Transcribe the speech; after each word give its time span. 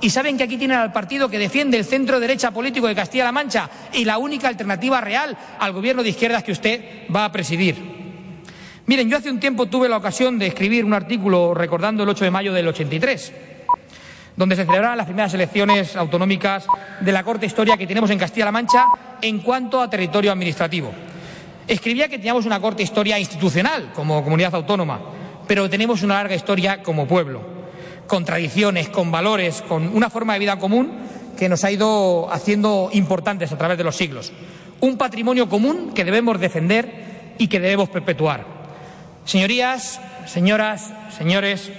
y 0.00 0.08
saben 0.08 0.38
que 0.38 0.44
aquí 0.44 0.56
tienen 0.56 0.78
al 0.78 0.92
partido 0.92 1.28
que 1.28 1.38
defiende 1.38 1.76
el 1.76 1.84
centro 1.84 2.18
derecha 2.18 2.52
político 2.52 2.86
de 2.86 2.94
Castilla-La 2.94 3.32
Mancha 3.32 3.68
y 3.92 4.06
la 4.06 4.16
única 4.16 4.48
alternativa 4.48 4.98
real 5.02 5.36
al 5.58 5.72
gobierno 5.74 6.02
de 6.02 6.08
izquierdas 6.08 6.42
que 6.42 6.52
usted 6.52 7.04
va 7.14 7.26
a 7.26 7.32
presidir. 7.32 7.76
Miren, 8.86 9.10
yo 9.10 9.18
hace 9.18 9.30
un 9.30 9.38
tiempo 9.38 9.66
tuve 9.66 9.90
la 9.90 9.98
ocasión 9.98 10.38
de 10.38 10.46
escribir 10.46 10.86
un 10.86 10.94
artículo 10.94 11.52
recordando 11.52 12.02
el 12.02 12.08
8 12.08 12.24
de 12.24 12.30
mayo 12.30 12.54
del 12.54 12.66
83, 12.68 13.32
donde 14.36 14.56
se 14.56 14.64
celebraban 14.64 14.96
las 14.96 15.06
primeras 15.06 15.34
elecciones 15.34 15.96
autonómicas 15.96 16.66
de 17.00 17.12
la 17.12 17.22
corta 17.22 17.44
historia 17.44 17.76
que 17.76 17.86
tenemos 17.86 18.08
en 18.08 18.18
Castilla-La 18.18 18.52
Mancha 18.52 18.86
en 19.20 19.40
cuanto 19.40 19.82
a 19.82 19.90
territorio 19.90 20.32
administrativo. 20.32 20.92
Escribía 21.68 22.08
que 22.08 22.16
teníamos 22.16 22.46
una 22.46 22.58
corta 22.58 22.82
historia 22.82 23.18
institucional 23.18 23.92
como 23.92 24.24
comunidad 24.24 24.54
autónoma, 24.54 24.98
pero 25.46 25.68
tenemos 25.68 26.02
una 26.02 26.14
larga 26.14 26.34
historia 26.34 26.82
como 26.82 27.06
pueblo 27.06 27.55
con 28.06 28.24
tradiciones, 28.24 28.88
con 28.88 29.10
valores, 29.10 29.62
con 29.62 29.94
una 29.94 30.10
forma 30.10 30.34
de 30.34 30.38
vida 30.38 30.58
común 30.58 30.92
que 31.36 31.48
nos 31.48 31.64
ha 31.64 31.70
ido 31.70 32.32
haciendo 32.32 32.90
importantes 32.92 33.52
a 33.52 33.58
través 33.58 33.78
de 33.78 33.84
los 33.84 33.96
siglos. 33.96 34.32
Un 34.80 34.96
patrimonio 34.96 35.48
común 35.48 35.92
que 35.94 36.04
debemos 36.04 36.40
defender 36.40 37.34
y 37.38 37.48
que 37.48 37.60
debemos 37.60 37.88
perpetuar. 37.88 38.44
Señorías, 39.24 40.00
señoras, 40.26 40.92
señores, 41.16 41.70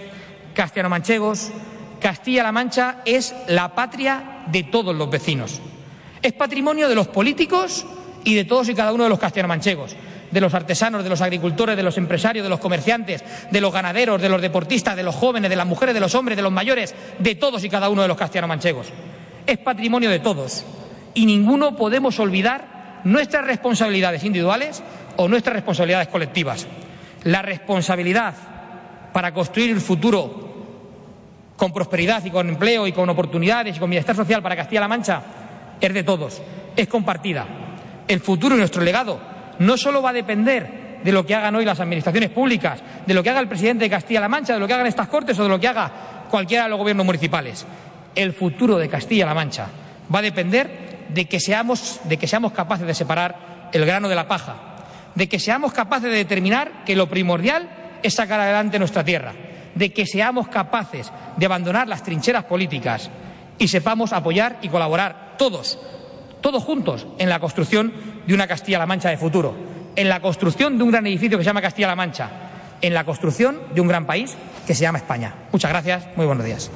castellano-manchegos, 0.54 1.52
Castilla-La 2.00 2.52
Mancha 2.52 2.98
es 3.06 3.34
la 3.48 3.74
patria 3.74 4.44
de 4.48 4.64
todos 4.64 4.96
los 4.96 5.10
vecinos. 5.10 5.62
Es 6.22 6.34
patrimonio 6.34 6.90
de 6.90 6.96
los 6.96 7.08
políticos 7.08 7.86
y 8.24 8.36
de 8.36 8.46
todos 8.46 8.70
y 8.70 8.76
cada 8.76 8.94
uno 8.94 9.06
de 9.06 9.10
los 9.10 9.20
castellano-manchegos 9.20 9.96
de 10.32 10.42
los 10.42 10.54
artesanos, 10.54 11.04
de 11.04 11.10
los 11.10 11.22
agricultores, 11.22 11.78
de 11.78 11.84
los 11.84 11.98
empresarios, 11.98 12.44
de 12.44 12.50
los 12.50 12.60
comerciantes, 12.60 13.24
de 13.50 13.62
los 13.62 13.74
ganaderos, 13.74 14.22
de 14.22 14.30
los 14.30 14.42
deportistas, 14.42 14.96
de 14.96 15.04
los 15.04 15.16
jóvenes, 15.16 15.50
de 15.50 15.56
las 15.56 15.68
mujeres, 15.68 15.94
de 15.94 16.02
los 16.02 16.16
hombres, 16.16 16.36
de 16.36 16.44
los 16.44 16.52
mayores, 16.52 16.94
de 17.20 17.36
todos 17.36 17.64
y 17.64 17.70
cada 17.70 17.90
uno 17.90 18.02
de 18.02 18.08
los 18.08 18.18
castellanos 18.18 18.50
manchegos. 18.50 18.88
Es 19.46 19.58
patrimonio 19.58 20.10
de 20.10 20.20
todos 20.20 20.66
y 21.14 21.26
ninguno 21.26 21.76
podemos 21.76 22.20
olvidar 22.20 23.02
nuestras 23.04 23.46
responsabilidades 23.46 24.24
individuales 24.24 24.84
o 25.16 25.28
nuestras 25.28 25.56
responsabilidades 25.56 26.10
colectivas. 26.10 26.68
La 27.24 27.42
responsabilidad 27.42 28.34
para 29.14 29.34
construir 29.34 29.72
el 29.72 29.82
futuro 29.82 30.48
con 31.56 31.74
prosperidad 31.74 32.24
y 32.24 32.30
con 32.30 32.50
empleo 32.50 32.86
y 32.86 32.92
con 32.92 33.10
oportunidades 33.10 33.76
y 33.76 33.80
con 33.80 33.90
bienestar 33.90 34.16
social 34.16 34.44
para 34.44 34.56
Castilla-La 34.56 34.88
Mancha 34.88 35.22
es 35.82 35.94
de 35.94 36.04
todos, 36.04 36.42
es 36.76 36.88
compartida. 36.88 37.46
El 38.08 38.20
futuro 38.20 38.56
y 38.56 38.60
nuestro 38.60 38.84
legado 38.84 39.37
no 39.60 39.78
solo 39.78 40.02
va 40.02 40.12
a 40.12 40.14
depender 40.14 41.00
de 41.04 41.12
lo 41.12 41.26
que 41.26 41.36
hagan 41.36 41.56
hoy 41.56 41.66
las 41.66 41.80
administraciones 41.80 42.30
públicas, 42.30 42.82
de 43.06 43.14
lo 43.14 43.24
que 43.24 43.30
haga 43.30 43.40
el 43.40 43.48
presidente 43.48 43.86
de 43.86 43.90
Castilla-La 43.90 44.30
Mancha, 44.30 44.54
de 44.54 44.60
lo 44.60 44.68
que 44.68 44.74
hagan 44.74 44.88
estas 44.88 45.08
Cortes 45.08 45.38
o 45.40 45.44
de 45.44 45.50
lo 45.50 45.60
que 45.60 45.68
haga 45.68 46.26
cualquiera 46.30 46.64
de 46.64 46.70
los 46.70 46.80
gobiernos 46.80 47.06
municipales. 47.06 47.66
El 48.16 48.34
futuro 48.34 48.78
de 48.78 48.90
Castilla-La 48.90 49.34
Mancha 49.34 49.68
va 50.14 50.20
a 50.20 50.24
depender 50.24 51.08
de 51.10 51.26
que, 51.26 51.40
seamos, 51.40 52.02
de 52.04 52.18
que 52.18 52.28
seamos 52.28 52.52
capaces 52.52 52.88
de 52.88 52.94
separar 52.94 53.70
el 53.72 53.86
grano 53.86 54.10
de 54.10 54.16
la 54.16 54.28
paja, 54.28 54.56
de 55.16 55.30
que 55.30 55.40
seamos 55.40 55.74
capaces 55.74 56.10
de 56.10 56.18
determinar 56.18 56.84
que 56.86 56.96
lo 56.96 57.08
primordial 57.08 57.70
es 58.04 58.16
sacar 58.16 58.40
adelante 58.40 58.80
nuestra 58.80 59.04
tierra, 59.04 59.34
de 59.76 59.94
que 59.94 60.06
seamos 60.06 60.48
capaces 60.48 61.12
de 61.38 61.46
abandonar 61.46 61.88
las 61.88 62.04
trincheras 62.04 62.46
políticas 62.46 63.10
y 63.60 63.68
sepamos 63.68 64.14
apoyar 64.14 64.58
y 64.62 64.70
colaborar 64.70 65.36
todos 65.38 65.80
todos 66.42 66.64
juntos 66.64 67.08
en 67.18 67.30
la 67.30 67.40
construcción 67.40 67.92
de 68.28 68.34
una 68.34 68.48
Castilla-La 68.48 68.86
Mancha 68.86 69.10
de 69.10 69.18
futuro, 69.18 69.56
en 69.96 70.10
la 70.10 70.20
construcción 70.20 70.78
de 70.78 70.84
un 70.84 70.92
gran 70.92 71.08
edificio 71.08 71.38
que 71.38 71.44
se 71.44 71.50
llama 71.50 71.62
Castilla-La 71.62 71.96
Mancha, 71.96 72.30
en 72.82 72.94
la 72.94 73.04
construcción 73.04 73.60
de 73.74 73.82
un 73.82 73.88
gran 73.88 74.06
país 74.06 74.36
que 74.68 74.76
se 74.76 74.82
llama 74.82 75.00
España. 75.00 75.34
Muchas 75.52 75.72
gracias, 75.72 76.06
muy 76.16 76.26
buenos 76.26 76.46
días. 76.46 76.70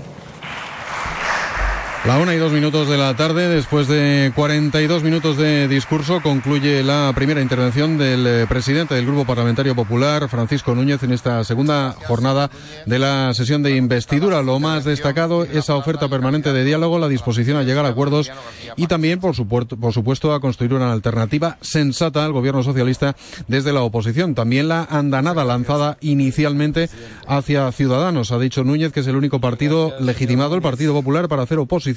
La 2.03 2.17
una 2.17 2.33
y 2.33 2.39
dos 2.39 2.51
minutos 2.51 2.89
de 2.89 2.97
la 2.97 3.15
tarde, 3.15 3.47
después 3.47 3.87
de 3.87 4.31
42 4.33 5.03
minutos 5.03 5.37
de 5.37 5.67
discurso, 5.67 6.19
concluye 6.19 6.81
la 6.81 7.11
primera 7.13 7.43
intervención 7.43 7.99
del 7.99 8.25
eh, 8.25 8.45
presidente 8.49 8.95
del 8.95 9.05
Grupo 9.05 9.23
Parlamentario 9.23 9.75
Popular, 9.75 10.27
Francisco 10.27 10.73
Núñez, 10.73 11.03
en 11.03 11.11
esta 11.11 11.43
segunda 11.43 11.95
jornada 12.07 12.49
de 12.87 12.97
la 12.97 13.35
sesión 13.35 13.61
de 13.61 13.75
investidura. 13.75 14.41
Lo 14.41 14.59
más 14.59 14.83
destacado, 14.83 15.43
esa 15.43 15.75
oferta 15.75 16.09
permanente 16.09 16.51
de 16.53 16.65
diálogo, 16.65 16.97
la 16.97 17.07
disposición 17.07 17.57
a 17.57 17.63
llegar 17.63 17.85
a 17.85 17.89
acuerdos 17.89 18.31
y 18.77 18.87
también, 18.87 19.19
por 19.19 19.35
supuesto, 19.35 19.77
por 19.77 19.93
supuesto 19.93 20.33
a 20.33 20.39
construir 20.39 20.73
una 20.73 20.91
alternativa 20.91 21.59
sensata 21.61 22.25
al 22.25 22.31
gobierno 22.31 22.63
socialista 22.63 23.15
desde 23.47 23.73
la 23.73 23.83
oposición. 23.83 24.33
También 24.33 24.69
la 24.69 24.85
andanada 24.89 25.45
lanzada 25.45 25.99
inicialmente 26.01 26.89
hacia 27.27 27.71
Ciudadanos. 27.71 28.31
Ha 28.31 28.39
dicho 28.39 28.63
Núñez 28.63 28.91
que 28.91 29.01
es 29.01 29.07
el 29.07 29.15
único 29.15 29.39
partido 29.39 29.93
legitimado, 29.99 30.55
el 30.55 30.63
Partido 30.63 30.93
Popular, 30.93 31.27
para 31.27 31.43
hacer 31.43 31.59
oposición 31.59 31.90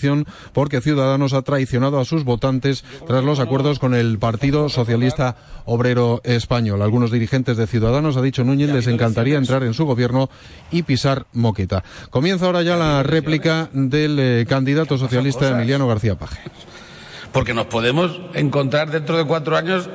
porque 0.53 0.81
Ciudadanos 0.81 1.33
ha 1.33 1.43
traicionado 1.43 2.01
a 2.01 2.05
sus 2.05 2.25
votantes 2.25 2.85
tras 3.07 3.25
los 3.25 3.41
acuerdos 3.41 3.79
con 3.79 3.95
el 3.95 4.19
Partido 4.19 4.69
Socialista 4.69 5.37
Obrero 5.65 6.21
Español. 6.25 6.83
Algunos 6.83 7.11
dirigentes 7.11 7.57
de 7.57 7.67
Ciudadanos, 7.67 8.17
ha 8.17 8.23
dicho 8.23 8.45
Núñez, 8.45 8.71
les 8.71 8.87
encantaría 8.87 9.37
entrar 9.37 9.63
en 9.63 9.75
su 9.75 9.85
gobierno 9.85 10.31
y 10.71 10.83
pisar 10.83 11.27
moqueta. 11.33 11.85
Comienza 12.11 12.47
ahora 12.47 12.63
ya 12.63 12.77
la 12.77 13.03
réplica 13.03 13.69
del 13.73 14.19
eh, 14.19 14.47
candidato 14.49 14.99
socialista 14.99 15.51
Emiliano 15.51 15.87
García 15.87 16.17
Paje. 16.17 16.41
Porque 17.33 17.55
nos 17.55 17.67
podemos 17.67 18.21
encontrar 18.35 18.91
dentro 18.91 19.17
de 19.17 19.25
cuatro 19.25 19.57
años 19.57 19.89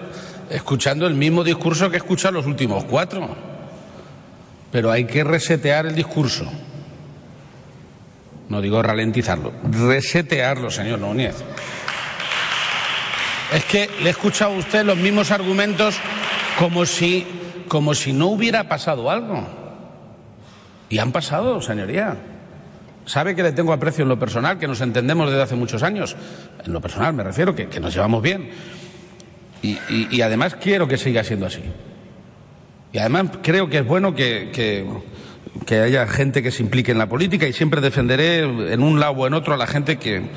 escuchando 0.50 1.08
el 1.08 1.14
mismo 1.14 1.44
discurso 1.44 1.90
que 1.90 1.96
he 1.96 2.00
escuchado 2.00 2.34
los 2.34 2.46
últimos 2.46 2.84
cuatro. 2.86 3.30
Pero 4.72 4.92
hay 4.92 5.06
que 5.06 5.24
resetear 5.24 5.86
el 5.86 5.96
discurso 5.96 6.46
no 8.50 8.62
digo 8.62 8.82
ralentizarlo, 8.82 9.54
resetearlo, 9.72 10.72
señor 10.72 11.00
Núñez. 11.00 11.36
Es 13.54 13.66
que 13.66 13.90
le 14.02 14.08
he 14.08 14.10
escuchado 14.10 14.54
a 14.54 14.58
usted 14.58 14.84
los 14.84 14.98
mismos 14.98 15.32
argumentos 15.32 15.96
como 16.58 16.86
si, 16.86 17.26
como 17.68 17.94
si 17.94 18.12
no 18.12 18.28
hubiera 18.28 18.68
pasado 18.68 19.10
algo. 19.10 19.48
Y 20.90 20.98
han 20.98 21.12
pasado, 21.12 21.62
señoría. 21.62 22.18
Sabe 23.06 23.36
que 23.36 23.44
le 23.44 23.52
tengo 23.52 23.74
aprecio 23.74 24.04
en 24.04 24.10
lo 24.10 24.20
personal, 24.20 24.60
que 24.60 24.68
nos 24.68 24.82
entendemos 24.82 25.30
desde 25.30 25.44
hace 25.44 25.56
muchos 25.56 25.82
años. 25.82 26.16
En 26.64 26.74
lo 26.74 26.82
personal 26.82 27.14
me 27.14 27.24
refiero, 27.24 27.56
que, 27.56 27.68
nos 27.80 27.94
llevamos 27.94 28.22
bien. 28.22 28.50
Y, 29.62 29.78
y, 29.90 30.22
además 30.22 30.56
quiero 30.56 30.88
que 30.88 30.98
siga 30.98 31.24
siendo 31.24 31.46
así. 31.46 31.62
Y 32.94 32.98
además 32.98 33.26
creo 33.42 33.70
que 33.70 33.80
es 33.80 33.86
bueno 33.86 34.16
que, 34.16 34.52
que 34.54 34.86
que 35.66 35.80
haya 35.80 36.08
gente 36.08 36.44
que 36.44 36.52
se 36.52 36.64
implique 36.64 36.92
en 36.92 36.98
la 36.98 37.08
política 37.08 37.48
y 37.48 37.54
siempre 37.54 37.82
defenderé 37.82 38.40
en 38.74 38.82
un 38.82 39.00
lado 39.00 39.14
o 39.14 39.28
en 39.28 39.34
otro 39.34 39.54
a 39.54 39.58
la 39.58 39.68
gente 39.68 39.98
que, 39.98 40.30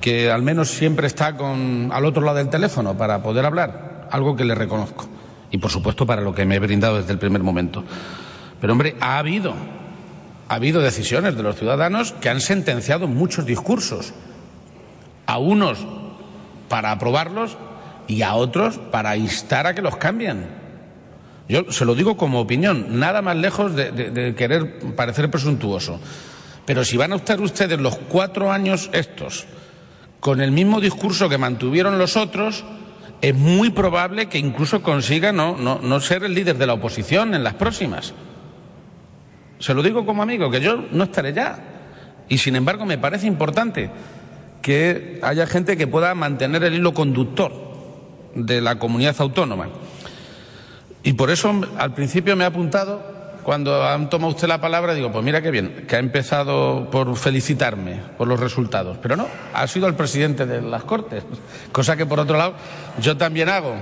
que 0.00 0.30
al 0.30 0.42
menos 0.42 0.70
siempre 0.70 1.06
está 1.06 1.36
con, 1.36 1.90
al 1.92 2.04
otro 2.04 2.22
lado 2.22 2.38
del 2.38 2.48
teléfono 2.48 2.96
para 2.96 3.22
poder 3.22 3.44
hablar, 3.44 4.08
algo 4.10 4.36
que 4.36 4.44
le 4.44 4.54
reconozco. 4.54 5.08
Y 5.50 5.58
por 5.58 5.70
supuesto 5.70 6.06
para 6.06 6.22
lo 6.22 6.34
que 6.34 6.44
me 6.44 6.56
he 6.56 6.58
brindado 6.58 6.98
desde 6.98 7.12
el 7.12 7.18
primer 7.18 7.42
momento. 7.42 7.84
Pero 8.60 8.72
hombre, 8.72 8.96
ha 9.00 9.18
habido, 9.18 9.54
ha 10.48 10.54
habido 10.54 10.80
decisiones 10.80 11.36
de 11.36 11.42
los 11.42 11.56
ciudadanos 11.56 12.12
que 12.12 12.28
han 12.28 12.40
sentenciado 12.40 13.06
muchos 13.06 13.46
discursos. 13.46 14.12
A 15.26 15.38
unos 15.38 15.86
para 16.68 16.92
aprobarlos 16.92 17.56
y 18.06 18.22
a 18.22 18.34
otros 18.34 18.78
para 18.78 19.16
instar 19.16 19.66
a 19.66 19.74
que 19.74 19.82
los 19.82 19.96
cambien. 19.96 20.57
Yo 21.48 21.72
se 21.72 21.84
lo 21.86 21.94
digo 21.94 22.16
como 22.16 22.40
opinión, 22.40 22.98
nada 22.98 23.22
más 23.22 23.36
lejos 23.36 23.74
de, 23.74 24.34
querer 24.36 24.94
parecer 24.94 25.30
presuntuoso. 25.30 25.98
Pero 26.66 26.84
si 26.84 26.98
van 26.98 27.12
a 27.12 27.16
estar 27.16 27.40
ustedes 27.40 27.80
los 27.80 27.96
cuatro 27.96 28.52
años 28.52 28.90
estos 28.92 29.46
con 30.20 30.42
el 30.42 30.52
mismo 30.52 30.80
discurso 30.80 31.28
que 31.28 31.38
mantuvieron 31.38 31.98
los 31.98 32.16
otros, 32.16 32.64
es 33.22 33.34
muy 33.34 33.70
probable 33.70 34.26
que 34.26 34.38
incluso 34.38 34.82
consiga 34.82 35.32
no, 35.32 35.56
no, 35.56 36.00
ser 36.00 36.24
el 36.24 36.34
líder 36.34 36.58
de 36.58 36.66
la 36.66 36.74
oposición 36.74 37.34
en 37.34 37.42
las 37.42 37.54
próximas. 37.54 38.12
Se 39.58 39.72
lo 39.72 39.82
digo 39.82 40.04
como 40.04 40.22
amigo, 40.22 40.50
que 40.50 40.60
yo 40.60 40.84
no 40.92 41.04
estaré 41.04 41.32
ya. 41.32 41.58
Y 42.28 42.36
sin 42.38 42.56
embargo 42.56 42.84
me 42.84 42.98
parece 42.98 43.26
importante 43.26 43.90
que 44.60 45.18
haya 45.22 45.46
gente 45.46 45.78
que 45.78 45.86
pueda 45.86 46.14
mantener 46.14 46.62
el 46.64 46.74
hilo 46.74 46.92
conductor 46.92 47.52
de 48.34 48.60
la 48.60 48.78
comunidad 48.78 49.16
autónoma. 49.18 49.68
Y 51.02 51.12
por 51.12 51.30
eso 51.30 51.52
al 51.78 51.94
principio 51.94 52.36
me 52.36 52.44
ha 52.44 52.48
apuntado, 52.48 53.00
cuando 53.48 53.82
han 53.82 54.10
tomado 54.10 54.32
usted 54.32 54.46
la 54.48 54.60
palabra, 54.60 54.92
digo, 54.94 55.10
pues 55.10 55.24
mira 55.24 55.40
qué 55.40 55.50
bien, 55.50 55.86
que 55.88 55.96
ha 55.96 55.98
empezado 55.98 56.90
por 56.90 57.16
felicitarme 57.16 58.00
por 58.18 58.28
los 58.28 58.38
resultados. 58.38 58.98
Pero 59.00 59.16
no, 59.16 59.26
ha 59.54 59.66
sido 59.66 59.86
el 59.86 59.94
presidente 59.94 60.44
de 60.44 60.60
las 60.60 60.84
Cortes, 60.84 61.24
cosa 61.72 61.96
que 61.96 62.04
por 62.04 62.20
otro 62.20 62.36
lado 62.36 62.54
yo 63.00 63.16
también 63.16 63.48
hago. 63.48 63.74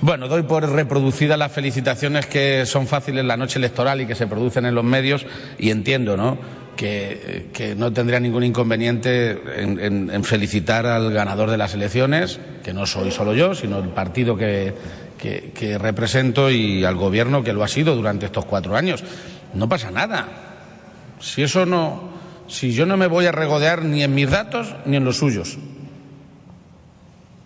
Bueno, 0.00 0.26
doy 0.26 0.42
por 0.42 0.68
reproducidas 0.68 1.38
las 1.38 1.52
felicitaciones 1.52 2.26
que 2.26 2.66
son 2.66 2.86
fáciles 2.86 3.20
en 3.20 3.28
la 3.28 3.36
noche 3.36 3.58
electoral 3.58 4.00
y 4.00 4.06
que 4.06 4.14
se 4.14 4.26
producen 4.26 4.66
en 4.66 4.74
los 4.74 4.84
medios 4.84 5.26
y 5.58 5.70
entiendo, 5.70 6.16
¿no? 6.16 6.38
Que, 6.74 7.74
no 7.76 7.92
tendría 7.92 8.18
ningún 8.18 8.42
inconveniente 8.42 9.38
en 9.62 10.24
felicitar 10.24 10.86
al 10.86 11.12
ganador 11.12 11.50
de 11.50 11.58
las 11.58 11.74
elecciones, 11.74 12.40
que 12.64 12.72
no 12.72 12.86
soy 12.86 13.12
solo 13.12 13.34
yo, 13.34 13.54
sino 13.54 13.78
el 13.78 13.90
partido 13.90 14.36
que, 14.36 14.74
que, 15.22 15.78
represento 15.78 16.50
y 16.50 16.84
al 16.84 16.96
gobierno 16.96 17.44
que 17.44 17.52
lo 17.52 17.62
ha 17.62 17.68
sido 17.68 17.94
durante 17.94 18.26
estos 18.26 18.44
cuatro 18.44 18.76
años. 18.76 19.04
No 19.54 19.68
pasa 19.68 19.90
nada. 19.90 20.28
Si 21.20 21.42
eso 21.42 21.64
no, 21.64 22.10
si 22.48 22.72
yo 22.72 22.86
no 22.86 22.96
me 22.96 23.06
voy 23.06 23.26
a 23.26 23.32
regodear 23.32 23.84
ni 23.84 24.02
en 24.02 24.14
mis 24.14 24.30
datos 24.30 24.74
ni 24.84 24.96
en 24.96 25.04
los 25.04 25.18
suyos 25.18 25.58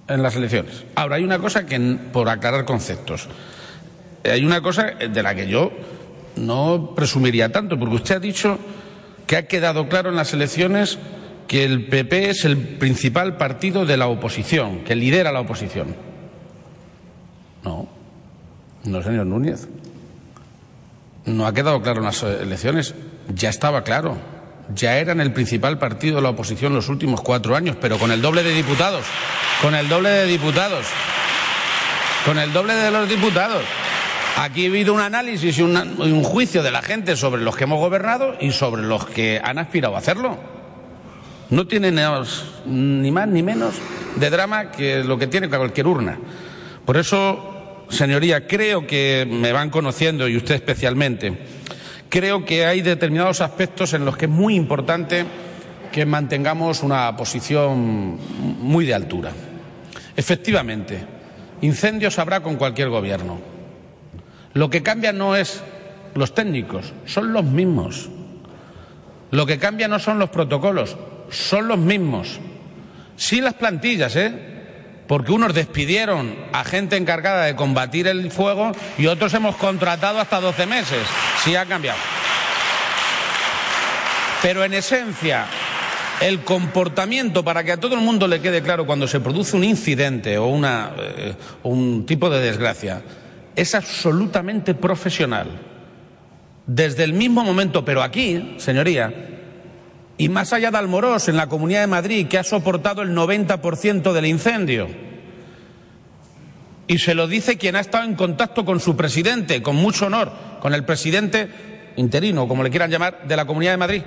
en 0.08 0.22
las 0.22 0.36
elecciones. 0.36 0.84
Ahora, 0.94 1.16
hay 1.16 1.24
una 1.24 1.40
cosa 1.40 1.66
que, 1.66 1.78
por 2.12 2.28
aclarar 2.28 2.64
conceptos, 2.64 3.28
hay 4.24 4.44
una 4.44 4.60
cosa 4.60 4.92
de 4.92 5.22
la 5.22 5.34
que 5.34 5.48
yo 5.48 5.72
no 6.36 6.92
presumiría 6.94 7.50
tanto, 7.50 7.76
porque 7.76 7.96
usted 7.96 8.14
ha 8.16 8.20
dicho 8.20 8.58
que 9.26 9.36
ha 9.36 9.48
quedado 9.48 9.88
claro 9.88 10.10
en 10.10 10.16
las 10.16 10.32
elecciones 10.32 10.98
que 11.48 11.64
el 11.64 11.86
PP 11.86 12.30
es 12.30 12.44
el 12.44 12.56
principal 12.56 13.36
partido 13.36 13.84
de 13.84 13.96
la 13.96 14.06
oposición, 14.06 14.84
que 14.84 14.94
lidera 14.94 15.32
la 15.32 15.40
oposición. 15.40 16.15
No, 17.66 17.88
no, 18.84 19.02
señor 19.02 19.26
Núñez. 19.26 19.68
No 21.24 21.46
ha 21.46 21.52
quedado 21.52 21.82
claro 21.82 21.98
en 21.98 22.04
las 22.04 22.22
elecciones. 22.22 22.94
Ya 23.34 23.48
estaba 23.48 23.82
claro. 23.82 24.16
Ya 24.74 24.98
eran 24.98 25.20
el 25.20 25.32
principal 25.32 25.78
partido 25.78 26.16
de 26.16 26.22
la 26.22 26.30
oposición 26.30 26.74
los 26.74 26.88
últimos 26.88 27.20
cuatro 27.20 27.56
años, 27.56 27.76
pero 27.80 27.98
con 27.98 28.12
el 28.12 28.22
doble 28.22 28.44
de 28.44 28.54
diputados. 28.54 29.04
Con 29.60 29.74
el 29.74 29.88
doble 29.88 30.10
de 30.10 30.26
diputados. 30.26 30.86
Con 32.24 32.38
el 32.38 32.52
doble 32.52 32.74
de 32.74 32.90
los 32.92 33.08
diputados. 33.08 33.64
Aquí 34.36 34.66
ha 34.66 34.68
habido 34.68 34.94
un 34.94 35.00
análisis 35.00 35.58
y 35.58 35.62
un 35.62 36.22
juicio 36.22 36.62
de 36.62 36.70
la 36.70 36.82
gente 36.82 37.16
sobre 37.16 37.42
los 37.42 37.56
que 37.56 37.64
hemos 37.64 37.80
gobernado 37.80 38.36
y 38.40 38.52
sobre 38.52 38.82
los 38.82 39.06
que 39.06 39.40
han 39.42 39.58
aspirado 39.58 39.96
a 39.96 39.98
hacerlo. 39.98 40.36
No 41.50 41.66
tiene 41.66 41.90
ni 41.90 43.10
más 43.10 43.28
ni 43.28 43.42
menos 43.42 43.74
de 44.16 44.30
drama 44.30 44.70
que 44.70 45.02
lo 45.02 45.18
que 45.18 45.26
tiene 45.26 45.48
cualquier 45.48 45.86
urna. 45.86 46.18
Por 46.84 46.96
eso, 46.96 47.55
señoría, 47.88 48.46
creo 48.46 48.86
que 48.86 49.26
me 49.28 49.52
van 49.52 49.70
conociendo 49.70 50.28
y 50.28 50.36
usted 50.36 50.56
especialmente. 50.56 51.36
Creo 52.08 52.44
que 52.44 52.66
hay 52.66 52.82
determinados 52.82 53.40
aspectos 53.40 53.92
en 53.94 54.04
los 54.04 54.16
que 54.16 54.26
es 54.26 54.30
muy 54.30 54.54
importante 54.54 55.24
que 55.92 56.06
mantengamos 56.06 56.82
una 56.82 57.16
posición 57.16 58.18
muy 58.60 58.86
de 58.86 58.94
altura. 58.94 59.32
Efectivamente, 60.16 61.04
incendios 61.62 62.18
habrá 62.18 62.40
con 62.40 62.56
cualquier 62.56 62.88
gobierno 62.88 63.56
lo 64.56 64.70
que 64.70 64.82
cambia 64.82 65.12
no 65.12 65.36
es 65.36 65.62
los 66.14 66.34
técnicos, 66.34 66.94
son 67.04 67.34
los 67.34 67.44
mismos. 67.44 68.08
Lo 69.30 69.44
que 69.44 69.58
cambia 69.58 69.86
no 69.86 69.98
son 69.98 70.18
los 70.18 70.30
protocolos, 70.30 70.96
son 71.28 71.68
los 71.68 71.76
mismos. 71.76 72.40
Sí 73.16 73.42
las 73.42 73.52
plantillas, 73.52 74.16
¿eh? 74.16 74.55
Porque 75.06 75.32
unos 75.32 75.54
despidieron 75.54 76.34
a 76.52 76.64
gente 76.64 76.96
encargada 76.96 77.44
de 77.44 77.54
combatir 77.54 78.08
el 78.08 78.30
fuego 78.30 78.72
y 78.98 79.06
otros 79.06 79.32
hemos 79.34 79.56
contratado 79.56 80.18
hasta 80.18 80.40
12 80.40 80.66
meses. 80.66 81.06
Sí 81.44 81.54
ha 81.54 81.64
cambiado. 81.66 81.98
Pero 84.42 84.64
en 84.64 84.74
esencia, 84.74 85.46
el 86.20 86.40
comportamiento, 86.40 87.44
para 87.44 87.62
que 87.64 87.72
a 87.72 87.80
todo 87.80 87.94
el 87.94 88.00
mundo 88.00 88.26
le 88.26 88.40
quede 88.40 88.62
claro 88.62 88.86
cuando 88.86 89.06
se 89.06 89.20
produce 89.20 89.56
un 89.56 89.64
incidente 89.64 90.38
o 90.38 90.46
una, 90.46 90.92
eh, 90.98 91.34
un 91.62 92.04
tipo 92.06 92.28
de 92.28 92.40
desgracia, 92.40 93.02
es 93.54 93.74
absolutamente 93.74 94.74
profesional. 94.74 95.48
Desde 96.66 97.04
el 97.04 97.12
mismo 97.12 97.44
momento, 97.44 97.84
pero 97.84 98.02
aquí, 98.02 98.56
señoría, 98.58 99.12
y 100.18 100.28
más 100.28 100.52
allá 100.52 100.70
de 100.70 100.78
Almorós, 100.78 101.28
en 101.28 101.36
la 101.36 101.48
Comunidad 101.48 101.80
de 101.82 101.86
Madrid, 101.88 102.26
que 102.26 102.38
ha 102.38 102.44
soportado 102.44 103.02
el 103.02 103.14
90% 103.14 104.12
del 104.12 104.26
incendio. 104.26 104.88
Y 106.86 106.98
se 106.98 107.14
lo 107.14 107.26
dice 107.26 107.58
quien 107.58 107.76
ha 107.76 107.80
estado 107.80 108.04
en 108.04 108.14
contacto 108.14 108.64
con 108.64 108.80
su 108.80 108.96
presidente, 108.96 109.62
con 109.62 109.76
mucho 109.76 110.06
honor, 110.06 110.32
con 110.60 110.72
el 110.72 110.84
presidente 110.84 111.50
interino, 111.96 112.48
como 112.48 112.62
le 112.62 112.70
quieran 112.70 112.90
llamar, 112.90 113.26
de 113.26 113.36
la 113.36 113.44
Comunidad 113.44 113.72
de 113.72 113.76
Madrid. 113.76 114.02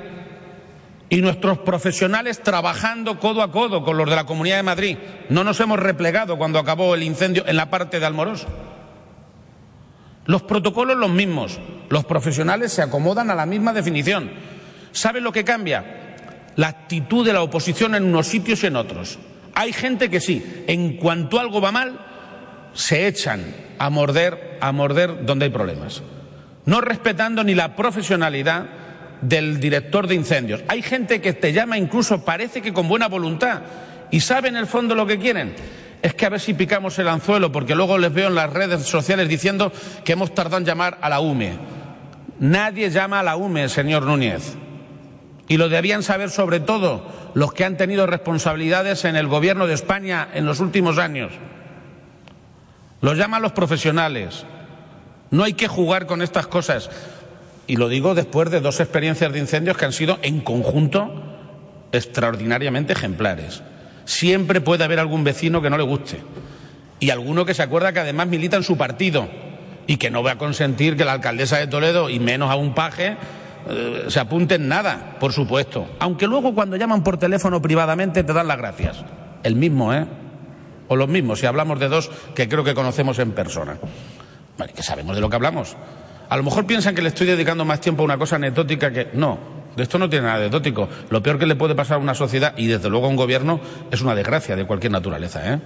Y 1.10 1.22
nuestros 1.22 1.60
profesionales 1.60 2.42
trabajando 2.42 3.20
codo 3.20 3.42
a 3.42 3.52
codo 3.52 3.84
con 3.84 3.98
los 3.98 4.10
de 4.10 4.16
la 4.16 4.26
Comunidad 4.26 4.58
de 4.58 4.64
Madrid. 4.64 4.98
No 5.30 5.44
nos 5.44 5.60
hemos 5.60 5.80
replegado 5.80 6.38
cuando 6.38 6.60
acabó 6.60 6.96
el 6.96 7.04
incendio 7.04 7.44
en 7.48 7.58
la 7.58 7.70
parte 7.70 8.00
de 8.00 8.06
Almorós. 8.06 8.48
Los 10.26 10.44
protocolos 10.44 10.98
los 10.98 11.10
mismos, 11.10 11.60
los 11.90 12.06
profesionales 12.06 12.72
se 12.72 12.84
acomodan 12.84 13.32
a 13.32 13.36
la 13.36 13.48
misma 13.48 13.74
definición. 13.74 14.32
¿Saben 14.92 15.24
lo 15.24 15.32
que 15.32 15.44
cambia? 15.44 16.16
La 16.56 16.68
actitud 16.68 17.26
de 17.26 17.34
la 17.34 17.42
oposición 17.42 17.96
en 17.96 18.04
unos 18.04 18.28
sitios 18.28 18.64
y 18.64 18.68
en 18.68 18.76
otros. 18.76 19.20
Hay 19.56 19.74
gente 19.74 20.10
que 20.10 20.20
sí, 20.20 20.64
en 20.68 20.98
cuanto 20.98 21.40
algo 21.40 21.62
va 21.62 21.72
mal, 21.72 22.00
se 22.74 23.08
echan 23.08 23.44
a 23.78 23.90
morder, 23.90 24.58
a 24.62 24.72
morder 24.72 25.26
donde 25.26 25.46
hay 25.46 25.52
problemas, 25.52 26.02
no 26.66 26.82
respetando 26.82 27.44
ni 27.44 27.56
la 27.56 27.76
profesionalidad 27.76 28.66
del 29.22 29.60
director 29.60 30.08
de 30.08 30.16
incendios. 30.16 30.64
Hay 30.68 30.82
gente 30.82 31.22
que 31.22 31.34
te 31.34 31.52
llama 31.52 31.78
incluso 31.78 32.24
parece 32.24 32.62
que 32.62 32.74
con 32.74 32.88
buena 32.88 33.08
voluntad 33.08 33.62
y 34.12 34.22
sabe 34.22 34.50
en 34.50 34.56
el 34.56 34.68
fondo 34.68 34.96
lo 34.96 35.06
que 35.06 35.20
quieren 35.20 35.56
es 36.02 36.14
que 36.14 36.26
a 36.26 36.30
ver 36.30 36.40
si 36.40 36.54
picamos 36.54 36.98
el 37.00 37.08
anzuelo, 37.08 37.52
porque 37.52 37.76
luego 37.76 37.98
les 37.98 38.14
veo 38.14 38.30
en 38.30 38.36
las 38.36 38.52
redes 38.52 38.84
sociales 38.84 39.28
diciendo 39.28 39.72
que 40.04 40.14
hemos 40.14 40.34
tardado 40.34 40.58
en 40.58 40.66
llamar 40.66 40.98
a 41.02 41.10
la 41.10 41.20
UME. 41.20 41.58
Nadie 42.40 42.90
llama 42.90 43.20
a 43.20 43.24
la 43.24 43.36
UME, 43.36 43.68
señor 43.68 44.04
Núñez. 44.04 44.56
Y 45.50 45.57
lo 45.57 45.68
debían 45.68 46.01
saber 46.01 46.30
sobre 46.30 46.62
todo 46.62 47.06
los 47.34 47.51
que 47.51 47.66
han 47.66 47.75
tenido 47.75 48.07
responsabilidades 48.07 49.04
en 49.04 49.18
el 49.18 49.28
gobierno 49.28 49.68
de 49.68 49.74
España 49.74 50.30
en 50.34 50.46
los 50.46 50.62
últimos 50.62 50.98
años. 50.98 51.34
Los 53.01 53.18
llaman 53.18 53.42
los 53.42 53.51
profesionales. 53.51 54.46
No 55.31 55.44
hay 55.44 55.54
que 55.54 55.68
jugar 55.68 56.06
con 56.06 56.22
estas 56.22 56.48
cosas. 56.48 56.90
Y 57.68 57.75
lo 57.75 57.90
digo 57.90 58.16
después 58.16 58.50
de 58.50 58.62
dos 58.62 58.80
experiencias 58.80 59.34
de 59.34 59.40
incendios 59.40 59.75
que 59.75 59.84
han 59.84 59.94
sido 59.94 60.19
en 60.22 60.40
conjunto 60.40 61.24
extraordinariamente 61.92 62.94
ejemplares 62.94 63.62
siempre 64.10 64.60
puede 64.60 64.84
haber 64.84 65.00
algún 65.00 65.24
vecino 65.24 65.62
que 65.62 65.69
no 65.69 65.78
le 65.78 65.84
guste. 65.84 66.19
Y 67.00 67.12
alguno 67.12 67.45
que 67.45 67.54
se 67.54 67.62
acuerda 67.62 67.94
que 67.94 68.00
además 68.00 68.28
milita 68.28 68.57
en 68.57 68.63
su 68.63 68.75
partido 68.75 69.30
y 69.86 69.98
que 69.98 70.10
no 70.10 70.24
va 70.24 70.31
a 70.31 70.38
consentir 70.38 70.98
que 70.98 71.06
la 71.06 71.13
alcaldesa 71.13 71.57
de 71.57 71.68
Toledo, 71.68 72.10
y 72.10 72.19
menos 72.19 72.50
a 72.50 72.56
un 72.56 72.74
paje, 72.74 73.18
eh, 73.68 74.06
se 74.08 74.20
apunte 74.20 74.56
en 74.56 74.68
nada, 74.68 75.18
por 75.20 75.34
supuesto. 75.34 75.88
Aunque 76.00 76.28
luego 76.28 76.54
cuando 76.54 76.78
llaman 76.78 77.04
por 77.04 77.18
teléfono 77.18 77.62
privadamente 77.62 78.24
te 78.24 78.34
dan 78.34 78.48
las 78.48 78.58
gracias. 78.58 79.04
El 79.44 79.56
mismo, 79.56 79.94
¿eh? 79.94 80.06
O 80.88 80.96
los 80.96 81.08
mismos, 81.08 81.40
si 81.40 81.46
hablamos 81.46 81.80
de 81.80 81.88
dos 81.88 82.10
que 82.34 82.50
creo 82.50 82.64
que 82.64 82.74
conocemos 82.74 83.20
en 83.20 83.32
persona. 83.32 83.78
que 84.76 84.84
sabemos 84.84 85.16
de 85.16 85.22
lo 85.22 85.30
que 85.30 85.36
hablamos. 85.36 85.76
A 86.30 86.38
lo 86.38 86.44
mejor 86.44 86.66
piensan 86.66 86.96
que 86.96 87.02
le 87.02 87.10
estoy 87.10 87.28
dedicando 87.28 87.66
más 87.66 87.80
tiempo 87.80 88.02
a 88.04 88.06
una 88.06 88.18
cosa 88.18 88.36
anecdótica 88.38 88.92
que. 88.92 89.10
No, 89.14 89.38
esto 89.78 89.98
no 89.98 90.10
tiene 90.10 90.26
nada 90.26 90.40
de 90.40 90.46
anecdótico. 90.46 90.90
Lo 91.10 91.22
peor 91.22 91.40
que 91.40 91.46
le 91.46 91.56
puede 91.56 91.76
pasar 91.76 91.98
a 91.98 92.00
una 92.00 92.14
sociedad 92.14 92.54
y 92.58 92.68
desde 92.68 92.90
luego 92.90 93.06
a 93.06 93.10
un 93.10 93.16
gobierno 93.16 93.60
es 93.92 94.02
una 94.02 94.16
desgracia 94.16 94.56
de 94.56 94.66
cualquier 94.66 94.92
naturaleza. 94.92 95.54
¿eh? 95.54 95.60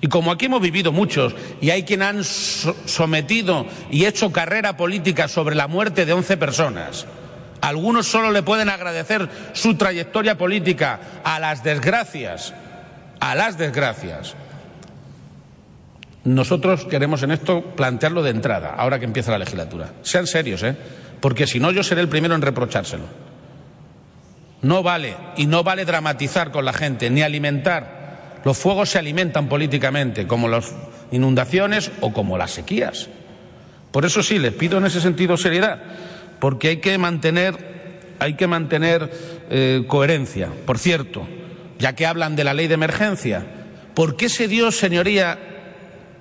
Y 0.00 0.08
como 0.08 0.32
aquí 0.32 0.46
hemos 0.46 0.62
vivido 0.62 0.92
muchos 0.92 1.34
y 1.60 1.70
hay 1.70 1.82
quien 1.82 2.02
han 2.02 2.24
sometido 2.24 3.66
y 3.90 4.06
hecho 4.06 4.32
carrera 4.32 4.76
política 4.76 5.28
sobre 5.28 5.54
la 5.54 5.68
muerte 5.68 6.06
de 6.06 6.14
once 6.14 6.36
personas, 6.38 7.06
algunos 7.60 8.06
solo 8.06 8.30
le 8.30 8.42
pueden 8.42 8.70
agradecer 8.70 9.28
su 9.52 9.74
trayectoria 9.74 10.38
política 10.38 11.00
a 11.22 11.38
las 11.38 11.62
desgracias, 11.62 12.54
a 13.20 13.34
las 13.34 13.58
desgracias. 13.58 14.34
Nosotros 16.24 16.86
queremos 16.86 17.22
en 17.22 17.32
esto 17.32 17.62
plantearlo 17.76 18.22
de 18.22 18.30
entrada, 18.30 18.74
ahora 18.76 18.98
que 18.98 19.04
empieza 19.04 19.30
la 19.30 19.38
legislatura. 19.38 19.92
Sean 20.02 20.26
serios, 20.26 20.62
¿eh? 20.62 20.76
porque 21.20 21.46
si 21.46 21.60
no 21.60 21.70
yo 21.70 21.82
seré 21.82 22.00
el 22.00 22.08
primero 22.08 22.34
en 22.34 22.42
reprochárselo. 22.42 23.04
No 24.62 24.82
vale, 24.82 25.16
y 25.36 25.46
no 25.46 25.62
vale 25.62 25.84
dramatizar 25.84 26.50
con 26.50 26.64
la 26.64 26.72
gente, 26.72 27.08
ni 27.10 27.22
alimentar. 27.22 27.99
Los 28.44 28.58
fuegos 28.58 28.90
se 28.90 28.98
alimentan 28.98 29.48
políticamente, 29.48 30.26
como 30.26 30.48
las 30.48 30.74
inundaciones 31.10 31.90
o 32.00 32.12
como 32.12 32.38
las 32.38 32.52
sequías. 32.52 33.08
Por 33.90 34.04
eso 34.04 34.22
sí, 34.22 34.38
les 34.38 34.54
pido 34.54 34.78
en 34.78 34.86
ese 34.86 35.00
sentido 35.00 35.36
seriedad, 35.36 35.82
porque 36.38 36.68
hay 36.68 36.76
que 36.78 36.96
mantener, 36.96 38.14
hay 38.18 38.34
que 38.34 38.46
mantener 38.46 39.10
eh, 39.50 39.84
coherencia. 39.86 40.48
Por 40.64 40.78
cierto, 40.78 41.26
ya 41.78 41.94
que 41.94 42.06
hablan 42.06 42.36
de 42.36 42.44
la 42.44 42.54
ley 42.54 42.68
de 42.68 42.74
emergencia, 42.74 43.44
¿por 43.94 44.16
qué 44.16 44.28
se 44.28 44.48
dio, 44.48 44.70
señoría, 44.70 45.38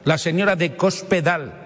la 0.04 0.18
señora 0.18 0.56
de 0.56 0.76
Cospedal 0.76 1.59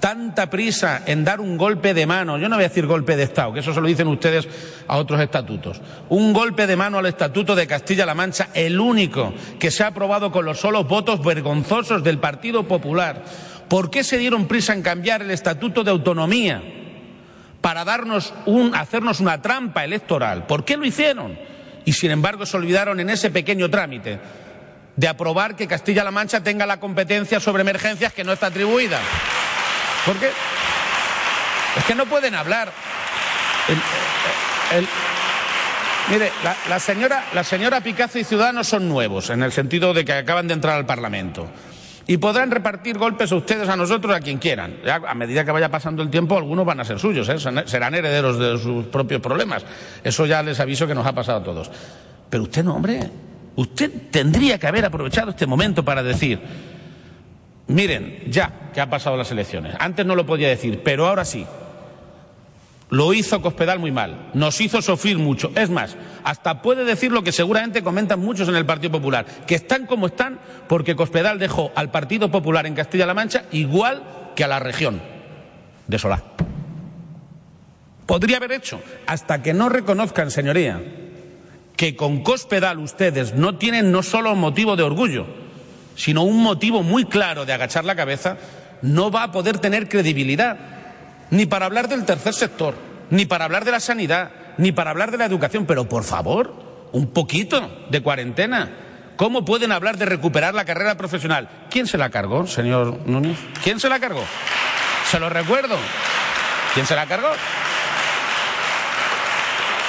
tanta 0.00 0.48
prisa 0.48 1.02
en 1.06 1.24
dar 1.24 1.40
un 1.40 1.56
golpe 1.56 1.94
de 1.94 2.06
mano, 2.06 2.38
yo 2.38 2.48
no 2.48 2.56
voy 2.56 2.64
a 2.64 2.68
decir 2.68 2.86
golpe 2.86 3.16
de 3.16 3.24
Estado, 3.24 3.52
que 3.52 3.60
eso 3.60 3.74
se 3.74 3.80
lo 3.80 3.86
dicen 3.86 4.08
ustedes 4.08 4.48
a 4.86 4.96
otros 4.96 5.20
estatutos, 5.20 5.80
un 6.08 6.32
golpe 6.32 6.66
de 6.66 6.76
mano 6.76 6.98
al 6.98 7.06
Estatuto 7.06 7.54
de 7.54 7.66
Castilla-La 7.66 8.14
Mancha, 8.14 8.48
el 8.54 8.78
único 8.80 9.34
que 9.58 9.70
se 9.70 9.82
ha 9.82 9.88
aprobado 9.88 10.30
con 10.30 10.44
los 10.44 10.60
solos 10.60 10.86
votos 10.86 11.22
vergonzosos 11.22 12.02
del 12.02 12.18
Partido 12.18 12.66
Popular. 12.66 13.22
¿Por 13.68 13.90
qué 13.90 14.02
se 14.02 14.18
dieron 14.18 14.46
prisa 14.46 14.72
en 14.72 14.82
cambiar 14.82 15.22
el 15.22 15.30
Estatuto 15.30 15.84
de 15.84 15.90
Autonomía 15.90 16.62
para 17.60 17.84
darnos 17.84 18.32
un, 18.46 18.74
hacernos 18.74 19.20
una 19.20 19.42
trampa 19.42 19.84
electoral? 19.84 20.46
¿Por 20.46 20.64
qué 20.64 20.76
lo 20.76 20.86
hicieron? 20.86 21.38
Y 21.84 21.92
sin 21.92 22.10
embargo 22.10 22.46
se 22.46 22.56
olvidaron 22.56 23.00
en 23.00 23.10
ese 23.10 23.30
pequeño 23.30 23.68
trámite 23.68 24.18
de 24.96 25.06
aprobar 25.08 25.54
que 25.54 25.68
Castilla-La 25.68 26.10
Mancha 26.10 26.42
tenga 26.42 26.66
la 26.66 26.80
competencia 26.80 27.38
sobre 27.40 27.60
emergencias 27.60 28.12
que 28.12 28.24
no 28.24 28.32
está 28.32 28.48
atribuida. 28.48 28.98
¿Por 30.08 30.16
qué? 30.16 30.30
Es 31.76 31.84
que 31.84 31.94
no 31.94 32.06
pueden 32.06 32.34
hablar. 32.34 32.72
Mire, 36.10 36.32
la, 36.70 36.78
señora, 36.80 37.26
la 37.34 37.44
señora 37.44 37.82
y 37.84 38.24
Ciudadanos 38.24 38.66
son 38.66 38.88
nuevos, 38.88 39.28
en 39.28 39.42
el 39.42 39.52
sentido 39.52 39.92
de 39.92 40.06
que 40.06 40.14
acaban 40.14 40.48
de 40.48 40.54
entrar 40.54 40.76
al 40.76 40.86
Parlamento. 40.86 41.46
Y 42.06 42.16
podrán 42.16 42.50
repartir 42.50 42.96
golpes 42.96 43.32
a 43.32 43.36
ustedes, 43.36 43.68
a 43.68 43.76
nosotros, 43.76 44.16
a 44.16 44.20
quien 44.20 44.38
quieran. 44.38 44.78
A 44.86 45.14
medida 45.14 45.44
que 45.44 45.50
vaya 45.50 45.70
pasando 45.70 46.02
el 46.02 46.08
tiempo, 46.08 46.38
algunos 46.38 46.64
van 46.64 46.80
a 46.80 46.86
ser 46.86 46.98
suyos, 46.98 47.28
¿eh? 47.28 47.36
serán 47.66 47.94
herederos 47.94 48.38
de 48.38 48.56
sus 48.56 48.86
propios 48.86 49.20
problemas. 49.20 49.62
Eso 50.02 50.24
ya 50.24 50.42
les 50.42 50.58
aviso 50.58 50.86
que 50.86 50.94
nos 50.94 51.06
ha 51.06 51.12
pasado 51.12 51.40
a 51.40 51.44
todos. 51.44 51.70
Pero 52.30 52.44
usted 52.44 52.64
no, 52.64 52.76
hombre. 52.76 53.10
Usted 53.56 53.92
tendría 54.10 54.58
que 54.58 54.68
haber 54.68 54.86
aprovechado 54.86 55.32
este 55.32 55.46
momento 55.46 55.84
para 55.84 56.02
decir, 56.02 56.40
miren, 57.68 58.24
ya 58.28 58.70
que 58.74 58.80
ha 58.80 58.90
pasado 58.90 59.16
las 59.16 59.30
elecciones. 59.30 59.74
Antes 59.78 60.04
no 60.04 60.14
lo 60.14 60.26
podía 60.26 60.48
decir, 60.48 60.82
pero 60.82 61.06
ahora 61.06 61.24
sí. 61.24 61.46
Lo 62.90 63.12
hizo 63.12 63.42
Cospedal 63.42 63.78
muy 63.78 63.92
mal, 63.92 64.30
nos 64.32 64.60
hizo 64.62 64.80
sufrir 64.80 65.18
mucho. 65.18 65.52
Es 65.54 65.68
más, 65.68 65.96
hasta 66.24 66.62
puede 66.62 66.84
decir 66.84 67.12
lo 67.12 67.22
que 67.22 67.32
seguramente 67.32 67.82
comentan 67.82 68.18
muchos 68.18 68.48
en 68.48 68.56
el 68.56 68.64
Partido 68.64 68.92
Popular, 68.92 69.26
que 69.46 69.54
están 69.54 69.86
como 69.86 70.06
están 70.06 70.38
porque 70.68 70.96
Cospedal 70.96 71.38
dejó 71.38 71.70
al 71.74 71.90
Partido 71.90 72.30
Popular 72.30 72.66
en 72.66 72.74
Castilla-La 72.74 73.12
Mancha 73.12 73.44
igual 73.52 74.32
que 74.34 74.44
a 74.44 74.48
la 74.48 74.58
región 74.58 75.02
de 75.86 75.98
Solá. 75.98 76.22
Podría 78.06 78.38
haber 78.38 78.52
hecho, 78.52 78.80
hasta 79.06 79.42
que 79.42 79.52
no 79.52 79.68
reconozcan, 79.68 80.30
señoría, 80.30 80.82
que 81.76 81.94
con 81.94 82.22
Cospedal 82.22 82.78
ustedes 82.78 83.34
no 83.34 83.58
tienen 83.58 83.92
no 83.92 84.02
solo 84.02 84.34
motivo 84.34 84.76
de 84.76 84.82
orgullo, 84.82 85.26
sino 85.98 86.22
un 86.22 86.40
motivo 86.40 86.84
muy 86.84 87.04
claro 87.04 87.44
de 87.44 87.52
agachar 87.52 87.84
la 87.84 87.96
cabeza, 87.96 88.36
no 88.82 89.10
va 89.10 89.24
a 89.24 89.32
poder 89.32 89.58
tener 89.58 89.88
credibilidad 89.88 90.56
ni 91.30 91.44
para 91.44 91.66
hablar 91.66 91.88
del 91.88 92.04
tercer 92.04 92.32
sector, 92.34 92.76
ni 93.10 93.26
para 93.26 93.44
hablar 93.44 93.64
de 93.64 93.72
la 93.72 93.80
sanidad, 93.80 94.30
ni 94.58 94.70
para 94.70 94.90
hablar 94.90 95.10
de 95.10 95.18
la 95.18 95.24
educación. 95.24 95.66
Pero 95.66 95.88
por 95.88 96.04
favor, 96.04 96.54
un 96.92 97.08
poquito 97.08 97.86
de 97.90 98.00
cuarentena. 98.00 98.70
¿Cómo 99.16 99.44
pueden 99.44 99.72
hablar 99.72 99.98
de 99.98 100.06
recuperar 100.06 100.54
la 100.54 100.64
carrera 100.64 100.96
profesional? 100.96 101.48
¿Quién 101.68 101.88
se 101.88 101.98
la 101.98 102.10
cargó, 102.10 102.46
señor 102.46 103.00
Núñez? 103.04 103.36
¿Quién 103.64 103.80
se 103.80 103.88
la 103.88 103.98
cargó? 103.98 104.22
Se 105.10 105.18
lo 105.18 105.28
recuerdo. 105.28 105.76
¿Quién 106.74 106.86
se 106.86 106.94
la 106.94 107.06
cargó? 107.06 107.30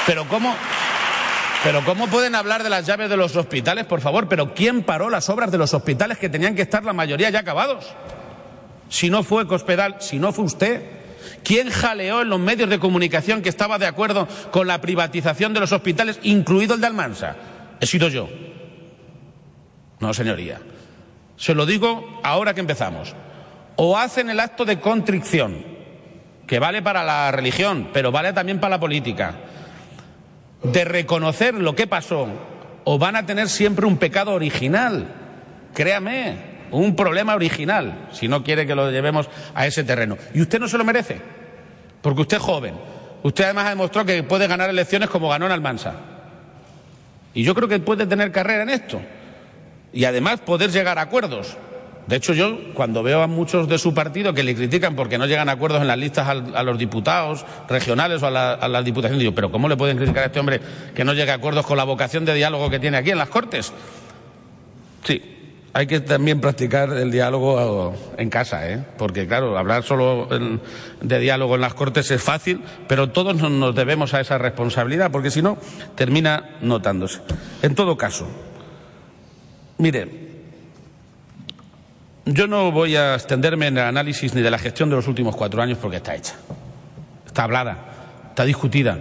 Pero 0.08 0.28
¿cómo? 0.28 0.56
Pero 1.63 1.84
¿cómo 1.84 2.08
pueden 2.08 2.36
hablar 2.36 2.63
de 2.63 2.70
las 2.70 2.86
llaves 2.86 3.10
de 3.10 3.18
los 3.18 3.36
hospitales, 3.36 3.86
por 3.86 4.00
favor? 4.01 4.30
Pero 4.30 4.54
¿quién 4.54 4.84
paró 4.84 5.10
las 5.10 5.30
obras 5.30 5.51
de 5.51 5.58
los 5.58 5.74
hospitales 5.74 6.18
que 6.18 6.30
tenían 6.30 6.56
que 6.56 6.62
estar 6.62 6.86
la 6.86 6.94
mayoría 6.94 7.30
ya 7.30 7.39
acabados? 7.39 7.86
Si 8.88 9.10
no 9.10 9.24
fue 9.24 9.46
Cospedal, 9.46 9.98
si 10.00 10.20
no 10.20 10.32
fue 10.32 10.46
usted, 10.46 11.00
¿Quién 11.44 11.70
jaleó 11.70 12.22
en 12.22 12.30
los 12.30 12.39
medios 12.39 12.70
de 12.70 12.80
comunicación 12.80 13.42
que 13.42 13.50
estaba 13.50 13.78
de 13.78 13.88
acuerdo 13.88 14.28
con 14.51 14.68
la 14.68 14.82
privatización 14.82 15.54
de 15.54 15.60
los 15.60 15.72
hospitales, 15.72 16.20
incluido 16.24 16.75
el 16.75 16.82
de 16.82 16.88
Almansa? 16.88 17.36
He 17.80 17.86
sido 17.86 18.10
yo. 18.10 18.30
No, 20.00 20.13
señoría. 20.13 20.60
Se 21.38 21.56
lo 21.56 21.66
digo 21.66 22.20
ahora 22.24 22.54
que 22.54 22.62
empezamos. 22.62 23.16
O 23.75 23.98
hacen 23.98 24.30
el 24.30 24.39
acto 24.39 24.66
de 24.66 24.80
contrición, 24.80 25.63
que 26.46 26.60
vale 26.60 26.82
para 26.82 27.04
la 27.04 27.32
religión, 27.32 27.89
pero 27.94 28.12
vale 28.12 28.34
también 28.34 28.60
para 28.60 28.75
la 28.75 28.80
política, 28.80 29.36
de 30.63 30.86
reconocer 30.86 31.56
lo 31.56 31.75
que 31.75 31.88
pasó, 31.88 32.28
o 32.84 32.98
van 32.98 33.16
a 33.16 33.25
tener 33.25 33.50
siempre 33.50 33.86
un 33.86 33.98
pecado 33.98 34.34
original. 34.34 35.08
Créame, 35.74 36.38
un 36.72 36.96
problema 36.96 37.36
original, 37.36 38.10
si 38.12 38.28
no 38.28 38.44
quiere 38.44 38.66
que 38.68 38.75
lo 38.75 38.92
llevemos 38.92 39.30
a 39.56 39.66
ese 39.66 39.84
terreno. 39.84 40.18
Y 40.34 40.42
usted 40.42 40.60
no 40.60 40.68
se 40.68 40.78
lo 40.78 40.84
merece, 40.84 41.22
porque 42.01 42.22
usted 42.22 42.38
es 42.38 42.44
joven. 42.44 42.75
Usted 43.24 43.46
además 43.46 43.66
ha 43.68 43.70
demostrado 43.70 44.06
que 44.06 44.24
puede 44.24 44.48
ganar 44.48 44.70
elecciones 44.70 45.10
como 45.10 45.30
ganó 45.30 45.46
en 45.46 45.51
Almansa. 45.51 45.94
Y 47.34 47.44
yo 47.44 47.54
creo 47.54 47.68
que 47.68 47.80
puede 47.80 48.08
tener 48.08 48.32
carrera 48.32 48.63
en 48.63 48.70
esto. 48.70 49.01
Y 49.92 50.06
además 50.06 50.39
poder 50.39 50.72
llegar 50.72 50.98
a 51.00 51.04
acuerdos. 51.04 51.58
De 52.10 52.16
hecho, 52.16 52.34
yo 52.34 52.58
cuando 52.74 53.04
veo 53.04 53.22
a 53.22 53.28
muchos 53.28 53.70
de 53.70 53.78
su 53.78 53.94
partido 53.94 54.34
que 54.34 54.42
le 54.42 54.56
critican 54.56 54.96
porque 54.96 55.20
no 55.20 55.28
llegan 55.28 55.48
a 55.48 55.51
acuerdos 55.51 55.80
en 55.80 55.88
las 55.88 56.00
listas 56.00 56.28
a 56.28 56.63
los 56.63 56.80
diputados 56.80 57.46
regionales 57.70 58.24
o 58.24 58.25
a 58.25 58.32
la, 58.32 58.54
a 58.54 58.68
la 58.68 58.82
diputación, 58.82 59.20
digo, 59.20 59.36
pero 59.36 59.51
¿cómo 59.51 59.70
le 59.70 59.78
pueden 59.78 59.96
criticar 59.96 60.24
a 60.24 60.25
este 60.25 60.39
hombre 60.39 60.60
que 60.96 61.04
no 61.04 61.13
llegue 61.13 61.30
a 61.30 61.36
acuerdos 61.36 61.68
con 61.68 61.78
la 61.78 61.84
vocación 61.84 62.25
de 62.25 62.34
diálogo 62.34 62.72
que 62.72 62.80
tiene 62.80 62.98
aquí 62.98 63.12
en 63.12 63.20
las 63.20 63.30
Cortes? 63.30 63.72
Sí, 65.04 65.22
hay 65.72 65.86
que 65.86 66.00
también 66.00 66.42
practicar 66.42 66.92
el 66.94 67.12
diálogo 67.12 67.94
en 68.18 68.32
casa, 68.32 68.68
¿eh? 68.68 68.84
porque 68.98 69.28
claro, 69.28 69.56
hablar 69.56 69.84
solo 69.84 70.28
de 71.01 71.20
diálogo 71.20 71.54
en 71.54 71.62
las 71.62 71.75
Cortes 71.75 72.10
es 72.10 72.24
fácil, 72.24 72.63
pero 72.88 73.12
todos 73.12 73.36
nos 73.36 73.75
debemos 73.75 74.16
a 74.16 74.20
esa 74.20 74.39
responsabilidad, 74.39 75.12
porque 75.12 75.30
si 75.30 75.44
no, 75.44 75.60
termina 75.94 76.58
notándose. 76.62 77.20
En 77.62 77.75
todo 77.75 77.96
caso, 77.96 78.28
mire, 79.78 80.28
yo 82.33 82.48
no 82.48 82.71
voy 82.71 82.95
a 82.95 83.15
extenderme 83.15 83.67
en 83.67 83.77
el 83.77 83.83
análisis 83.83 84.33
ni 84.33 84.41
de 84.41 84.51
la 84.51 84.57
gestión 84.57 84.89
de 84.89 84.95
los 84.95 85.07
últimos 85.07 85.36
cuatro 85.36 85.62
años 85.62 85.77
porque 85.81 85.98
está 85.98 86.15
hecha, 86.15 86.36
está 87.25 87.43
hablada, 87.43 87.77
está 88.29 88.45
discutida, 88.45 88.98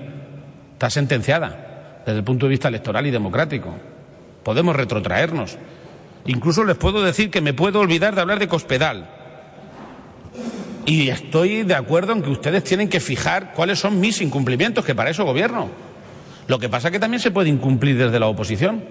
está 0.73 0.90
sentenciada 0.90 2.02
desde 2.04 2.18
el 2.18 2.25
punto 2.25 2.47
de 2.47 2.50
vista 2.50 2.68
electoral 2.68 3.06
y 3.06 3.11
democrático. 3.11 3.75
Podemos 4.42 4.75
retrotraernos 4.76 5.58
Incluso 6.28 6.62
les 6.62 6.76
puedo 6.76 7.02
decir 7.02 7.30
que 7.30 7.40
me 7.40 7.54
puedo 7.54 7.80
olvidar 7.80 8.14
de 8.14 8.20
hablar 8.20 8.38
de 8.38 8.49
Cospedal. 8.49 9.08
Y 10.85 11.08
estoy 11.08 11.62
de 11.62 11.75
acuerdo 11.75 12.12
en 12.12 12.23
que 12.23 12.28
ustedes 12.28 12.64
tienen 12.64 12.88
que 12.88 13.00
fijar 13.00 13.54
cuáles 13.54 13.78
son 13.78 13.99
mis 13.99 14.20
incumplimientos, 14.20 14.85
que 14.85 14.94
para 14.94 15.08
eso 15.08 15.25
gobierno. 15.25 15.70
Lo 16.47 16.58
que 16.58 16.68
pasa 16.68 16.88
es 16.88 16.92
que 16.92 16.99
también 16.99 17.20
se 17.20 17.30
puede 17.30 17.49
incumplir 17.49 17.97
desde 17.97 18.20
la 18.20 18.26
oposición. 18.26 18.85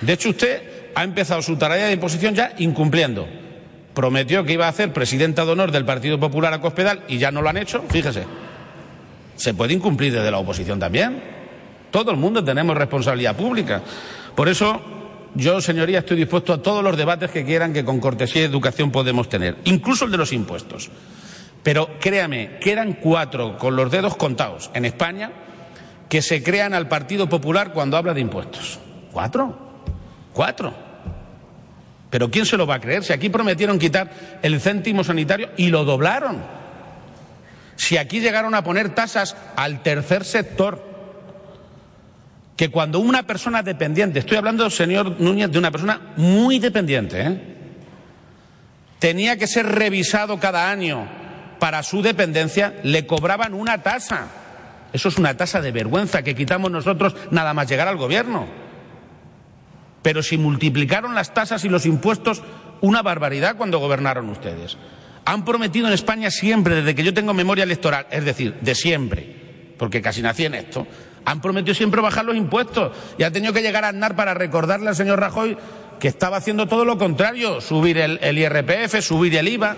De 0.00 0.12
hecho, 0.12 0.30
usted 0.30 0.62
ha 0.94 1.02
empezado 1.02 1.42
su 1.42 1.56
tarea 1.56 1.86
de 1.86 1.94
imposición 1.94 2.34
ya 2.34 2.54
incumpliendo. 2.58 3.26
Prometió 3.94 4.44
que 4.44 4.54
iba 4.54 4.68
a 4.68 4.72
ser 4.72 4.92
presidenta 4.92 5.44
de 5.44 5.52
honor 5.52 5.70
del 5.70 5.84
Partido 5.84 6.18
Popular 6.18 6.52
a 6.54 6.60
Cospedal 6.60 7.04
y 7.08 7.18
ya 7.18 7.30
no 7.30 7.42
lo 7.42 7.48
han 7.48 7.58
hecho, 7.58 7.84
fíjese. 7.88 8.24
Se 9.36 9.54
puede 9.54 9.74
incumplir 9.74 10.12
desde 10.12 10.30
la 10.30 10.38
oposición 10.38 10.78
también. 10.78 11.22
Todo 11.90 12.10
el 12.10 12.16
mundo 12.16 12.42
tenemos 12.42 12.76
responsabilidad 12.76 13.36
pública. 13.36 13.82
Por 14.34 14.48
eso 14.48 14.80
yo, 15.34 15.60
señoría, 15.60 16.00
estoy 16.00 16.16
dispuesto 16.16 16.52
a 16.52 16.62
todos 16.62 16.82
los 16.82 16.96
debates 16.96 17.30
que 17.30 17.44
quieran 17.44 17.72
que 17.72 17.84
con 17.84 18.00
cortesía 18.00 18.42
y 18.42 18.44
educación 18.44 18.90
podemos 18.90 19.28
tener, 19.28 19.56
incluso 19.64 20.04
el 20.04 20.10
de 20.10 20.18
los 20.18 20.32
impuestos. 20.32 20.90
Pero 21.62 21.88
créame, 22.00 22.58
quedan 22.60 22.94
cuatro 22.94 23.56
con 23.56 23.76
los 23.76 23.90
dedos 23.90 24.16
contados 24.16 24.70
en 24.74 24.84
España 24.84 25.30
que 26.08 26.20
se 26.20 26.42
crean 26.42 26.74
al 26.74 26.88
Partido 26.88 27.28
Popular 27.28 27.72
cuando 27.72 27.96
habla 27.96 28.12
de 28.14 28.20
impuestos. 28.20 28.78
¿Cuatro? 29.12 29.56
¿Cuatro? 30.32 30.74
Pero 32.12 32.30
¿quién 32.30 32.44
se 32.44 32.58
lo 32.58 32.66
va 32.66 32.74
a 32.74 32.78
creer? 32.78 33.02
Si 33.02 33.14
aquí 33.14 33.30
prometieron 33.30 33.78
quitar 33.78 34.10
el 34.42 34.60
céntimo 34.60 35.02
sanitario 35.02 35.48
y 35.56 35.68
lo 35.68 35.86
doblaron. 35.86 36.44
Si 37.76 37.96
aquí 37.96 38.20
llegaron 38.20 38.54
a 38.54 38.62
poner 38.62 38.94
tasas 38.94 39.34
al 39.56 39.82
tercer 39.82 40.22
sector 40.26 40.84
que 42.54 42.68
cuando 42.68 42.98
una 42.98 43.22
persona 43.22 43.62
dependiente, 43.62 44.18
estoy 44.18 44.36
hablando, 44.36 44.68
señor 44.68 45.22
Núñez, 45.22 45.50
de 45.50 45.58
una 45.58 45.70
persona 45.70 46.12
muy 46.16 46.58
dependiente, 46.58 47.22
¿eh? 47.22 47.40
tenía 48.98 49.38
que 49.38 49.46
ser 49.46 49.64
revisado 49.64 50.38
cada 50.38 50.70
año 50.70 51.08
para 51.58 51.82
su 51.82 52.02
dependencia, 52.02 52.74
le 52.82 53.06
cobraban 53.06 53.54
una 53.54 53.82
tasa. 53.82 54.26
Eso 54.92 55.08
es 55.08 55.16
una 55.16 55.34
tasa 55.34 55.62
de 55.62 55.72
vergüenza 55.72 56.20
que 56.20 56.34
quitamos 56.34 56.70
nosotros 56.70 57.16
nada 57.30 57.54
más 57.54 57.70
llegar 57.70 57.88
al 57.88 57.96
gobierno. 57.96 58.61
Pero 60.02 60.22
si 60.22 60.36
multiplicaron 60.36 61.14
las 61.14 61.32
tasas 61.32 61.64
y 61.64 61.68
los 61.68 61.86
impuestos, 61.86 62.42
una 62.80 63.02
barbaridad 63.02 63.56
cuando 63.56 63.78
gobernaron 63.78 64.28
ustedes. 64.28 64.76
Han 65.24 65.44
prometido 65.44 65.86
en 65.86 65.92
España 65.92 66.30
siempre, 66.30 66.76
desde 66.76 66.94
que 66.94 67.04
yo 67.04 67.14
tengo 67.14 67.32
memoria 67.32 67.64
electoral, 67.64 68.06
es 68.10 68.24
decir, 68.24 68.56
de 68.60 68.74
siempre, 68.74 69.74
porque 69.78 70.02
casi 70.02 70.20
nací 70.20 70.44
en 70.44 70.54
esto, 70.54 70.86
han 71.24 71.40
prometido 71.40 71.74
siempre 71.74 72.00
bajar 72.00 72.24
los 72.24 72.36
impuestos 72.36 72.96
y 73.16 73.22
ha 73.22 73.30
tenido 73.30 73.52
que 73.52 73.62
llegar 73.62 73.84
a 73.84 73.88
Aznar 73.88 74.16
para 74.16 74.34
recordarle 74.34 74.88
al 74.88 74.96
señor 74.96 75.20
Rajoy 75.20 75.56
que 76.00 76.08
estaba 76.08 76.38
haciendo 76.38 76.66
todo 76.66 76.84
lo 76.84 76.98
contrario, 76.98 77.60
subir 77.60 77.98
el, 77.98 78.18
el 78.20 78.36
IRPF, 78.36 79.00
subir 79.00 79.36
el 79.36 79.46
IVA. 79.46 79.76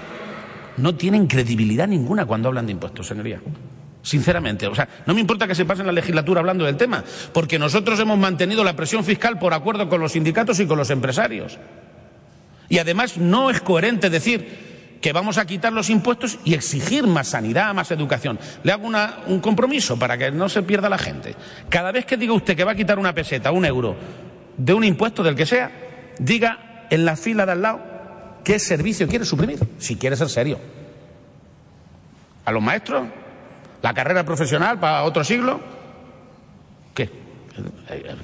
No 0.79 0.95
tienen 0.95 1.27
credibilidad 1.27 1.87
ninguna 1.87 2.25
cuando 2.25 2.49
hablan 2.49 2.65
de 2.65 2.73
impuestos, 2.73 3.07
señoría. 3.07 3.43
Sinceramente, 4.05 4.67
o 4.67 4.75
sea, 4.75 4.87
no 5.07 5.15
me 5.15 5.23
importa 5.23 5.47
que 5.47 5.55
se 5.55 5.65
pasen 5.65 5.87
la 5.87 5.93
legislatura 5.93 6.41
hablando 6.41 6.67
del 6.67 6.77
tema, 6.77 7.03
porque 7.33 7.59
nosotros 7.59 7.99
hemos 7.99 8.19
mantenido 8.19 8.63
la 8.63 8.77
presión 8.77 9.03
fiscal 9.03 9.39
por 9.39 9.55
acuerdo 9.55 9.89
con 9.89 9.99
los 9.99 10.13
sindicatos 10.13 10.61
y 10.61 10.67
con 10.67 10.77
los 10.77 10.91
empresarios. 10.91 11.59
Y 12.69 12.79
además 12.79 13.17
no 13.17 13.49
es 13.49 13.63
coherente 13.63 14.11
decir 14.11 14.99
que 15.01 15.15
vamos 15.15 15.39
a 15.39 15.47
quitar 15.47 15.73
los 15.73 15.89
impuestos 15.89 16.39
y 16.45 16.53
exigir 16.53 17.07
más 17.07 17.29
sanidad, 17.29 17.73
más 17.73 17.91
educación. 17.93 18.39
Le 18.63 18.73
hago 18.73 18.91
un 19.27 19.41
compromiso 19.41 19.99
para 19.99 20.19
que 20.19 20.31
no 20.31 20.51
se 20.51 20.63
pierda 20.63 20.91
la 20.91 20.99
gente. 20.99 21.35
Cada 21.71 21.91
vez 21.91 22.05
que 22.05 22.19
diga 22.19 22.35
usted 22.35 22.55
que 22.55 22.65
va 22.65 22.73
a 22.73 22.77
quitar 22.77 22.99
una 22.99 23.15
peseta, 23.15 23.53
un 23.53 23.65
euro, 23.65 23.97
de 24.59 24.75
un 24.75 24.85
impuesto 24.85 25.23
del 25.23 25.35
que 25.35 25.47
sea, 25.47 25.71
diga 26.19 26.87
en 26.91 27.07
la 27.07 27.17
fila 27.17 27.47
de 27.47 27.53
al 27.53 27.63
lado 27.63 27.81
qué 28.45 28.59
servicio 28.59 29.09
quiere 29.09 29.25
suprimir, 29.25 29.61
si 29.79 29.97
quiere 29.97 30.15
ser 30.15 30.29
serio. 30.29 30.59
¿A 32.45 32.53
los 32.53 32.63
maestros? 32.63 33.24
¿La 33.85 33.93
carrera 33.93 34.25
profesional 34.25 34.81
para 34.81 35.03
otro 35.03 35.23
siglo? 35.23 35.61
¿Qué? 36.95 37.11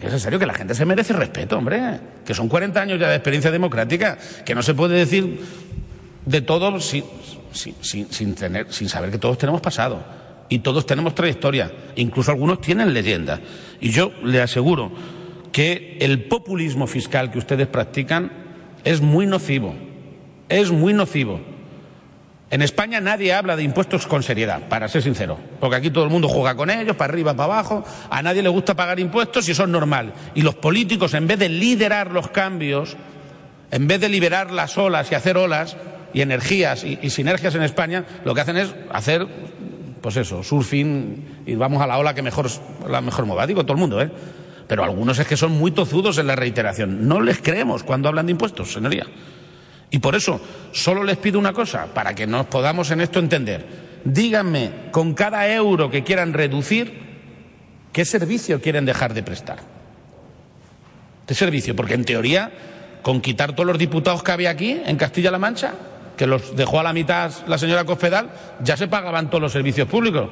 Es 0.01 0.11
en 0.11 0.19
serio 0.19 0.39
que 0.39 0.47
la 0.47 0.55
gente 0.55 0.75
se 0.75 0.87
merece 0.87 1.13
respeto, 1.13 1.59
hombre. 1.59 2.01
Que 2.25 2.33
son 2.33 2.49
40 2.49 2.81
años 2.81 2.99
ya 2.99 3.11
de 3.11 3.17
experiencia 3.17 3.51
democrática. 3.51 4.17
Que 4.47 4.55
no 4.55 4.63
se 4.63 4.73
puede 4.73 4.97
decir 4.97 5.39
de 6.25 6.41
todo 6.41 6.81
sin, 6.81 7.05
sin, 7.53 8.35
tener, 8.35 8.73
sin 8.73 8.89
saber 8.89 9.11
que 9.11 9.19
todos 9.19 9.37
tenemos 9.37 9.61
pasado. 9.61 10.03
Y 10.49 10.61
todos 10.61 10.87
tenemos 10.87 11.15
trayectoria. 11.15 11.71
Incluso 11.97 12.31
algunos 12.31 12.63
tienen 12.63 12.95
leyenda. 12.95 13.39
Y 13.83 13.91
yo 13.91 14.13
le 14.25 14.41
aseguro 14.41 14.91
que 15.53 15.99
el 16.01 16.25
populismo 16.25 16.87
fiscal 16.87 17.31
que 17.31 17.39
ustedes 17.39 17.67
practican 17.67 18.33
es 18.83 19.03
muy 19.03 19.27
nocivo. 19.27 19.75
Es 20.49 20.71
muy 20.71 20.95
nocivo. 20.95 21.39
En 22.51 22.63
España 22.63 23.01
nadie 23.01 23.33
habla 23.33 23.55
de 23.55 23.63
impuestos 23.63 24.09
con 24.09 24.25
seriedad, 24.25 24.69
para 24.69 24.89
ser 24.89 25.03
sincero, 25.03 25.39
porque 25.61 25.77
aquí 25.77 25.91
todo 25.91 26.03
el 26.03 26.11
mundo 26.11 26.29
juega 26.29 26.57
con 26.57 26.69
ellos, 26.69 26.97
para 26.97 27.13
arriba, 27.13 27.33
para 27.33 27.55
abajo, 27.55 27.85
a 28.11 28.23
nadie 28.23 28.43
le 28.43 28.49
gusta 28.49 28.75
pagar 28.75 28.99
impuestos 28.99 29.49
y 29.49 29.53
eso 29.53 29.63
es 29.63 29.69
normal. 29.69 30.13
Y 30.35 30.43
los 30.43 30.57
políticos, 30.57 31.15
en 31.15 31.29
vez 31.29 31.39
de 31.39 31.49
liderar 31.49 32.11
los 32.11 32.29
cambios, 32.31 32.97
en 33.71 33.87
vez 33.87 34.01
de 34.01 34.09
liberar 34.09 34.51
las 34.51 34.77
olas 34.79 35.13
y 35.13 35.15
hacer 35.15 35.37
olas 35.37 35.77
y 36.13 36.23
energías 36.23 36.83
y, 36.83 37.09
sinergias 37.09 37.55
en 37.55 37.63
España, 37.63 38.05
lo 38.25 38.35
que 38.35 38.41
hacen 38.41 38.57
es 38.57 38.75
hacer, 38.93 39.29
pues 40.01 40.17
eso, 40.17 40.43
surfing 40.43 41.43
y 41.47 41.55
vamos 41.55 41.81
a 41.81 41.87
la 41.87 41.99
ola 41.99 42.15
que 42.15 42.23
mejor, 42.23 42.49
la 42.89 43.01
mejor 43.01 43.27
mueva. 43.27 43.47
Digo 43.47 43.63
todo 43.63 43.75
el 43.75 43.79
mundo, 43.79 44.03
¿eh? 44.03 44.11
Pero 44.67 44.83
algunos 44.83 45.21
es 45.21 45.27
que 45.27 45.37
son 45.37 45.53
muy 45.53 45.71
tozudos 45.71 46.19
en 46.19 46.27
la 46.27 46.35
reiteración. 46.35 47.07
No 47.07 47.21
les 47.21 47.41
creemos 47.41 47.85
cuando 47.85 48.09
hablan 48.09 48.27
de 48.27 48.33
impuestos, 48.33 48.73
señoría. 48.73 49.07
Y 49.91 49.99
por 49.99 50.15
eso 50.15 50.41
solo 50.73 51.03
les 51.03 51.17
pido 51.17 51.39
una 51.39 51.53
cosa, 51.53 51.87
para 51.93 52.15
que 52.15 52.27
nos 52.27 52.47
podamos 52.47 52.91
en 52.91 53.01
esto 53.01 53.19
entender. 53.19 53.67
Díganme, 54.05 54.71
con 54.93 55.15
cada 55.15 55.53
euro 55.53 55.91
que 55.91 56.05
quieran 56.05 56.33
reducir, 56.33 57.01
¿qué 57.93 58.05
servicio 58.05 58.61
quieren 58.61 58.85
dejar 58.85 59.15
de 59.15 59.23
prestar? 59.23 59.59
¿Qué 61.27 61.35
servicio? 61.35 61.77
Porque 61.77 61.95
en 61.95 62.05
teoría, 62.05 62.51
con 63.03 63.21
quitar 63.21 63.53
todos 63.53 63.67
los 63.67 63.79
diputados 63.79 64.23
que 64.23 64.33
había 64.33 64.51
aquí, 64.51 64.81
en 64.85 64.97
Castilla-La 64.97 65.39
Mancha, 65.39 65.75
que 66.17 66.27
los 66.27 66.55
dejó 66.55 66.81
a 66.81 66.83
la 66.83 66.93
mitad 66.93 67.33
la 67.47 67.59
señora 67.59 67.85
Cospedal, 67.85 68.31
ya 68.63 68.77
se 68.77 68.89
pagaban 68.89 69.29
todos 69.29 69.43
los 69.43 69.53
servicios 69.53 69.89
públicos. 69.89 70.31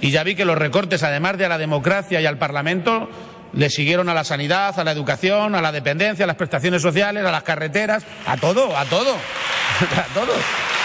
Y 0.00 0.10
ya 0.10 0.22
vi 0.22 0.34
que 0.34 0.44
los 0.44 0.56
recortes, 0.56 1.02
además 1.02 1.38
de 1.38 1.46
a 1.46 1.48
la 1.48 1.58
democracia 1.58 2.20
y 2.20 2.26
al 2.26 2.38
Parlamento, 2.38 3.08
le 3.52 3.70
siguieron 3.70 4.08
a 4.08 4.14
la 4.14 4.24
sanidad, 4.24 4.78
a 4.78 4.84
la 4.84 4.92
educación, 4.92 5.54
a 5.54 5.62
la 5.62 5.72
dependencia, 5.72 6.24
a 6.24 6.26
las 6.26 6.36
prestaciones 6.36 6.82
sociales, 6.82 7.24
a 7.24 7.30
las 7.30 7.42
carreteras, 7.42 8.04
a 8.26 8.36
todo, 8.36 8.76
a 8.76 8.84
todo, 8.84 9.14
a 9.96 10.14
todo. 10.14 10.32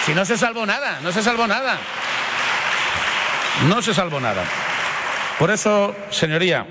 Si 0.04 0.14
no 0.14 0.24
se 0.24 0.36
salvó 0.36 0.66
nada, 0.66 1.00
no 1.02 1.12
se 1.12 1.22
salvó 1.22 1.46
nada. 1.46 1.78
No 3.68 3.80
se 3.82 3.94
salvó 3.94 4.20
nada. 4.20 4.44
Por 5.38 5.50
eso, 5.50 5.94
señoría, 6.10 6.66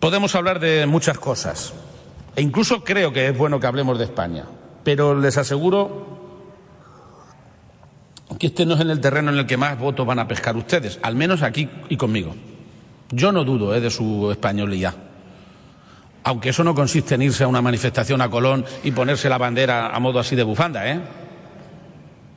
podemos 0.00 0.34
hablar 0.34 0.60
de 0.60 0.86
muchas 0.86 1.18
cosas. 1.18 1.72
E 2.34 2.42
incluso 2.42 2.84
creo 2.84 3.12
que 3.12 3.28
es 3.28 3.36
bueno 3.36 3.60
que 3.60 3.66
hablemos 3.66 3.98
de 3.98 4.04
España. 4.04 4.44
Pero 4.84 5.18
les 5.18 5.36
aseguro 5.36 6.16
que 8.38 8.48
este 8.48 8.66
no 8.66 8.74
es 8.74 8.80
en 8.80 8.90
el 8.90 9.00
terreno 9.00 9.30
en 9.30 9.38
el 9.38 9.46
que 9.46 9.56
más 9.56 9.78
votos 9.78 10.06
van 10.06 10.18
a 10.18 10.28
pescar 10.28 10.56
ustedes, 10.56 10.98
al 11.02 11.14
menos 11.14 11.42
aquí 11.42 11.68
y 11.88 11.96
conmigo. 11.96 12.34
Yo 13.10 13.32
no 13.32 13.44
dudo 13.44 13.74
eh, 13.74 13.80
de 13.80 13.90
su 13.90 14.30
españolidad. 14.30 14.94
Aunque 16.24 16.48
eso 16.48 16.64
no 16.64 16.74
consiste 16.74 17.14
en 17.14 17.22
irse 17.22 17.44
a 17.44 17.48
una 17.48 17.62
manifestación 17.62 18.20
a 18.20 18.28
Colón 18.28 18.64
y 18.82 18.90
ponerse 18.90 19.28
la 19.28 19.38
bandera 19.38 19.94
a 19.94 20.00
modo 20.00 20.18
así 20.18 20.34
de 20.34 20.42
bufanda, 20.42 20.90
¿eh? 20.90 21.00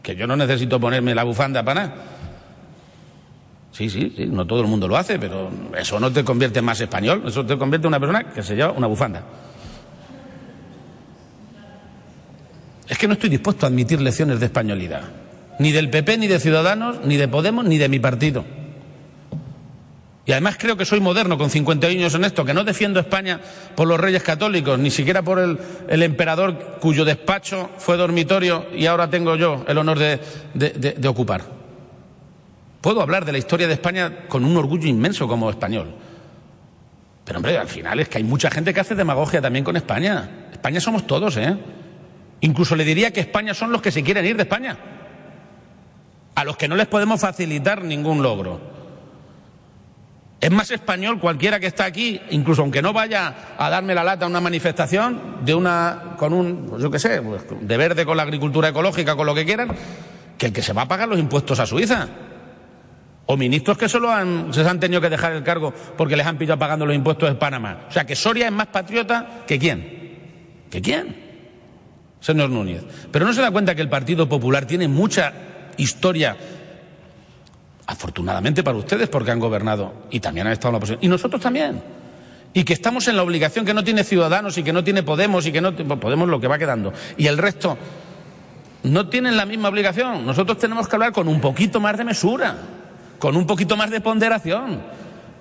Que 0.03 0.15
yo 0.15 0.27
no 0.27 0.35
necesito 0.35 0.79
ponerme 0.79 1.15
la 1.15 1.23
bufanda 1.23 1.63
para 1.63 1.81
nada. 1.81 1.95
Sí, 3.71 3.89
sí, 3.89 4.13
sí, 4.15 4.25
no 4.27 4.45
todo 4.45 4.61
el 4.61 4.67
mundo 4.67 4.87
lo 4.87 4.97
hace, 4.97 5.17
pero 5.17 5.49
eso 5.77 5.99
no 5.99 6.11
te 6.11 6.23
convierte 6.23 6.59
en 6.59 6.65
más 6.65 6.79
español, 6.81 7.23
eso 7.25 7.45
te 7.45 7.57
convierte 7.57 7.87
en 7.87 7.89
una 7.89 7.99
persona 7.99 8.23
que 8.25 8.43
se 8.43 8.55
lleva 8.55 8.71
una 8.71 8.87
bufanda. 8.87 9.23
Es 12.87 12.97
que 12.97 13.07
no 13.07 13.13
estoy 13.13 13.29
dispuesto 13.29 13.65
a 13.65 13.69
admitir 13.69 14.01
lecciones 14.01 14.39
de 14.39 14.47
españolidad, 14.47 15.03
ni 15.59 15.71
del 15.71 15.89
PP, 15.89 16.17
ni 16.17 16.27
de 16.27 16.39
Ciudadanos, 16.39 17.05
ni 17.05 17.17
de 17.17 17.27
Podemos, 17.27 17.65
ni 17.65 17.77
de 17.77 17.89
mi 17.89 17.99
partido. 17.99 18.43
Y 20.29 20.31
además 20.31 20.57
creo 20.59 20.77
que 20.77 20.85
soy 20.85 20.99
moderno 20.99 21.39
con 21.39 21.49
50 21.49 21.87
años 21.87 22.13
en 22.13 22.23
esto, 22.23 22.45
que 22.45 22.53
no 22.53 22.63
defiendo 22.63 22.99
España 22.99 23.39
por 23.73 23.87
los 23.87 23.99
reyes 23.99 24.21
católicos, 24.21 24.77
ni 24.77 24.91
siquiera 24.91 25.23
por 25.23 25.39
el, 25.39 26.03
emperador 26.03 26.77
cuyo 26.79 27.03
despacho 27.03 27.71
fue 27.79 27.97
dormitorio 27.97 28.67
y 28.71 28.85
ahora 28.85 29.09
tengo 29.09 29.35
yo 29.35 29.65
el 29.67 29.75
honor 29.79 29.97
de, 29.97 30.19
de 30.53 31.07
ocupar. 31.07 31.41
Puedo 32.79 33.01
hablar 33.01 33.25
de 33.25 33.31
la 33.31 33.39
historia 33.39 33.67
de 33.67 33.73
España 33.73 34.27
con 34.27 34.45
un 34.45 34.55
orgullo 34.55 34.87
inmenso 34.87 35.27
como 35.27 35.49
español. 35.49 35.95
Pero 37.25 37.39
hombre, 37.39 37.57
al 37.57 37.67
final 37.67 37.99
es 37.99 38.07
que 38.07 38.19
hay 38.19 38.23
mucha 38.23 38.51
gente 38.51 38.71
que 38.71 38.81
hace 38.81 38.93
demagogia 38.93 39.41
también 39.41 39.65
con 39.65 39.77
España. 39.77 40.29
España 40.51 40.79
somos 40.79 41.07
todos, 41.07 41.37
¿eh? 41.37 41.57
Incluso 42.41 42.75
le 42.75 42.85
diría 42.85 43.09
que 43.09 43.21
España 43.21 43.55
son 43.55 43.71
los 43.71 43.81
que 43.81 43.89
se 43.89 44.03
quieren 44.03 44.23
ir 44.27 44.35
de 44.35 44.43
España. 44.43 44.77
A 46.35 46.43
los 46.43 46.55
que 46.55 46.67
no 46.67 46.75
les 46.75 46.85
podemos 46.85 47.19
facilitar 47.19 47.83
ningún 47.83 48.21
logro. 48.21 48.77
Es 50.41 50.51
más 50.51 50.71
español 50.71 51.19
cualquiera 51.19 51.59
que 51.59 51.67
está 51.67 51.83
aquí, 51.83 52.21
incluso 52.29 52.61
aunque 52.61 52.81
no 52.81 52.93
vaya 52.93 53.55
a 53.57 53.69
darme 53.69 53.93
la 53.93 54.05
lata 54.05 54.25
a 54.25 54.29
una 54.29 54.39
manifestación 54.39 55.37
de 55.43 55.53
una 55.53 56.15
con 56.17 56.31
un, 56.31 56.67
pues 56.69 56.81
yo 56.81 56.89
qué 56.89 56.99
sé, 56.99 57.21
pues, 57.21 57.43
de 57.59 57.77
verde 57.77 58.05
con 58.05 58.15
la 58.15 58.23
agricultura 58.23 58.69
ecológica, 58.69 59.17
con 59.17 59.25
lo 59.25 59.35
que 59.35 59.45
quieran, 59.45 59.69
que 60.37 60.45
el 60.45 60.53
que 60.53 60.61
se 60.61 60.71
va 60.71 60.83
a 60.83 60.87
pagar 60.87 61.09
los 61.09 61.19
impuestos 61.19 61.59
a 61.59 61.65
Suiza. 61.65 62.07
O 63.25 63.37
ministros 63.37 63.77
que 63.77 63.89
solo 63.89 64.09
han, 64.09 64.53
se 64.53 64.67
han 64.67 64.79
tenido 64.79 65.01
que 65.01 65.09
dejar 65.09 65.33
el 65.33 65.43
cargo 65.43 65.73
porque 65.97 66.15
les 66.15 66.25
han 66.25 66.37
pillado 66.37 66.57
pagando 66.57 66.85
los 66.85 66.95
impuestos 66.95 67.29
en 67.29 67.37
Panamá. 67.37 67.85
O 67.89 67.91
sea, 67.91 68.05
que 68.05 68.15
Soria 68.15 68.47
es 68.47 68.51
más 68.51 68.67
patriota 68.67 69.43
que 69.45 69.59
quién. 69.59 70.65
¿Que 70.71 70.81
quién? 70.81 71.15
Señor 72.21 72.49
Núñez. 72.49 72.83
Pero 73.11 73.25
no 73.25 73.33
se 73.33 73.41
da 73.41 73.51
cuenta 73.51 73.75
que 73.75 73.81
el 73.81 73.89
Partido 73.89 74.27
Popular 74.27 74.65
tiene 74.65 74.87
mucha 74.87 75.31
historia 75.77 76.35
afortunadamente 77.89 78.61
para 78.61 78.77
ustedes 78.77 79.09
porque 79.09 79.31
han 79.31 79.39
gobernado 79.39 79.93
y 80.11 80.19
también 80.19 80.45
han 80.45 80.53
estado 80.53 80.69
en 80.69 80.73
la 80.73 80.77
oposición. 80.77 80.99
Y 81.01 81.07
nosotros 81.07 81.41
también. 81.41 81.81
Y 82.53 82.63
que 82.63 82.73
estamos 82.73 83.07
en 83.07 83.15
la 83.15 83.23
obligación 83.23 83.65
que 83.65 83.73
no 83.73 83.83
tiene 83.83 84.03
Ciudadanos 84.03 84.57
y 84.59 84.63
que 84.63 84.71
no 84.71 84.83
tiene 84.83 85.01
Podemos 85.01 85.45
y 85.47 85.51
que 85.51 85.59
no 85.59 85.75
Podemos 85.75 86.29
lo 86.29 86.39
que 86.39 86.47
va 86.47 86.59
quedando. 86.59 86.93
Y 87.17 87.25
el 87.25 87.39
resto 87.39 87.77
no 88.83 89.09
tienen 89.09 89.35
la 89.35 89.45
misma 89.47 89.69
obligación. 89.69 90.23
Nosotros 90.23 90.59
tenemos 90.59 90.87
que 90.87 90.95
hablar 90.95 91.13
con 91.13 91.27
un 91.27 91.41
poquito 91.41 91.79
más 91.79 91.97
de 91.97 92.03
mesura, 92.03 92.57
con 93.17 93.35
un 93.35 93.47
poquito 93.47 93.75
más 93.75 93.89
de 93.89 94.01
ponderación, 94.01 94.81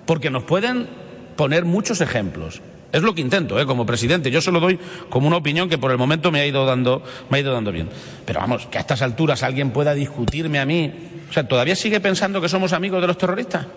porque 0.07 0.31
nos 0.31 0.43
pueden 0.43 0.87
poner 1.35 1.65
muchos 1.65 2.01
ejemplos. 2.01 2.61
Es 2.91 3.03
lo 3.03 3.13
que 3.13 3.21
intento, 3.21 3.59
¿eh? 3.59 3.65
como 3.65 3.85
presidente. 3.85 4.31
Yo 4.31 4.41
solo 4.41 4.59
doy 4.59 4.79
como 5.09 5.27
una 5.27 5.37
opinión 5.37 5.69
que 5.69 5.77
por 5.77 5.91
el 5.91 5.97
momento 5.97 6.31
me 6.31 6.39
ha 6.39 6.45
ido 6.45 6.65
dando, 6.65 7.03
me 7.29 7.37
ha 7.37 7.41
ido 7.41 7.53
dando 7.53 7.71
bien. 7.71 7.89
Pero 8.25 8.39
vamos, 8.39 8.65
que 8.65 8.79
a 8.79 8.81
estas 8.81 9.01
alturas 9.01 9.43
alguien 9.43 9.71
pueda 9.71 9.93
discutirme 9.93 10.59
a 10.59 10.65
mí. 10.65 10.91
O 11.29 11.33
sea, 11.33 11.47
¿todavía 11.47 11.75
sigue 11.75 11.99
pensando 11.99 12.41
que 12.41 12.49
somos 12.49 12.73
amigos 12.73 13.01
de 13.01 13.07
los 13.07 13.17
terroristas? 13.17 13.67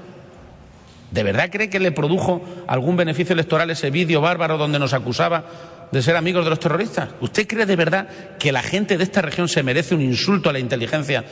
¿De 1.10 1.22
verdad 1.22 1.50
cree 1.50 1.68
que 1.68 1.78
le 1.78 1.92
produjo 1.92 2.42
algún 2.66 2.96
beneficio 2.96 3.34
electoral 3.34 3.68
ese 3.68 3.90
vídeo 3.90 4.22
bárbaro 4.22 4.56
donde 4.56 4.78
nos 4.78 4.94
acusaba 4.94 5.44
de 5.92 6.00
ser 6.00 6.16
amigos 6.16 6.44
de 6.44 6.50
los 6.50 6.58
terroristas? 6.58 7.10
¿Usted 7.20 7.46
cree 7.46 7.66
de 7.66 7.76
verdad 7.76 8.08
que 8.38 8.50
la 8.50 8.62
gente 8.62 8.96
de 8.96 9.04
esta 9.04 9.20
región 9.20 9.46
se 9.46 9.62
merece 9.62 9.94
un 9.94 10.00
insulto 10.00 10.48
a 10.48 10.54
la 10.54 10.58
inteligencia 10.58 11.22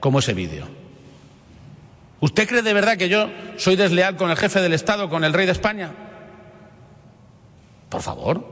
como 0.00 0.18
ese 0.18 0.34
vídeo? 0.34 0.66
¿Usted 2.18 2.48
cree 2.48 2.62
de 2.62 2.74
verdad 2.74 2.96
que 2.96 3.08
yo 3.08 3.30
soy 3.58 3.76
desleal 3.76 4.16
con 4.16 4.28
el 4.28 4.36
jefe 4.36 4.60
del 4.60 4.72
Estado, 4.72 5.08
con 5.08 5.22
el 5.22 5.32
rey 5.32 5.46
de 5.46 5.52
España? 5.52 5.92
Por 7.88 8.02
favor, 8.02 8.44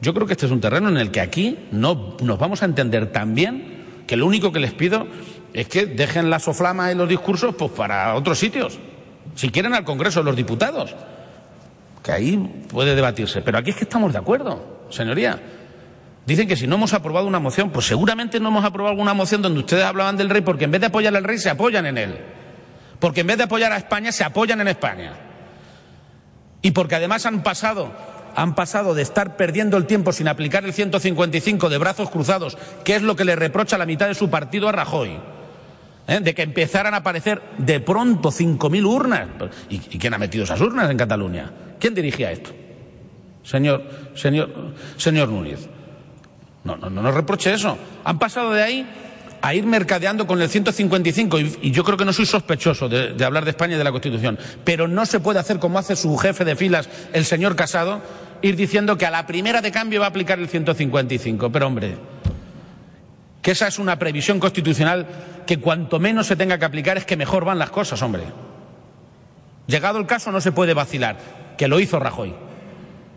yo 0.00 0.14
creo 0.14 0.26
que 0.26 0.32
este 0.32 0.46
es 0.46 0.52
un 0.52 0.60
terreno 0.60 0.88
en 0.88 0.96
el 0.96 1.10
que 1.10 1.20
aquí 1.20 1.58
no 1.72 2.16
nos 2.22 2.38
vamos 2.38 2.62
a 2.62 2.64
entender 2.64 3.12
tan 3.12 3.34
bien 3.34 4.04
que 4.06 4.16
lo 4.16 4.26
único 4.26 4.50
que 4.50 4.60
les 4.60 4.72
pido 4.72 5.06
es 5.52 5.68
que 5.68 5.86
dejen 5.86 6.30
la 6.30 6.38
soflama 6.38 6.90
y 6.90 6.94
los 6.94 7.08
discursos 7.08 7.54
pues 7.54 7.70
para 7.70 8.14
otros 8.14 8.38
sitios. 8.38 8.78
Si 9.34 9.50
quieren 9.50 9.74
al 9.74 9.84
Congreso 9.84 10.20
de 10.20 10.24
los 10.24 10.36
Diputados, 10.36 10.94
que 12.02 12.12
ahí 12.12 12.64
puede 12.68 12.94
debatirse. 12.94 13.42
Pero 13.42 13.58
aquí 13.58 13.70
es 13.70 13.76
que 13.76 13.84
estamos 13.84 14.12
de 14.12 14.18
acuerdo, 14.18 14.86
señoría. 14.90 15.38
Dicen 16.26 16.48
que 16.48 16.56
si 16.56 16.66
no 16.66 16.76
hemos 16.76 16.92
aprobado 16.92 17.26
una 17.26 17.38
moción, 17.38 17.70
pues 17.70 17.86
seguramente 17.86 18.40
no 18.40 18.48
hemos 18.48 18.64
aprobado 18.64 18.92
alguna 18.92 19.14
moción 19.14 19.42
donde 19.42 19.60
ustedes 19.60 19.84
hablaban 19.84 20.16
del 20.16 20.30
rey, 20.30 20.42
porque 20.42 20.64
en 20.64 20.70
vez 20.70 20.80
de 20.80 20.86
apoyar 20.88 21.14
al 21.14 21.24
rey 21.24 21.38
se 21.38 21.50
apoyan 21.50 21.86
en 21.86 21.98
él. 21.98 22.18
Porque 22.98 23.20
en 23.20 23.26
vez 23.26 23.38
de 23.38 23.44
apoyar 23.44 23.72
a 23.72 23.76
España 23.76 24.12
se 24.12 24.24
apoyan 24.24 24.60
en 24.60 24.68
España. 24.68 25.12
Y 26.62 26.70
porque 26.72 26.94
además 26.94 27.24
han 27.26 27.42
pasado 27.42 27.90
han 28.34 28.54
pasado 28.54 28.94
de 28.94 29.02
estar 29.02 29.36
perdiendo 29.36 29.76
el 29.76 29.86
tiempo 29.86 30.12
sin 30.12 30.28
aplicar 30.28 30.64
el 30.64 30.72
155 30.72 31.68
de 31.68 31.78
brazos 31.78 32.10
cruzados, 32.10 32.56
que 32.84 32.96
es 32.96 33.02
lo 33.02 33.16
que 33.16 33.24
le 33.24 33.36
reprocha 33.36 33.78
la 33.78 33.86
mitad 33.86 34.08
de 34.08 34.14
su 34.14 34.30
partido 34.30 34.68
a 34.68 34.72
Rajoy, 34.72 35.18
¿eh? 36.06 36.20
de 36.20 36.34
que 36.34 36.42
empezaran 36.42 36.94
a 36.94 36.98
aparecer 36.98 37.42
de 37.58 37.80
pronto 37.80 38.30
5.000 38.30 38.84
urnas. 38.84 39.28
¿Y, 39.68 39.78
quién 39.78 40.14
ha 40.14 40.18
metido 40.18 40.44
esas 40.44 40.60
urnas 40.60 40.90
en 40.90 40.96
Cataluña? 40.96 41.50
¿Quién 41.78 41.94
dirigía 41.94 42.32
esto? 42.32 42.50
Señor, 43.42 43.82
señor, 44.14 44.74
señor 44.96 45.28
Núñez. 45.28 45.68
No, 46.64 46.76
no, 46.76 46.90
no 46.90 47.02
nos 47.02 47.14
reproche 47.14 47.52
eso. 47.52 47.78
Han 48.04 48.18
pasado 48.18 48.52
de 48.52 48.62
ahí 48.62 48.86
a 49.42 49.54
ir 49.54 49.64
mercadeando 49.66 50.26
con 50.26 50.40
el 50.42 50.48
155 50.48 51.40
y, 51.40 51.70
yo 51.70 51.84
creo 51.84 51.96
que 51.96 52.04
no 52.04 52.12
soy 52.12 52.26
sospechoso 52.26 52.88
de, 52.88 53.14
de, 53.14 53.24
hablar 53.24 53.44
de 53.44 53.50
España 53.50 53.74
y 53.74 53.78
de 53.78 53.84
la 53.84 53.92
Constitución, 53.92 54.38
pero 54.64 54.86
no 54.86 55.06
se 55.06 55.20
puede 55.20 55.38
hacer 55.38 55.58
como 55.58 55.78
hace 55.78 55.96
su 55.96 56.16
jefe 56.18 56.44
de 56.44 56.56
filas, 56.56 56.88
el 57.12 57.24
señor 57.24 57.56
Casado, 57.56 58.02
ir 58.42 58.56
diciendo 58.56 58.96
que 58.96 59.06
a 59.06 59.10
la 59.10 59.26
primera 59.26 59.60
de 59.60 59.70
cambio 59.70 60.00
va 60.00 60.06
a 60.06 60.10
aplicar 60.10 60.38
el 60.38 60.48
155. 60.48 61.50
Pero 61.50 61.66
hombre, 61.66 61.96
que 63.42 63.52
esa 63.52 63.68
es 63.68 63.78
una 63.78 63.98
previsión 63.98 64.40
constitucional 64.40 65.06
que 65.46 65.58
cuanto 65.58 65.98
menos 65.98 66.26
se 66.26 66.36
tenga 66.36 66.58
que 66.58 66.64
aplicar 66.64 66.96
es 66.96 67.04
que 67.04 67.16
mejor 67.16 67.44
van 67.44 67.58
las 67.58 67.70
cosas, 67.70 68.00
hombre. 68.02 68.24
Llegado 69.66 69.98
el 69.98 70.06
caso 70.06 70.32
no 70.32 70.40
se 70.40 70.52
puede 70.52 70.74
vacilar, 70.74 71.16
que 71.56 71.68
lo 71.68 71.80
hizo 71.80 71.98
Rajoy. 71.98 72.34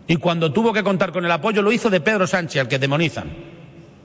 Y 0.06 0.16
cuando 0.16 0.52
tuvo 0.52 0.72
que 0.72 0.82
contar 0.82 1.12
con 1.12 1.24
el 1.24 1.30
apoyo 1.30 1.62
lo 1.62 1.72
hizo 1.72 1.90
de 1.90 2.00
Pedro 2.00 2.26
Sánchez, 2.26 2.62
al 2.62 2.68
que 2.68 2.78
demonizan. 2.78 3.30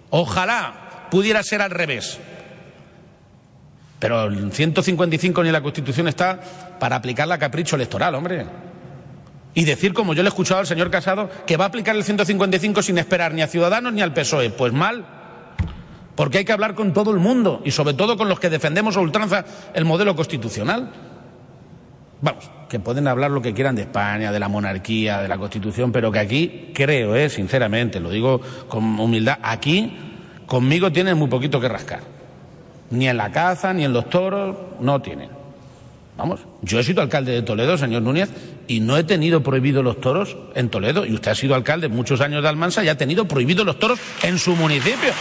Ojalá 0.09 0.88
pudiera 1.09 1.43
ser 1.43 1.61
al 1.61 1.71
revés. 1.71 2.19
Pero 3.99 4.25
el 4.25 4.51
155 4.51 5.43
ni 5.43 5.51
la 5.51 5.61
Constitución 5.61 6.07
está 6.07 6.39
para 6.79 6.95
aplicar 6.95 7.27
la 7.27 7.37
capricho 7.37 7.75
electoral, 7.75 8.15
hombre. 8.15 8.45
Y 9.53 9.65
decir, 9.65 9.93
como 9.93 10.13
yo 10.13 10.23
le 10.23 10.29
he 10.29 10.31
escuchado 10.31 10.61
al 10.61 10.67
señor 10.67 10.89
Casado, 10.89 11.29
que 11.45 11.57
va 11.57 11.65
a 11.65 11.67
aplicar 11.67 11.95
el 11.95 12.03
155 12.03 12.81
sin 12.81 12.97
esperar 12.97 13.33
ni 13.33 13.41
a 13.41 13.47
Ciudadanos 13.47 13.91
ni 13.91 14.01
al 14.01 14.13
PSOE. 14.13 14.51
Pues 14.51 14.71
mal, 14.71 15.05
porque 16.15 16.37
hay 16.37 16.45
que 16.45 16.53
hablar 16.53 16.75
con 16.75 16.93
todo 16.93 17.11
el 17.11 17.17
mundo 17.17 17.61
y 17.65 17.71
sobre 17.71 17.93
todo 17.93 18.15
con 18.15 18.29
los 18.29 18.39
que 18.39 18.49
defendemos 18.49 18.95
a 18.95 19.01
ultranza 19.01 19.43
el 19.73 19.83
modelo 19.83 20.15
constitucional. 20.15 20.91
Vamos, 22.21 22.49
que 22.69 22.79
pueden 22.79 23.07
hablar 23.07 23.31
lo 23.31 23.41
que 23.41 23.53
quieran 23.53 23.75
de 23.75 23.83
España, 23.83 24.31
de 24.31 24.39
la 24.39 24.49
monarquía, 24.49 25.21
de 25.21 25.27
la 25.27 25.37
Constitución, 25.37 25.91
pero 25.91 26.11
que 26.11 26.19
aquí 26.19 26.71
creo, 26.73 27.15
eh, 27.15 27.29
sinceramente, 27.29 27.99
lo 27.99 28.09
digo 28.09 28.41
con 28.67 28.99
humildad, 28.99 29.39
aquí 29.41 30.08
conmigo 30.49 30.91
tienen 30.91 31.17
muy 31.17 31.29
poquito 31.29 31.61
que 31.61 31.69
rascar. 31.69 32.01
Ni 32.89 33.07
en 33.07 33.15
la 33.15 33.31
caza, 33.31 33.71
ni 33.71 33.85
en 33.85 33.93
los 33.93 34.09
toros, 34.09 34.57
no 34.81 35.01
tienen. 35.01 35.29
Vamos, 36.17 36.41
yo 36.61 36.79
he 36.79 36.83
sido 36.83 37.01
alcalde 37.01 37.31
de 37.31 37.43
Toledo, 37.43 37.77
señor 37.77 38.01
Núñez, 38.01 38.29
y 38.67 38.81
no 38.81 38.97
he 38.97 39.05
tenido 39.05 39.41
prohibidos 39.41 39.83
los 39.83 40.01
toros 40.01 40.35
en 40.55 40.67
Toledo. 40.69 41.05
Y 41.05 41.13
usted 41.13 41.31
ha 41.31 41.35
sido 41.35 41.55
alcalde 41.55 41.87
muchos 41.87 42.19
años 42.19 42.43
de 42.43 42.49
Almansa 42.49 42.83
y 42.83 42.89
ha 42.89 42.97
tenido 42.97 43.25
prohibidos 43.25 43.65
los 43.65 43.79
toros 43.79 43.99
en 44.23 44.37
su 44.37 44.55
municipio. 44.55 45.11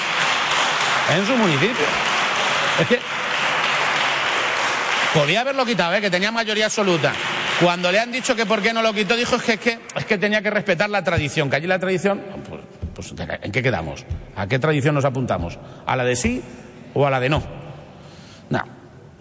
En 1.17 1.25
su 1.25 1.37
municipio. 1.37 1.87
Es 2.81 2.87
que 2.89 2.99
Podía 5.15 5.41
haberlo 5.41 5.65
quitado, 5.65 5.95
¿eh? 5.95 6.01
que 6.01 6.11
tenía 6.11 6.31
mayoría 6.31 6.67
absoluta. 6.67 7.13
Cuando 7.61 7.91
le 7.91 7.99
han 7.99 8.13
dicho 8.13 8.37
que 8.37 8.45
por 8.45 8.61
qué 8.61 8.73
no 8.73 8.83
lo 8.83 8.93
quitó, 8.93 9.17
dijo 9.17 9.37
es 9.37 9.43
que, 9.43 9.53
es 9.55 9.61
que, 9.61 9.79
es 9.97 10.05
que 10.05 10.19
tenía 10.19 10.43
que 10.43 10.51
respetar 10.51 10.91
la 10.91 11.03
tradición. 11.03 11.49
Que 11.49 11.57
allí 11.57 11.67
la 11.67 11.79
tradición, 11.79 12.21
pues, 12.49 12.61
pues, 12.99 13.15
¿en 13.43 13.53
qué 13.53 13.63
quedamos? 13.63 14.05
¿A 14.35 14.49
qué 14.49 14.59
tradición 14.59 14.93
nos 14.97 15.05
apuntamos? 15.05 15.57
¿A 15.87 15.95
la 15.95 16.03
de 16.03 16.17
sí 16.17 16.43
o 16.95 17.07
a 17.07 17.11
la 17.11 17.21
de 17.21 17.29
no? 17.29 17.43
No. 18.51 18.65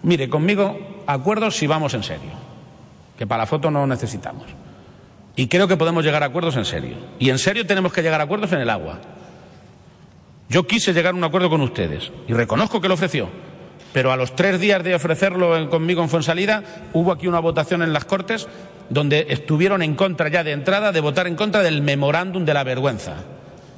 Mire, 0.02 0.28
conmigo, 0.28 1.04
acuerdos 1.06 1.56
si 1.56 1.68
vamos 1.68 1.94
en 1.94 2.02
serio. 2.02 2.32
Que 3.16 3.24
para 3.24 3.42
la 3.42 3.46
foto 3.46 3.70
no 3.70 3.86
necesitamos. 3.86 4.46
Y 5.36 5.46
creo 5.46 5.68
que 5.68 5.76
podemos 5.76 6.04
llegar 6.04 6.24
a 6.24 6.26
acuerdos 6.26 6.56
en 6.56 6.64
serio. 6.64 6.96
Y 7.20 7.30
en 7.30 7.38
serio 7.38 7.66
tenemos 7.66 7.92
que 7.92 8.02
llegar 8.02 8.20
a 8.20 8.24
acuerdos 8.24 8.52
en 8.52 8.58
el 8.58 8.70
agua. 8.70 8.98
Yo 10.48 10.66
quise 10.66 10.92
llegar 10.92 11.14
a 11.14 11.16
un 11.16 11.22
acuerdo 11.22 11.48
con 11.48 11.60
ustedes 11.60 12.10
y 12.26 12.32
reconozco 12.32 12.80
que 12.80 12.88
lo 12.88 12.94
ofreció 12.94 13.28
pero 13.92 14.12
a 14.12 14.16
los 14.16 14.36
tres 14.36 14.60
días 14.60 14.84
de 14.84 14.94
ofrecerlo 14.94 15.70
conmigo 15.70 16.02
en 16.02 16.08
Fonsalida, 16.08 16.62
hubo 16.92 17.10
aquí 17.10 17.26
una 17.26 17.40
votación 17.40 17.82
en 17.82 17.92
las 17.92 18.04
Cortes 18.04 18.46
donde 18.90 19.26
estuvieron 19.30 19.82
en 19.82 19.94
contra 19.94 20.28
ya 20.28 20.44
de 20.44 20.52
entrada 20.52 20.92
de 20.92 21.00
votar 21.00 21.26
en 21.26 21.36
contra 21.36 21.62
del 21.62 21.82
memorándum 21.82 22.44
de 22.44 22.54
la 22.54 22.64
vergüenza. 22.64 23.14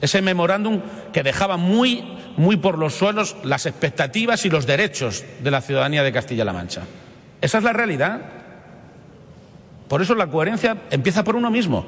Ese 0.00 0.22
memorándum 0.22 0.80
que 1.12 1.22
dejaba 1.22 1.56
muy, 1.56 2.04
muy 2.36 2.56
por 2.56 2.78
los 2.78 2.94
suelos 2.94 3.36
las 3.44 3.66
expectativas 3.66 4.44
y 4.44 4.50
los 4.50 4.66
derechos 4.66 5.24
de 5.42 5.50
la 5.50 5.60
ciudadanía 5.60 6.02
de 6.02 6.12
Castilla-La 6.12 6.52
Mancha. 6.52 6.82
Esa 7.40 7.58
es 7.58 7.64
la 7.64 7.72
realidad. 7.72 8.20
Por 9.88 10.02
eso 10.02 10.14
la 10.14 10.28
coherencia 10.28 10.76
empieza 10.90 11.24
por 11.24 11.36
uno 11.36 11.50
mismo. 11.50 11.84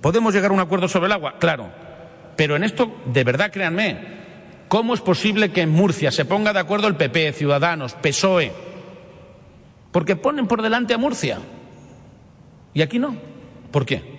¿Podemos 0.00 0.34
llegar 0.34 0.50
a 0.50 0.54
un 0.54 0.60
acuerdo 0.60 0.88
sobre 0.88 1.06
el 1.06 1.12
agua? 1.12 1.34
Claro. 1.38 1.68
Pero 2.36 2.56
en 2.56 2.64
esto, 2.64 2.90
de 3.06 3.24
verdad, 3.24 3.50
créanme, 3.52 4.20
¿Cómo 4.70 4.94
es 4.94 5.00
posible 5.00 5.50
que 5.50 5.62
en 5.62 5.70
Murcia 5.70 6.12
se 6.12 6.24
ponga 6.24 6.52
de 6.52 6.60
acuerdo 6.60 6.86
el 6.86 6.94
PP, 6.94 7.32
Ciudadanos, 7.32 7.94
PSOE? 7.94 8.52
Porque 9.90 10.14
ponen 10.14 10.46
por 10.46 10.62
delante 10.62 10.94
a 10.94 10.98
Murcia. 10.98 11.40
Y 12.72 12.80
aquí 12.80 13.00
no. 13.00 13.16
¿Por 13.72 13.84
qué? 13.84 14.09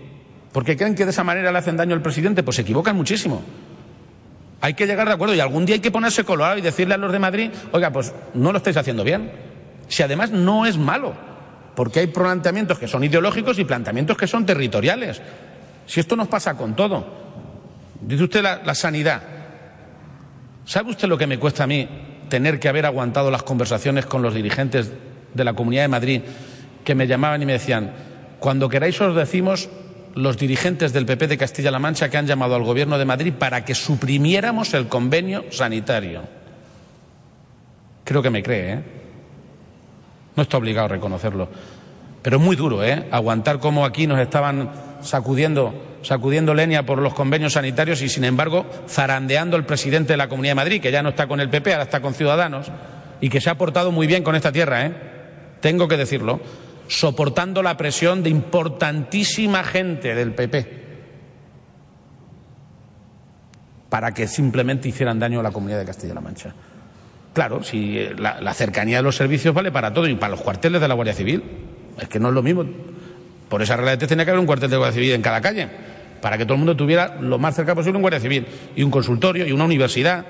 Porque 0.51 0.75
creen 0.75 0.95
que 0.95 1.05
de 1.05 1.11
esa 1.11 1.23
manera 1.23 1.51
le 1.51 1.57
hacen 1.57 1.77
daño 1.77 1.95
al 1.95 2.01
presidente. 2.01 2.43
Pues 2.43 2.55
se 2.55 2.63
equivocan 2.63 2.95
muchísimo. 2.95 3.41
Hay 4.59 4.73
que 4.75 4.85
llegar 4.85 5.07
de 5.07 5.13
acuerdo 5.13 5.33
y 5.33 5.39
algún 5.39 5.65
día 5.65 5.75
hay 5.75 5.81
que 5.81 5.91
ponerse 5.91 6.23
colorado 6.23 6.57
y 6.57 6.61
decirle 6.61 6.93
a 6.93 6.97
los 6.97 7.11
de 7.11 7.19
Madrid, 7.19 7.49
oiga, 7.71 7.89
pues 7.91 8.13
no 8.35 8.51
lo 8.51 8.57
estáis 8.57 8.77
haciendo 8.77 9.03
bien. 9.03 9.31
Si 9.87 10.03
además 10.03 10.29
no 10.29 10.65
es 10.65 10.77
malo, 10.77 11.13
porque 11.75 11.99
hay 11.99 12.07
planteamientos 12.07 12.77
que 12.77 12.87
son 12.87 13.03
ideológicos 13.03 13.57
y 13.57 13.65
planteamientos 13.65 14.15
que 14.15 14.27
son 14.27 14.45
territoriales. 14.45 15.21
Si 15.87 15.99
esto 15.99 16.15
nos 16.15 16.27
pasa 16.27 16.55
con 16.55 16.75
todo. 16.75 17.05
Dice 18.01 18.23
usted 18.23 18.43
la, 18.43 18.61
la 18.63 18.75
sanidad. 18.75 19.21
¿Sabe 20.65 20.91
usted 20.91 21.07
lo 21.07 21.17
que 21.17 21.27
me 21.27 21.39
cuesta 21.39 21.63
a 21.63 21.67
mí 21.67 21.87
tener 22.29 22.59
que 22.59 22.69
haber 22.69 22.85
aguantado 22.85 23.31
las 23.31 23.43
conversaciones 23.43 24.05
con 24.05 24.21
los 24.21 24.33
dirigentes 24.33 24.91
de 25.33 25.43
la 25.43 25.53
Comunidad 25.53 25.83
de 25.83 25.87
Madrid 25.87 26.21
que 26.83 26.95
me 26.95 27.07
llamaban 27.07 27.41
y 27.41 27.45
me 27.45 27.53
decían, 27.53 27.91
cuando 28.39 28.69
queráis 28.69 28.99
os 29.01 29.15
decimos 29.15 29.69
los 30.15 30.37
dirigentes 30.37 30.93
del 30.93 31.05
PP 31.05 31.27
de 31.27 31.37
Castilla-La 31.37 31.79
Mancha 31.79 32.09
que 32.09 32.17
han 32.17 32.27
llamado 32.27 32.55
al 32.55 32.63
Gobierno 32.63 32.97
de 32.97 33.05
Madrid 33.05 33.33
para 33.37 33.63
que 33.65 33.75
suprimiéramos 33.75 34.73
el 34.73 34.87
convenio 34.87 35.45
sanitario? 35.51 36.23
Creo 38.03 38.21
que 38.21 38.29
me 38.29 38.43
cree, 38.43 38.73
¿eh? 38.73 38.83
No 40.35 40.43
está 40.43 40.57
obligado 40.57 40.85
a 40.85 40.89
reconocerlo. 40.89 41.49
Pero 42.21 42.37
es 42.37 42.43
muy 42.43 42.55
duro, 42.55 42.83
¿eh? 42.83 43.07
Aguantar 43.11 43.59
como 43.59 43.85
aquí 43.85 44.07
nos 44.07 44.19
estaban 44.19 44.71
sacudiendo 45.01 45.73
sacudiendo 46.03 46.53
leña 46.53 46.85
por 46.85 46.99
los 46.99 47.13
convenios 47.13 47.53
sanitarios 47.53 48.01
y, 48.01 48.09
sin 48.09 48.23
embargo, 48.23 48.65
zarandeando 48.87 49.57
el 49.57 49.65
presidente 49.65 50.13
de 50.13 50.17
la 50.17 50.27
Comunidad 50.27 50.51
de 50.51 50.55
Madrid, 50.55 50.81
que 50.81 50.91
ya 50.91 51.03
no 51.03 51.09
está 51.09 51.27
con 51.27 51.39
el 51.39 51.49
PP, 51.49 51.73
ahora 51.73 51.83
está 51.83 52.01
con 52.01 52.13
Ciudadanos, 52.13 52.67
y 53.19 53.29
que 53.29 53.41
se 53.41 53.49
ha 53.49 53.55
portado 53.55 53.91
muy 53.91 54.07
bien 54.07 54.23
con 54.23 54.35
esta 54.35 54.51
tierra, 54.51 54.85
¿eh? 54.85 54.93
Tengo 55.59 55.87
que 55.87 55.97
decirlo, 55.97 56.39
soportando 56.91 57.63
la 57.63 57.77
presión 57.77 58.21
de 58.21 58.29
importantísima 58.29 59.63
gente 59.63 60.13
del 60.13 60.33
PP 60.33 60.81
para 63.89 64.13
que 64.13 64.27
simplemente 64.27 64.89
hicieran 64.89 65.17
daño 65.17 65.39
a 65.39 65.43
la 65.43 65.51
comunidad 65.51 65.79
de 65.79 65.85
Castilla-La 65.85 66.19
Mancha. 66.19 66.53
Claro, 67.33 67.63
si 67.63 67.97
la, 68.17 68.41
la, 68.41 68.53
cercanía 68.53 68.97
de 68.97 69.03
los 69.03 69.15
servicios 69.15 69.55
vale 69.55 69.71
para 69.71 69.93
todo 69.93 70.05
y 70.05 70.15
para 70.15 70.31
los 70.31 70.41
cuarteles 70.41 70.81
de 70.81 70.87
la 70.89 70.93
Guardia 70.93 71.13
Civil. 71.13 71.41
Es 71.97 72.09
que 72.09 72.19
no 72.19 72.27
es 72.27 72.33
lo 72.33 72.43
mismo. 72.43 72.65
Por 73.47 73.61
esa 73.61 73.77
regla 73.77 73.95
de 73.95 74.07
tenía 74.07 74.25
que 74.25 74.31
haber 74.31 74.41
un 74.41 74.45
cuartel 74.45 74.69
de 74.69 74.75
Guardia 74.75 74.93
Civil 74.93 75.13
en 75.13 75.21
cada 75.21 75.39
calle 75.39 75.69
para 76.21 76.37
que 76.37 76.43
todo 76.43 76.55
el 76.55 76.59
mundo 76.59 76.75
tuviera 76.75 77.15
lo 77.21 77.39
más 77.39 77.55
cerca 77.55 77.73
posible 77.73 77.97
un 77.97 78.01
guardia 78.01 78.19
civil 78.19 78.45
y 78.75 78.83
un 78.83 78.91
consultorio 78.91 79.45
y 79.45 79.51
una 79.53 79.63
universidad. 79.63 80.25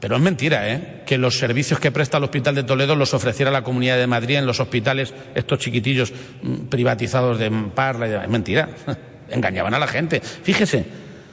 Pero 0.00 0.14
es 0.14 0.22
mentira, 0.22 0.68
¿eh? 0.72 1.02
Que 1.04 1.18
los 1.18 1.38
servicios 1.38 1.80
que 1.80 1.90
presta 1.90 2.18
el 2.18 2.24
Hospital 2.24 2.54
de 2.54 2.62
Toledo 2.62 2.94
los 2.94 3.14
ofreciera 3.14 3.50
la 3.50 3.62
Comunidad 3.62 3.96
de 3.96 4.06
Madrid 4.06 4.36
en 4.36 4.46
los 4.46 4.60
hospitales, 4.60 5.12
estos 5.34 5.58
chiquitillos 5.58 6.12
mm, 6.42 6.66
privatizados 6.66 7.38
de 7.38 7.50
Parla. 7.74 8.22
Es 8.22 8.28
mentira. 8.28 8.68
Engañaban 9.30 9.74
a 9.74 9.78
la 9.78 9.88
gente. 9.88 10.20
Fíjese, 10.20 10.86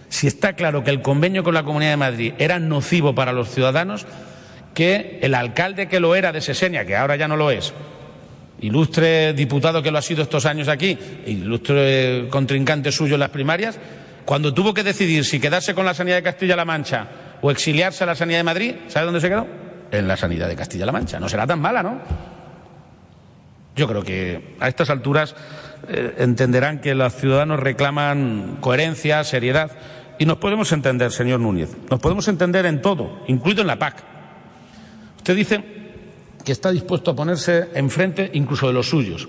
si 0.09 0.27
está 0.27 0.53
claro 0.53 0.83
que 0.83 0.89
el 0.89 1.01
convenio 1.01 1.43
con 1.43 1.53
la 1.53 1.63
Comunidad 1.63 1.91
de 1.91 1.97
Madrid 1.97 2.33
era 2.39 2.59
nocivo 2.59 3.13
para 3.13 3.33
los 3.33 3.49
ciudadanos, 3.51 4.07
que 4.73 5.19
el 5.21 5.35
alcalde 5.35 5.87
que 5.87 5.99
lo 5.99 6.15
era 6.15 6.31
de 6.31 6.41
Sesenia, 6.41 6.85
que 6.85 6.95
ahora 6.95 7.15
ya 7.15 7.27
no 7.27 7.37
lo 7.37 7.51
es, 7.51 7.71
ilustre 8.61 9.33
diputado 9.33 9.81
que 9.81 9.91
lo 9.91 9.99
ha 9.99 10.01
sido 10.01 10.23
estos 10.23 10.45
años 10.45 10.67
aquí, 10.67 10.97
ilustre 11.27 12.27
contrincante 12.29 12.91
suyo 12.91 13.13
en 13.13 13.21
las 13.21 13.29
primarias, 13.29 13.79
cuando 14.25 14.53
tuvo 14.53 14.73
que 14.73 14.83
decidir 14.83 15.23
si 15.23 15.39
quedarse 15.39 15.73
con 15.75 15.85
la 15.85 15.93
sanidad 15.93 16.17
de 16.17 16.23
Castilla-La 16.23 16.65
Mancha 16.65 17.07
o 17.45 17.51
exiliarse 17.51 18.03
a 18.03 18.07
la 18.07 18.15
sanidad 18.15 18.39
de 18.39 18.43
Madrid, 18.43 18.75
¿sabe 18.87 19.05
dónde 19.05 19.21
se 19.21 19.29
quedó? 19.29 19.45
En 19.91 20.07
la 20.07 20.17
sanidad 20.17 20.47
de 20.47 20.55
Castilla-La 20.55 20.91
Mancha. 20.91 21.19
No 21.19 21.29
será 21.29 21.45
tan 21.45 21.61
mala, 21.61 21.83
¿no? 21.83 22.01
Yo 23.75 23.87
creo 23.87 24.01
que 24.01 24.55
a 24.59 24.67
estas 24.67 24.89
alturas 24.89 25.35
eh, 25.87 26.15
entenderán 26.17 26.79
que 26.81 26.95
los 26.95 27.13
ciudadanos 27.13 27.59
reclaman 27.59 28.57
coherencia, 28.61 29.23
seriedad, 29.23 29.69
y 30.17 30.25
nos 30.25 30.37
podemos 30.37 30.71
entender, 30.71 31.11
señor 31.11 31.39
Núñez, 31.39 31.69
nos 31.87 31.99
podemos 31.99 32.27
entender 32.29 32.65
en 32.65 32.81
todo, 32.81 33.21
incluido 33.27 33.61
en 33.61 33.67
la 33.67 33.77
PAC. 33.77 33.97
Usted 35.17 35.35
dice 35.35 35.63
que 36.43 36.51
está 36.51 36.71
dispuesto 36.71 37.11
a 37.11 37.15
ponerse 37.15 37.69
enfrente 37.75 38.31
incluso 38.33 38.65
de 38.65 38.73
los 38.73 38.89
suyos 38.89 39.27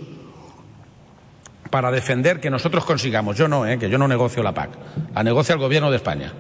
para 1.70 1.90
defender 1.90 2.40
que 2.40 2.48
nosotros 2.48 2.86
consigamos. 2.86 3.36
Yo 3.36 3.46
no, 3.46 3.66
¿eh? 3.66 3.78
que 3.78 3.90
yo 3.90 3.98
no 3.98 4.08
negocio 4.08 4.42
la 4.42 4.54
PAC, 4.54 4.70
la 5.14 5.22
negocia 5.22 5.52
el 5.52 5.58
Gobierno 5.58 5.90
de 5.90 5.96
España. 5.96 6.32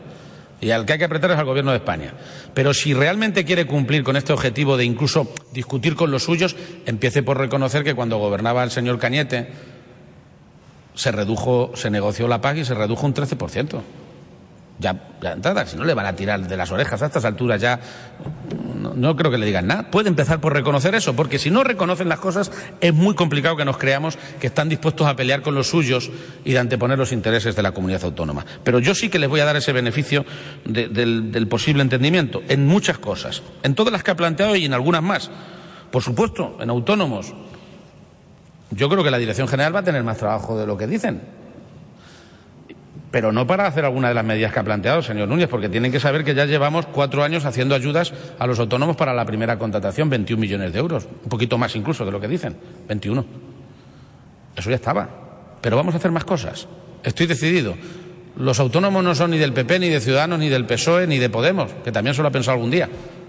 Y 0.60 0.70
al 0.70 0.86
que 0.86 0.94
hay 0.94 0.98
que 0.98 1.04
apretar 1.04 1.30
es 1.30 1.38
al 1.38 1.44
Gobierno 1.44 1.72
de 1.72 1.78
España. 1.78 2.14
Pero 2.54 2.72
si 2.72 2.94
realmente 2.94 3.44
quiere 3.44 3.66
cumplir 3.66 4.02
con 4.02 4.16
este 4.16 4.32
objetivo 4.32 4.76
de 4.76 4.84
incluso 4.84 5.32
discutir 5.52 5.96
con 5.96 6.10
los 6.10 6.24
suyos, 6.24 6.56
empiece 6.86 7.22
por 7.22 7.38
reconocer 7.38 7.84
que 7.84 7.94
cuando 7.94 8.18
gobernaba 8.18 8.64
el 8.64 8.70
señor 8.70 8.98
Cañete 8.98 9.48
se 10.94 11.12
redujo, 11.12 11.72
se 11.74 11.90
negoció 11.90 12.26
la 12.26 12.40
PAC 12.40 12.58
y 12.58 12.64
se 12.64 12.74
redujo 12.74 13.06
un 13.06 13.14
13%. 13.14 13.82
Ya, 14.78 15.08
ya 15.22 15.32
entrada, 15.32 15.66
si 15.66 15.76
no 15.76 15.84
le 15.84 15.94
van 15.94 16.06
a 16.06 16.16
tirar 16.16 16.46
de 16.46 16.56
las 16.56 16.70
orejas 16.70 17.00
a 17.02 17.06
estas 17.06 17.24
alturas 17.24 17.60
ya 17.60 17.80
no 18.94 19.16
creo 19.16 19.30
que 19.30 19.38
le 19.38 19.46
digan 19.46 19.66
nada. 19.66 19.90
Puede 19.90 20.08
empezar 20.08 20.40
por 20.40 20.52
reconocer 20.52 20.94
eso, 20.94 21.14
porque 21.14 21.38
si 21.38 21.50
no 21.50 21.64
reconocen 21.64 22.08
las 22.08 22.20
cosas 22.20 22.52
es 22.80 22.94
muy 22.94 23.14
complicado 23.14 23.56
que 23.56 23.64
nos 23.64 23.78
creamos 23.78 24.18
que 24.40 24.46
están 24.46 24.68
dispuestos 24.68 25.06
a 25.06 25.16
pelear 25.16 25.42
con 25.42 25.54
los 25.54 25.68
suyos 25.68 26.10
y 26.44 26.52
de 26.52 26.58
anteponer 26.58 26.98
los 26.98 27.12
intereses 27.12 27.56
de 27.56 27.62
la 27.62 27.72
comunidad 27.72 28.04
autónoma. 28.04 28.44
Pero 28.64 28.78
yo 28.78 28.94
sí 28.94 29.08
que 29.08 29.18
les 29.18 29.28
voy 29.28 29.40
a 29.40 29.44
dar 29.44 29.56
ese 29.56 29.72
beneficio 29.72 30.24
del, 30.64 31.32
del 31.32 31.48
posible 31.48 31.82
entendimiento 31.82 32.42
en 32.48 32.66
muchas 32.66 32.98
cosas, 32.98 33.42
en 33.62 33.74
todas 33.74 33.92
las 33.92 34.02
que 34.02 34.10
ha 34.10 34.16
planteado 34.16 34.56
y 34.56 34.64
en 34.64 34.74
algunas 34.74 35.02
más. 35.02 35.30
Por 35.90 36.02
supuesto, 36.02 36.56
en 36.60 36.70
autónomos. 36.70 37.32
Yo 38.70 38.88
creo 38.88 39.04
que 39.04 39.10
la 39.10 39.18
Dirección 39.18 39.48
General 39.48 39.74
va 39.74 39.80
a 39.80 39.84
tener 39.84 40.02
más 40.02 40.18
trabajo 40.18 40.58
de 40.58 40.66
lo 40.66 40.76
que 40.76 40.86
dicen 40.86 41.45
pero 43.10 43.32
no 43.32 43.46
para 43.46 43.66
hacer 43.66 43.84
alguna 43.84 44.08
de 44.08 44.14
las 44.14 44.24
medidas 44.24 44.52
que 44.52 44.58
ha 44.58 44.64
planteado, 44.64 45.02
señor 45.02 45.28
Núñez, 45.28 45.48
porque 45.48 45.68
tienen 45.68 45.92
que 45.92 46.00
saber 46.00 46.24
que 46.24 46.34
ya 46.34 46.44
llevamos 46.44 46.86
cuatro 46.86 47.22
años 47.22 47.44
haciendo 47.44 47.74
ayudas 47.74 48.12
a 48.38 48.46
los 48.46 48.58
autónomos 48.58 48.96
para 48.96 49.14
la 49.14 49.24
primera 49.24 49.58
contratación, 49.58 50.10
21 50.10 50.40
millones 50.40 50.72
de 50.72 50.78
euros, 50.78 51.06
un 51.22 51.28
poquito 51.28 51.56
más 51.58 51.74
incluso 51.76 52.04
de 52.04 52.10
lo 52.10 52.20
que 52.20 52.28
dicen, 52.28 52.56
21. 52.88 53.24
Eso 54.56 54.70
ya 54.70 54.76
estaba. 54.76 55.08
Pero 55.60 55.76
vamos 55.76 55.94
a 55.94 55.98
hacer 55.98 56.10
más 56.10 56.24
cosas. 56.24 56.66
Estoy 57.02 57.26
decidido. 57.26 57.74
Los 58.36 58.60
autónomos 58.60 59.02
no 59.02 59.14
son 59.14 59.30
ni 59.30 59.38
del 59.38 59.52
PP, 59.52 59.78
ni 59.78 59.88
de 59.88 60.00
Ciudadanos, 60.00 60.38
ni 60.38 60.48
del 60.48 60.66
PSOE, 60.66 61.06
ni 61.06 61.18
de 61.18 61.30
Podemos, 61.30 61.72
que 61.84 61.92
también 61.92 62.14
se 62.14 62.22
lo 62.22 62.28
ha 62.28 62.30
pensado 62.30 62.54
algún 62.54 62.70
día. 62.70 62.88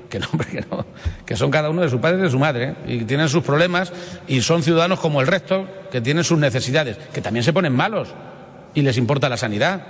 Que 0.09 0.19
no, 0.19 0.27
que 0.51 0.65
no, 0.69 0.85
que 1.25 1.35
son 1.35 1.51
cada 1.51 1.69
uno 1.69 1.81
de 1.81 1.89
su 1.89 1.99
padre 1.99 2.19
y 2.19 2.21
de 2.21 2.29
su 2.29 2.39
madre, 2.39 2.75
¿eh? 2.87 2.93
y 2.93 3.03
tienen 3.03 3.27
sus 3.27 3.43
problemas, 3.43 3.91
y 4.25 4.39
son 4.41 4.63
ciudadanos 4.63 5.01
como 5.01 5.19
el 5.19 5.27
resto, 5.27 5.67
que 5.91 5.99
tienen 5.99 6.23
sus 6.23 6.39
necesidades, 6.39 6.97
que 7.11 7.21
también 7.21 7.43
se 7.43 7.51
ponen 7.51 7.75
malos, 7.75 8.07
y 8.77 8.83
les 8.83 8.95
importa 8.97 9.27
la 9.27 9.37
sanidad. 9.37 9.81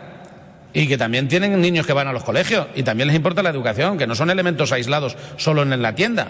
Y 0.71 0.88
que 0.88 0.97
también 0.97 1.28
tienen 1.28 1.60
niños 1.60 1.86
que 1.86 1.91
van 1.91 2.08
a 2.08 2.13
los 2.13 2.23
colegios 2.23 2.67
y 2.73 2.84
también 2.84 3.08
les 3.08 3.17
importa 3.17 3.43
la 3.43 3.50
educación, 3.50 3.97
que 3.97 4.08
no 4.08 4.15
son 4.15 4.30
elementos 4.30 4.71
aislados 4.71 5.17
solo 5.36 5.62
en 5.62 5.82
la 5.82 5.93
tienda. 5.93 6.30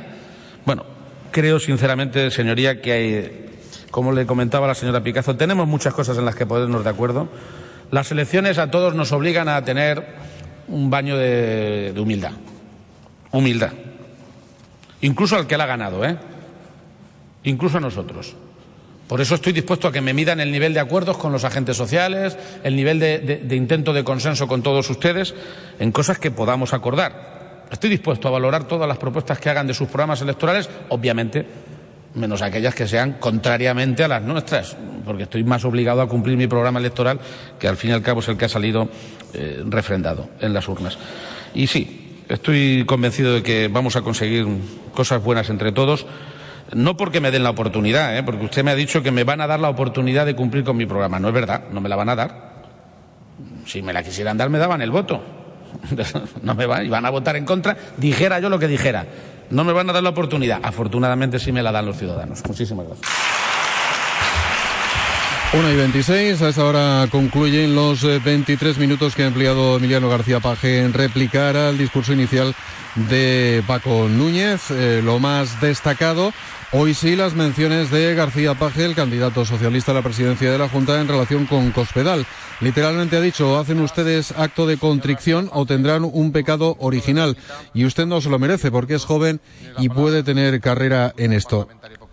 Bueno, 0.66 0.84
creo 1.30 1.60
sinceramente, 1.60 2.32
señoría, 2.32 2.82
que 2.82 2.92
hay, 2.92 3.50
como 3.92 4.12
le 4.12 4.26
comentaba 4.26 4.66
la 4.66 4.74
señora 4.74 5.04
Picazo, 5.04 5.36
tenemos 5.38 5.68
muchas 5.68 5.94
cosas 5.94 6.18
en 6.18 6.26
las 6.26 6.34
que 6.34 6.48
ponernos 6.48 6.84
de 6.84 6.90
acuerdo. 6.90 7.30
Las 7.92 8.12
elecciones 8.12 8.58
a 8.58 8.72
todos 8.72 8.96
nos 8.96 9.12
obligan 9.12 9.50
a 9.50 9.64
tener 9.64 10.04
un 10.68 10.90
baño 10.90 11.16
de, 11.16 11.92
de 11.94 12.00
humildad. 12.00 12.32
Humildad. 13.32 13.74
Incluso 15.02 15.36
al 15.36 15.46
que 15.46 15.58
la 15.58 15.66
ha 15.66 15.68
ganado, 15.68 16.04
¿eh? 16.04 16.18
Incluso 17.44 17.78
a 17.78 17.82
nosotros. 17.82 18.36
Por 19.08 19.22
eso 19.22 19.36
estoy 19.36 19.54
dispuesto 19.54 19.88
a 19.88 19.92
que 19.92 20.02
me 20.02 20.14
midan 20.14 20.40
el 20.40 20.52
nivel 20.52 20.74
de 20.74 20.82
acuerdos 20.82 21.18
con 21.18 21.32
los 21.32 21.46
agentes 21.46 21.78
sociales, 21.78 22.38
el 22.64 22.76
nivel 22.76 23.00
de, 23.00 23.20
de, 23.20 23.38
de, 23.38 23.56
intento 23.56 23.94
de 23.94 24.04
consenso 24.04 24.48
con 24.48 24.62
todos 24.62 24.90
ustedes 24.90 25.34
en 25.80 25.92
cosas 25.92 26.20
que 26.20 26.30
podamos 26.30 26.74
acordar. 26.74 27.66
Estoy 27.72 27.90
dispuesto 27.90 28.28
a 28.28 28.32
valorar 28.32 28.68
todas 28.68 28.88
las 28.88 28.98
propuestas 28.98 29.40
que 29.40 29.50
hagan 29.50 29.68
de 29.68 29.74
sus 29.74 29.88
programas 29.88 30.22
electorales, 30.22 30.70
obviamente, 30.90 31.46
menos 32.16 32.42
aquellas 32.42 32.76
que 32.76 32.88
sean 32.88 33.14
contrariamente 33.14 34.04
a 34.04 34.08
las 34.08 34.24
nuestras, 34.24 34.76
porque 35.06 35.24
estoy 35.24 35.44
más 35.44 35.64
obligado 35.64 36.02
a 36.02 36.08
cumplir 36.08 36.36
mi 36.36 36.48
programa 36.48 36.80
electoral, 36.80 37.20
que 37.60 37.68
al 37.68 37.78
fin 37.78 37.92
y 37.92 37.94
al 37.94 38.02
cabo 38.02 38.20
es 38.20 38.28
el 38.28 38.38
que 38.38 38.46
ha 38.46 38.50
salido 38.50 38.90
eh, 39.34 39.64
refrendado 39.66 40.30
en 40.42 40.54
las 40.54 40.68
urnas. 40.68 40.98
Y 41.54 41.68
sí, 41.68 42.24
estoy 42.28 42.84
convencido 42.86 43.34
de 43.34 43.44
que 43.44 43.70
vamos 43.70 43.96
a 43.96 44.02
conseguir 44.02 44.46
cosas 44.94 45.24
buenas 45.24 45.50
entre 45.50 45.72
todos 45.72 46.06
no 46.74 46.98
porque 46.98 47.22
me 47.22 47.32
den 47.32 47.44
la 47.44 47.52
oportunidad, 47.52 48.18
¿eh? 48.18 48.24
porque 48.24 48.46
usted 48.46 48.64
me 48.64 48.72
ha 48.72 48.76
dicho 48.76 49.02
que 49.04 49.12
me 49.12 49.24
van 49.24 49.42
a 49.42 49.48
dar 49.48 49.60
la 49.60 49.70
oportunidad 49.70 50.26
de 50.26 50.36
cumplir 50.36 50.64
con 50.64 50.78
mi 50.78 50.86
programa. 50.86 51.20
No 51.20 51.28
es 51.28 51.34
verdad, 51.34 51.64
no 51.72 51.82
me 51.82 51.90
la 51.90 51.96
van 51.96 52.10
a 52.10 52.16
dar. 52.16 52.58
Si 53.66 53.82
me 53.82 53.94
la 53.94 54.04
quisieran 54.04 54.38
dar, 54.38 54.50
me 54.50 54.58
daban 54.58 54.82
el 54.82 54.92
voto. 54.92 55.22
No 56.42 56.56
me 56.56 56.66
van, 56.66 56.86
y 56.86 56.90
van 56.90 57.06
a 57.06 57.10
votar 57.10 57.36
en 57.36 57.46
contra, 57.46 57.78
dijera 57.98 58.40
yo 58.40 58.50
lo 58.50 58.58
que 58.58 58.68
dijera. 58.68 59.06
No 59.50 59.64
me 59.64 59.74
van 59.74 59.90
a 59.90 59.94
dar 59.94 60.04
la 60.04 60.10
oportunidad. 60.10 60.60
Afortunadamente 60.64 61.40
sí 61.40 61.52
me 61.52 61.62
la 61.62 61.72
dan 61.72 61.86
los 61.86 61.98
ciudadanos. 61.98 62.42
Muchísimas 62.48 62.88
gracias. 62.88 63.08
1 65.54 65.72
y 65.72 65.76
26, 65.78 66.42
a 66.42 66.50
esta 66.50 66.66
hora 66.66 67.08
concluyen 67.10 67.74
los 67.74 68.04
23 68.04 68.78
minutos 68.80 69.16
que 69.16 69.24
ha 69.24 69.28
empleado 69.28 69.78
Emiliano 69.78 70.10
García 70.10 70.42
Paje 70.42 70.84
en 70.84 70.92
replicar 70.92 71.56
al 71.56 71.78
discurso 71.78 72.12
inicial 72.12 72.54
de 73.10 73.64
Paco 73.66 74.10
Núñez. 74.10 74.72
Eh, 74.72 75.02
lo 75.04 75.20
más 75.20 75.62
destacado 75.62 76.34
Hoy 76.74 76.94
sí 76.94 77.16
las 77.16 77.34
menciones 77.34 77.92
de 77.92 78.14
García 78.14 78.54
Paje, 78.54 78.84
el 78.84 78.94
candidato 78.94 79.46
socialista 79.46 79.94
a 79.94 79.96
la 79.96 80.02
presidencia 80.02 80.52
de 80.52 80.58
la 80.58 80.68
Junta 80.68 81.00
en 81.00 81.08
relación 81.08 81.46
con 81.46 81.72
Cospedal. 81.72 82.26
Literalmente 82.60 83.16
ha 83.16 83.22
dicho, 83.22 83.58
hacen 83.58 83.80
ustedes 83.80 84.32
acto 84.32 84.68
de 84.68 84.76
contrición 84.76 85.50
o 85.54 85.66
tendrán 85.66 86.04
un 86.04 86.34
pecado 86.34 86.76
original. 86.80 87.38
Y 87.74 87.86
usted 87.86 88.06
no 88.06 88.20
se 88.20 88.30
lo 88.30 88.38
merece 88.38 88.70
porque 88.70 88.96
es 88.96 89.06
joven 89.06 89.40
y 89.78 89.88
puede 89.88 90.24
tener 90.24 90.60
carrera 90.60 91.14
en 91.16 91.32
esto. 91.32 91.70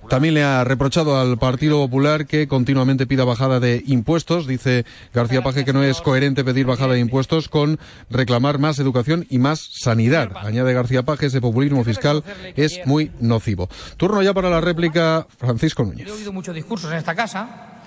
También 0.08 0.34
le 0.34 0.44
ha 0.44 0.64
reprochado 0.64 1.18
al 1.18 1.38
Partido 1.38 1.78
Popular 1.78 2.26
que 2.26 2.46
continuamente 2.46 3.06
pida 3.06 3.24
bajada 3.24 3.60
de 3.60 3.82
impuestos. 3.86 4.46
Dice 4.46 4.84
García 5.12 5.42
Paje 5.42 5.64
que 5.64 5.72
no 5.72 5.82
es 5.82 6.00
coherente 6.00 6.44
pedir 6.44 6.66
bajada 6.66 6.94
de 6.94 7.00
impuestos 7.00 7.48
con 7.48 7.78
reclamar 8.10 8.58
más 8.58 8.78
educación 8.78 9.26
y 9.30 9.38
más 9.38 9.60
sanidad. 9.60 10.30
Añade 10.36 10.72
García 10.74 11.02
Paje, 11.02 11.26
ese 11.26 11.40
populismo 11.40 11.84
fiscal 11.84 12.22
es 12.56 12.80
muy 12.86 13.10
nocivo. 13.20 13.68
Turno 13.96 14.22
ya 14.22 14.34
para 14.34 14.50
la 14.50 14.60
réplica, 14.60 15.26
Francisco 15.38 15.84
Núñez. 15.84 16.06
He 16.06 16.12
oído 16.12 16.32
muchos 16.32 16.54
discursos 16.54 16.90
en 16.90 16.98
esta 16.98 17.14
casa 17.14 17.82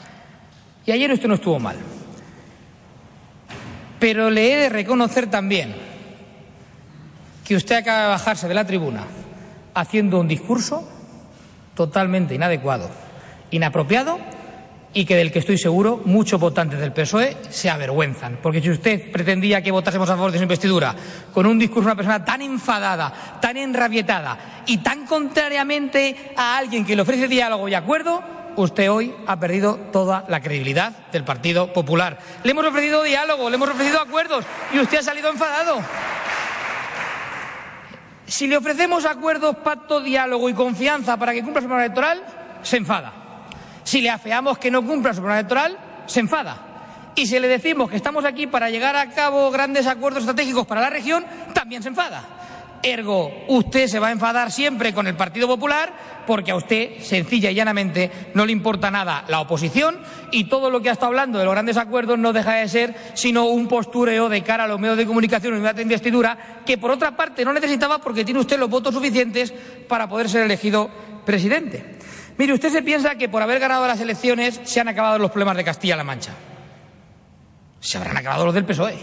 y 0.86 0.92
ayer 0.92 1.12
esto 1.12 1.28
no 1.28 1.36
estuvo 1.36 1.60
mal. 1.60 1.78
Pero 4.00 4.30
le 4.30 4.54
he 4.54 4.58
de 4.58 4.70
reconocer 4.70 5.30
también 5.30 5.76
que 7.46 7.56
usted 7.56 7.76
acaba 7.76 8.02
de 8.04 8.08
bajarse 8.10 8.48
de 8.48 8.54
la 8.54 8.66
tribuna 8.66 9.06
haciendo 9.74 10.20
un 10.20 10.28
discurso 10.28 10.97
totalmente 11.78 12.34
inadecuado, 12.34 12.90
inapropiado 13.52 14.18
y 14.94 15.06
que 15.06 15.16
del 15.16 15.32
que 15.32 15.40
estoy 15.40 15.60
seguro 15.60 16.02
muchos 16.06 16.40
votantes 16.40 16.80
del 16.80 16.92
PSOE 16.92 17.38
se 17.50 17.70
avergüenzan. 17.70 18.40
Porque 18.42 18.62
si 18.62 18.72
usted 18.72 19.12
pretendía 19.12 19.62
que 19.62 19.72
votásemos 19.72 20.10
a 20.10 20.16
favor 20.16 20.32
de 20.32 20.40
su 20.40 20.44
investidura 20.44 20.96
con 21.32 21.46
un 21.46 21.60
discurso 21.60 21.82
de 21.82 21.92
una 21.92 21.96
persona 21.96 22.26
tan 22.26 22.42
enfadada, 22.42 23.38
tan 23.40 23.58
enrabietada 23.58 24.64
y 24.66 24.78
tan 24.80 25.06
contrariamente 25.06 26.34
a 26.36 26.58
alguien 26.58 26.84
que 26.84 26.96
le 26.96 27.04
ofrece 27.04 27.28
diálogo 27.28 27.70
y 27.70 27.76
acuerdo, 27.76 28.24
usted 28.56 28.90
hoy 28.90 29.14
ha 29.28 29.40
perdido 29.40 29.76
toda 29.92 30.26
la 30.30 30.42
credibilidad 30.42 30.92
del 31.12 31.24
Partido 31.24 31.72
Popular. 31.74 32.18
Le 32.44 32.52
hemos 32.52 32.66
ofrecido 32.66 33.04
diálogo, 33.04 33.52
le 33.52 33.56
hemos 33.56 33.70
ofrecido 33.70 34.02
acuerdos 34.02 34.46
y 34.74 34.80
usted 34.80 34.98
ha 34.98 35.04
salido 35.04 35.30
enfadado. 35.30 35.80
Si 38.28 38.46
le 38.46 38.58
ofrecemos 38.58 39.06
acuerdos, 39.06 39.56
pacto, 39.58 40.02
diálogo 40.02 40.50
y 40.50 40.54
confianza 40.54 41.16
para 41.18 41.34
que 41.34 41.42
cumpla 41.42 41.62
su 41.62 41.68
programa 41.68 41.86
electoral, 41.86 42.24
se 42.62 42.78
enfada. 42.78 43.14
Si 43.84 44.02
le 44.02 44.10
afeamos 44.10 44.58
que 44.58 44.70
no 44.70 44.86
cumpla 44.86 45.14
su 45.14 45.22
programa 45.22 45.40
electoral, 45.40 45.78
se 46.06 46.20
enfada. 46.20 46.58
Y 47.16 47.26
si 47.26 47.40
le 47.40 47.48
decimos 47.48 47.90
que 47.90 47.96
estamos 47.96 48.26
aquí 48.26 48.46
para 48.46 48.70
llegar 48.70 48.96
a 48.98 49.10
cabo 49.10 49.50
grandes 49.50 49.88
acuerdos 49.88 50.24
estratégicos 50.24 50.68
para 50.68 50.82
la 50.82 50.90
región, 50.90 51.26
también 51.54 51.82
se 51.82 51.90
enfada. 51.90 52.37
Ergo, 52.84 53.46
usted 53.48 53.88
se 53.88 54.00
va 54.00 54.08
a 54.08 54.12
enfadar 54.12 54.52
siempre 54.52 54.94
con 54.94 55.08
el 55.08 55.16
Partido 55.16 55.48
Popular 55.48 55.94
porque 56.28 56.52
a 56.52 56.56
usted, 56.56 57.00
sencilla 57.00 57.50
y 57.50 57.56
llanamente, 57.56 58.12
no 58.34 58.46
le 58.46 58.52
importa 58.52 58.92
nada 58.92 59.24
la 59.30 59.40
oposición 59.40 59.98
y 60.32 60.44
todo 60.44 60.70
lo 60.70 60.82
que 60.82 60.90
ha 60.90 60.92
estado 60.92 61.08
hablando 61.08 61.40
de 61.40 61.46
los 61.46 61.54
grandes 61.54 61.78
acuerdos 61.78 62.20
no 62.20 62.34
deja 62.34 62.56
de 62.56 62.68
ser 62.68 62.96
sino 63.14 63.46
un 63.46 63.68
postureo 63.68 64.28
de 64.30 64.44
cara 64.44 64.66
a 64.66 64.68
los 64.68 64.80
medios 64.80 64.98
de 64.98 65.06
comunicación 65.06 65.58
y 65.58 65.74
de 65.74 65.82
investidura 65.82 66.38
que, 66.66 66.78
por 66.78 66.92
otra 66.92 67.16
parte, 67.16 67.46
no 67.46 67.54
necesitaba 67.54 68.00
porque 68.00 68.26
tiene 68.26 68.42
usted 68.42 68.60
los 68.60 68.70
votos 68.70 68.94
suficientes 68.94 69.54
para 69.88 70.10
poder 70.10 70.30
ser 70.30 70.44
elegido 70.44 70.90
presidente. 71.26 71.98
Mire, 72.38 72.54
usted 72.54 72.70
se 72.70 72.84
piensa 72.84 73.16
que 73.16 73.30
por 73.30 73.42
haber 73.42 73.60
ganado 73.60 73.88
las 73.88 74.00
elecciones 74.00 74.60
se 74.64 74.80
han 74.80 74.90
acabado 74.90 75.18
los 75.18 75.32
problemas 75.32 75.58
de 75.58 75.64
Castilla-La 75.64 76.04
Mancha. 76.04 76.34
Se 77.80 77.98
habrán 77.98 78.18
acabado 78.18 78.46
los 78.46 78.54
del 78.54 78.66
PSOE, 78.66 78.98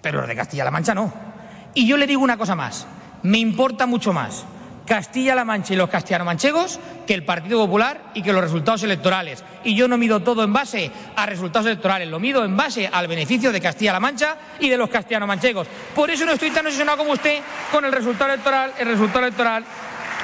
pero 0.00 0.20
los 0.20 0.28
de 0.28 0.34
Castilla-La 0.34 0.70
Mancha 0.70 0.94
no. 0.94 1.31
Y 1.74 1.86
yo 1.86 1.96
le 1.96 2.06
digo 2.06 2.22
una 2.22 2.36
cosa 2.36 2.54
más, 2.54 2.86
me 3.22 3.38
importa 3.38 3.86
mucho 3.86 4.12
más 4.12 4.44
Castilla-La 4.86 5.44
Mancha 5.44 5.74
y 5.74 5.76
los 5.76 5.88
castellano-manchegos 5.88 6.80
que 7.06 7.14
el 7.14 7.24
Partido 7.24 7.64
Popular 7.64 8.10
y 8.14 8.22
que 8.22 8.32
los 8.32 8.42
resultados 8.42 8.82
electorales. 8.82 9.44
Y 9.64 9.74
yo 9.74 9.88
no 9.88 9.96
mido 9.96 10.20
todo 10.20 10.44
en 10.44 10.52
base 10.52 10.90
a 11.16 11.26
resultados 11.26 11.66
electorales, 11.66 12.08
lo 12.08 12.20
mido 12.20 12.44
en 12.44 12.56
base 12.56 12.88
al 12.92 13.06
beneficio 13.06 13.52
de 13.52 13.60
Castilla-La 13.60 14.00
Mancha 14.00 14.36
y 14.60 14.68
de 14.68 14.76
los 14.76 14.90
castellano-manchegos. 14.90 15.66
Por 15.94 16.10
eso 16.10 16.26
no 16.26 16.32
estoy 16.32 16.50
tan 16.50 16.66
obsesionado 16.66 16.98
como 16.98 17.12
usted 17.12 17.40
con 17.70 17.84
el 17.84 17.92
resultado 17.92 18.32
electoral, 18.32 18.72
el 18.78 18.88
resultado 18.88 19.20
electoral 19.20 19.64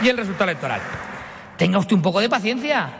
y 0.02 0.08
el 0.08 0.16
resultado 0.16 0.50
electoral. 0.50 0.80
Tenga 1.56 1.78
usted 1.78 1.94
un 1.94 2.02
poco 2.02 2.20
de 2.20 2.28
paciencia. 2.28 2.90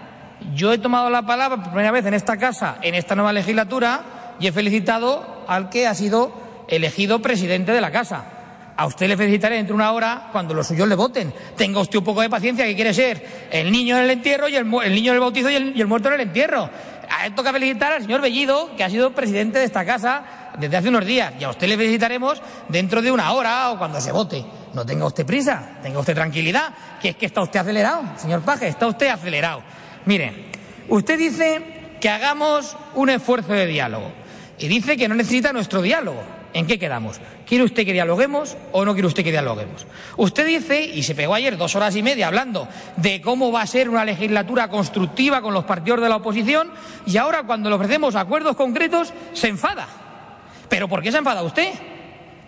Yo 0.55 0.73
he 0.73 0.79
tomado 0.79 1.11
la 1.11 1.23
palabra 1.23 1.57
por 1.57 1.73
primera 1.73 1.91
vez 1.91 2.07
en 2.07 2.15
esta 2.15 2.37
casa, 2.37 2.79
en 2.83 2.95
esta 2.95 3.15
nueva 3.15 3.33
legislatura, 3.33 4.37
y 4.41 4.47
he 4.47 4.53
felicitado 4.53 5.45
al 5.49 5.69
que 5.69 5.87
ha 5.87 5.95
sido 5.95 6.33
elegido 6.69 7.21
presidente 7.21 7.73
de 7.73 7.81
la 7.81 7.91
casa. 7.91 8.38
A 8.79 8.87
usted 8.87 9.09
le 9.09 9.17
felicitaré 9.17 9.57
dentro 9.57 9.75
de 9.75 9.83
una 9.83 9.91
hora 9.91 10.29
cuando 10.31 10.55
los 10.55 10.69
suyos 10.69 10.87
le 10.87 10.95
voten. 10.95 11.35
Tenga 11.57 11.81
usted 11.81 11.99
un 11.99 12.05
poco 12.05 12.21
de 12.21 12.31
paciencia, 12.31 12.64
que 12.64 12.77
quiere 12.77 12.95
ser 12.95 13.49
el 13.51 13.73
niño 13.73 13.99
en 13.99 14.05
el 14.05 14.11
entierro 14.11 14.49
y 14.49 14.55
el, 14.55 14.71
niño 14.71 15.11
en 15.11 15.14
el 15.14 15.21
bautizo 15.21 15.51
y 15.51 15.57
el, 15.57 15.77
y 15.77 15.81
el, 15.81 15.88
muerto 15.88 16.07
en 16.07 16.14
el 16.14 16.21
entierro. 16.21 16.71
A 17.11 17.27
él 17.27 17.35
toca 17.35 17.53
felicitar 17.53 17.93
al 17.93 18.03
señor 18.03 18.21
Bellido, 18.21 18.77
que 18.77 18.85
ha 18.85 18.88
sido 18.88 19.11
presidente 19.11 19.59
de 19.59 19.64
esta 19.64 19.85
casa 19.85 20.23
desde 20.61 20.77
hace 20.77 20.91
unos 20.91 21.05
días 21.05 21.35
y 21.41 21.43
a 21.43 21.51
usted 21.51 21.67
le 21.67 21.77
felicitaremos 21.77 22.41
dentro 22.69 23.03
de 23.03 23.11
una 23.11 23.33
hora 23.33 23.73
o 23.73 23.79
cuando 23.79 24.01
se 24.01 24.12
vote. 24.12 24.45
No 24.75 24.87
tenga 24.87 25.07
usted 25.07 25.27
prisa, 25.27 25.79
tenga 25.83 25.99
usted 25.99 26.14
tranquilidad, 26.14 26.73
que 27.03 27.09
es 27.09 27.17
que 27.17 27.27
está 27.27 27.41
usted 27.41 27.59
acelerado, 27.59 28.05
señor 28.17 28.43
Paje, 28.43 28.69
está 28.69 28.87
usted 28.87 29.09
acelerado. 29.09 29.61
Mire, 30.05 30.53
usted 30.88 31.19
dice 31.19 31.97
que 32.01 32.09
hagamos 32.09 32.77
un 32.95 33.11
esfuerzo 33.11 33.55
de 33.55 33.67
diálogo 33.67 34.12
y 34.57 34.69
dice 34.69 34.97
que 34.97 35.09
no 35.09 35.17
necesita 35.17 35.53
nuestro 35.53 35.83
diálogo. 35.83 36.38
¿En 36.59 36.66
qué 36.66 36.77
quedamos? 36.77 37.21
¿Quiere 37.47 37.62
usted 37.62 37.87
que 37.87 37.92
dialoguemos 37.92 38.57
o 38.73 38.85
no 38.85 38.92
quiere 38.92 39.07
usted 39.07 39.23
que 39.23 39.31
dialoguemos? 39.31 39.87
Usted 40.16 40.44
dice, 40.44 40.85
y 40.85 41.05
se 41.05 41.14
pegó 41.14 41.37
ayer 41.37 41.57
dos 41.57 41.77
horas 41.77 41.94
y 41.94 42.03
media 42.03 42.27
hablando 42.27 42.66
de 42.97 43.21
cómo 43.21 43.53
va 43.53 43.62
a 43.62 43.66
ser 43.68 43.88
una 43.88 44.05
legislatura 44.05 44.66
constructiva 44.66 45.40
con 45.40 45.55
los 45.55 45.62
partidos 45.62 46.01
de 46.01 46.09
la 46.09 46.16
oposición, 46.16 46.73
y 47.07 47.16
ahora 47.16 47.44
cuando 47.44 47.68
le 47.68 47.77
ofrecemos 47.77 48.16
acuerdos 48.16 48.57
concretos 48.57 49.12
se 49.35 49.47
enfada. 49.47 49.87
¿Pero 50.68 50.88
por 50.88 51.01
qué 51.01 51.12
se 51.12 51.18
enfada 51.18 51.44
usted? 51.44 51.73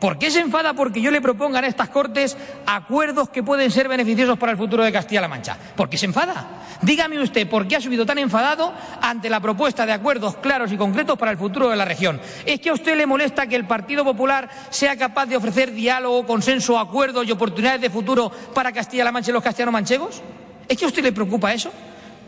¿Por 0.00 0.18
qué 0.18 0.30
se 0.30 0.40
enfada 0.40 0.72
porque 0.72 1.02
yo 1.02 1.10
le 1.10 1.20
proponga 1.20 1.58
en 1.58 1.66
estas 1.66 1.90
Cortes 1.90 2.36
acuerdos 2.64 3.28
que 3.28 3.42
pueden 3.42 3.70
ser 3.70 3.86
beneficiosos 3.86 4.38
para 4.38 4.52
el 4.52 4.58
futuro 4.58 4.82
de 4.82 4.90
Castilla-La 4.90 5.28
Mancha? 5.28 5.58
¿Por 5.76 5.90
qué 5.90 5.98
se 5.98 6.06
enfada? 6.06 6.46
Dígame 6.80 7.20
usted 7.20 7.46
por 7.46 7.68
qué 7.68 7.76
ha 7.76 7.80
subido 7.82 8.06
tan 8.06 8.16
enfadado 8.16 8.72
ante 9.02 9.28
la 9.28 9.40
propuesta 9.40 9.84
de 9.84 9.92
acuerdos 9.92 10.36
claros 10.36 10.72
y 10.72 10.78
concretos 10.78 11.18
para 11.18 11.30
el 11.30 11.36
futuro 11.36 11.68
de 11.68 11.76
la 11.76 11.84
región. 11.84 12.18
¿Es 12.46 12.60
que 12.60 12.70
a 12.70 12.72
usted 12.72 12.96
le 12.96 13.04
molesta 13.04 13.46
que 13.46 13.56
el 13.56 13.66
Partido 13.66 14.02
Popular 14.02 14.48
sea 14.70 14.96
capaz 14.96 15.26
de 15.26 15.36
ofrecer 15.36 15.72
diálogo, 15.72 16.26
consenso, 16.26 16.78
acuerdos 16.78 17.26
y 17.26 17.32
oportunidades 17.32 17.82
de 17.82 17.90
futuro 17.90 18.32
para 18.54 18.72
Castilla-La 18.72 19.12
Mancha 19.12 19.30
y 19.30 19.34
los 19.34 19.42
castellanos 19.42 19.74
manchegos? 19.74 20.22
¿Es 20.66 20.78
que 20.78 20.86
a 20.86 20.88
usted 20.88 21.02
le 21.02 21.12
preocupa 21.12 21.52
eso? 21.52 21.70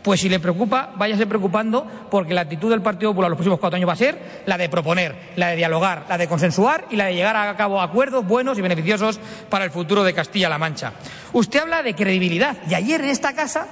Pues 0.03 0.19
si 0.19 0.27
le 0.27 0.41
preocupa, 0.41 0.91
váyase 0.97 1.25
preocupando 1.25 1.87
porque 2.11 2.33
la 2.33 2.41
actitud 2.41 2.69
del 2.69 2.81
Partido 2.81 3.11
Popular 3.11 3.29
los 3.29 3.37
próximos 3.37 3.59
cuatro 3.59 3.77
años 3.77 3.87
va 3.87 3.93
a 3.93 3.97
ser 3.97 4.43
la 4.45 4.57
de 4.57 4.67
proponer, 4.67 5.15
la 5.37 5.47
de 5.47 5.55
dialogar, 5.55 6.05
la 6.09 6.17
de 6.17 6.27
consensuar 6.27 6.85
y 6.89 6.97
la 6.97 7.05
de 7.05 7.15
llegar 7.15 7.37
a 7.37 7.55
cabo 7.55 7.81
acuerdos 7.81 8.27
buenos 8.27 8.57
y 8.57 8.61
beneficiosos 8.61 9.17
para 9.49 9.63
el 9.63 9.71
futuro 9.71 10.03
de 10.03 10.13
Castilla-La 10.13 10.57
Mancha. 10.57 10.91
Usted 11.31 11.61
habla 11.61 11.83
de 11.83 11.95
credibilidad 11.95 12.57
y 12.69 12.73
ayer 12.73 12.99
en 12.99 13.09
esta 13.09 13.31
casa, 13.31 13.65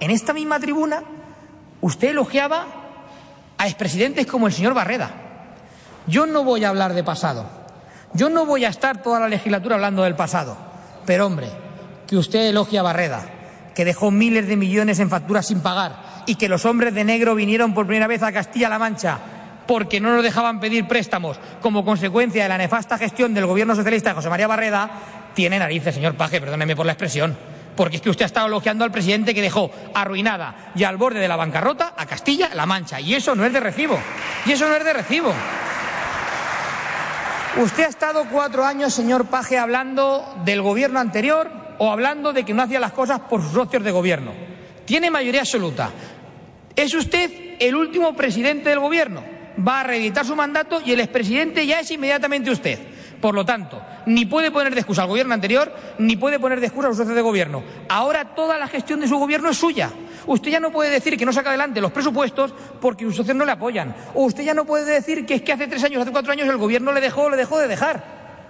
en 0.00 0.10
esta 0.10 0.32
misma 0.32 0.58
tribuna, 0.58 1.02
usted 1.82 2.08
elogiaba 2.08 2.64
a 3.58 3.66
expresidentes 3.66 4.26
como 4.26 4.46
el 4.46 4.54
señor 4.54 4.72
Barreda. 4.72 5.10
Yo 6.06 6.24
no 6.24 6.44
voy 6.44 6.64
a 6.64 6.70
hablar 6.70 6.94
de 6.94 7.04
pasado. 7.04 7.46
Yo 8.14 8.30
no 8.30 8.46
voy 8.46 8.64
a 8.64 8.68
estar 8.68 9.02
toda 9.02 9.20
la 9.20 9.28
legislatura 9.28 9.74
hablando 9.74 10.02
del 10.02 10.16
pasado. 10.16 10.56
Pero 11.04 11.26
hombre, 11.26 11.48
que 12.06 12.16
usted 12.16 12.48
elogie 12.48 12.78
a 12.78 12.82
Barreda 12.82 13.33
que 13.74 13.84
dejó 13.84 14.10
miles 14.10 14.46
de 14.46 14.56
millones 14.56 14.98
en 15.00 15.10
facturas 15.10 15.46
sin 15.46 15.60
pagar 15.60 16.24
y 16.26 16.36
que 16.36 16.48
los 16.48 16.64
hombres 16.64 16.94
de 16.94 17.04
negro 17.04 17.34
vinieron 17.34 17.74
por 17.74 17.86
primera 17.86 18.06
vez 18.06 18.22
a 18.22 18.32
Castilla-La 18.32 18.78
Mancha 18.78 19.18
porque 19.66 20.00
no 20.00 20.14
nos 20.14 20.22
dejaban 20.22 20.60
pedir 20.60 20.86
préstamos 20.86 21.38
como 21.60 21.84
consecuencia 21.84 22.42
de 22.42 22.48
la 22.48 22.58
nefasta 22.58 22.98
gestión 22.98 23.34
del 23.34 23.46
gobierno 23.46 23.74
socialista 23.74 24.10
de 24.10 24.16
José 24.16 24.28
María 24.28 24.46
Barreda, 24.46 24.90
tiene 25.34 25.58
narices, 25.58 25.94
señor 25.94 26.14
Paje, 26.14 26.40
perdóneme 26.40 26.76
por 26.76 26.86
la 26.86 26.92
expresión. 26.92 27.36
Porque 27.76 27.96
es 27.96 28.02
que 28.02 28.10
usted 28.10 28.22
ha 28.22 28.26
estado 28.26 28.46
elogiando 28.46 28.84
al 28.84 28.92
presidente 28.92 29.34
que 29.34 29.42
dejó 29.42 29.70
arruinada 29.94 30.70
y 30.76 30.84
al 30.84 30.96
borde 30.96 31.18
de 31.18 31.26
la 31.26 31.34
bancarrota 31.34 31.94
a 31.96 32.06
Castilla-La 32.06 32.66
Mancha. 32.66 33.00
Y 33.00 33.14
eso 33.14 33.34
no 33.34 33.44
es 33.44 33.52
de 33.52 33.58
recibo. 33.58 33.98
Y 34.46 34.52
eso 34.52 34.68
no 34.68 34.76
es 34.76 34.84
de 34.84 34.92
recibo. 34.92 35.34
Usted 37.56 37.84
ha 37.84 37.88
estado 37.88 38.26
cuatro 38.30 38.64
años, 38.64 38.94
señor 38.94 39.26
Paje, 39.26 39.58
hablando 39.58 40.36
del 40.44 40.62
gobierno 40.62 41.00
anterior, 41.00 41.50
o 41.78 41.90
hablando 41.90 42.32
de 42.32 42.44
que 42.44 42.54
no 42.54 42.62
hacía 42.62 42.80
las 42.80 42.92
cosas 42.92 43.20
por 43.20 43.42
sus 43.42 43.52
socios 43.52 43.82
de 43.82 43.90
gobierno. 43.90 44.32
Tiene 44.84 45.10
mayoría 45.10 45.40
absoluta. 45.40 45.90
Es 46.76 46.94
usted 46.94 47.56
el 47.58 47.74
último 47.74 48.14
presidente 48.14 48.68
del 48.68 48.80
gobierno. 48.80 49.22
Va 49.66 49.80
a 49.80 49.84
reeditar 49.84 50.26
su 50.26 50.34
mandato 50.34 50.80
y 50.84 50.92
el 50.92 51.00
expresidente 51.00 51.66
ya 51.66 51.80
es 51.80 51.90
inmediatamente 51.90 52.50
usted. 52.50 52.78
Por 53.20 53.34
lo 53.34 53.44
tanto, 53.44 53.80
ni 54.06 54.26
puede 54.26 54.50
poner 54.50 54.74
de 54.74 54.80
excusa 54.80 55.02
al 55.02 55.08
gobierno 55.08 55.32
anterior, 55.32 55.72
ni 55.98 56.16
puede 56.16 56.38
poner 56.38 56.60
de 56.60 56.66
excusa 56.66 56.88
a 56.88 56.90
los 56.90 56.98
socios 56.98 57.16
de 57.16 57.22
gobierno. 57.22 57.62
Ahora 57.88 58.34
toda 58.34 58.58
la 58.58 58.68
gestión 58.68 59.00
de 59.00 59.08
su 59.08 59.16
gobierno 59.16 59.48
es 59.48 59.56
suya. 59.56 59.90
Usted 60.26 60.50
ya 60.50 60.60
no 60.60 60.70
puede 60.70 60.90
decir 60.90 61.16
que 61.16 61.24
no 61.24 61.32
saca 61.32 61.50
adelante 61.50 61.80
los 61.80 61.92
presupuestos 61.92 62.52
porque 62.80 63.04
sus 63.04 63.16
socios 63.16 63.36
no 63.36 63.44
le 63.44 63.52
apoyan. 63.52 63.94
O 64.14 64.24
usted 64.24 64.44
ya 64.44 64.52
no 64.52 64.64
puede 64.64 64.84
decir 64.84 65.24
que 65.24 65.34
es 65.34 65.42
que 65.42 65.52
hace 65.52 65.68
tres 65.68 65.84
años, 65.84 66.02
hace 66.02 66.10
cuatro 66.10 66.32
años 66.32 66.48
el 66.48 66.56
gobierno 66.56 66.92
le 66.92 67.00
dejó 67.00 67.30
le 67.30 67.36
dejó 67.36 67.58
de 67.58 67.68
dejar. 67.68 68.04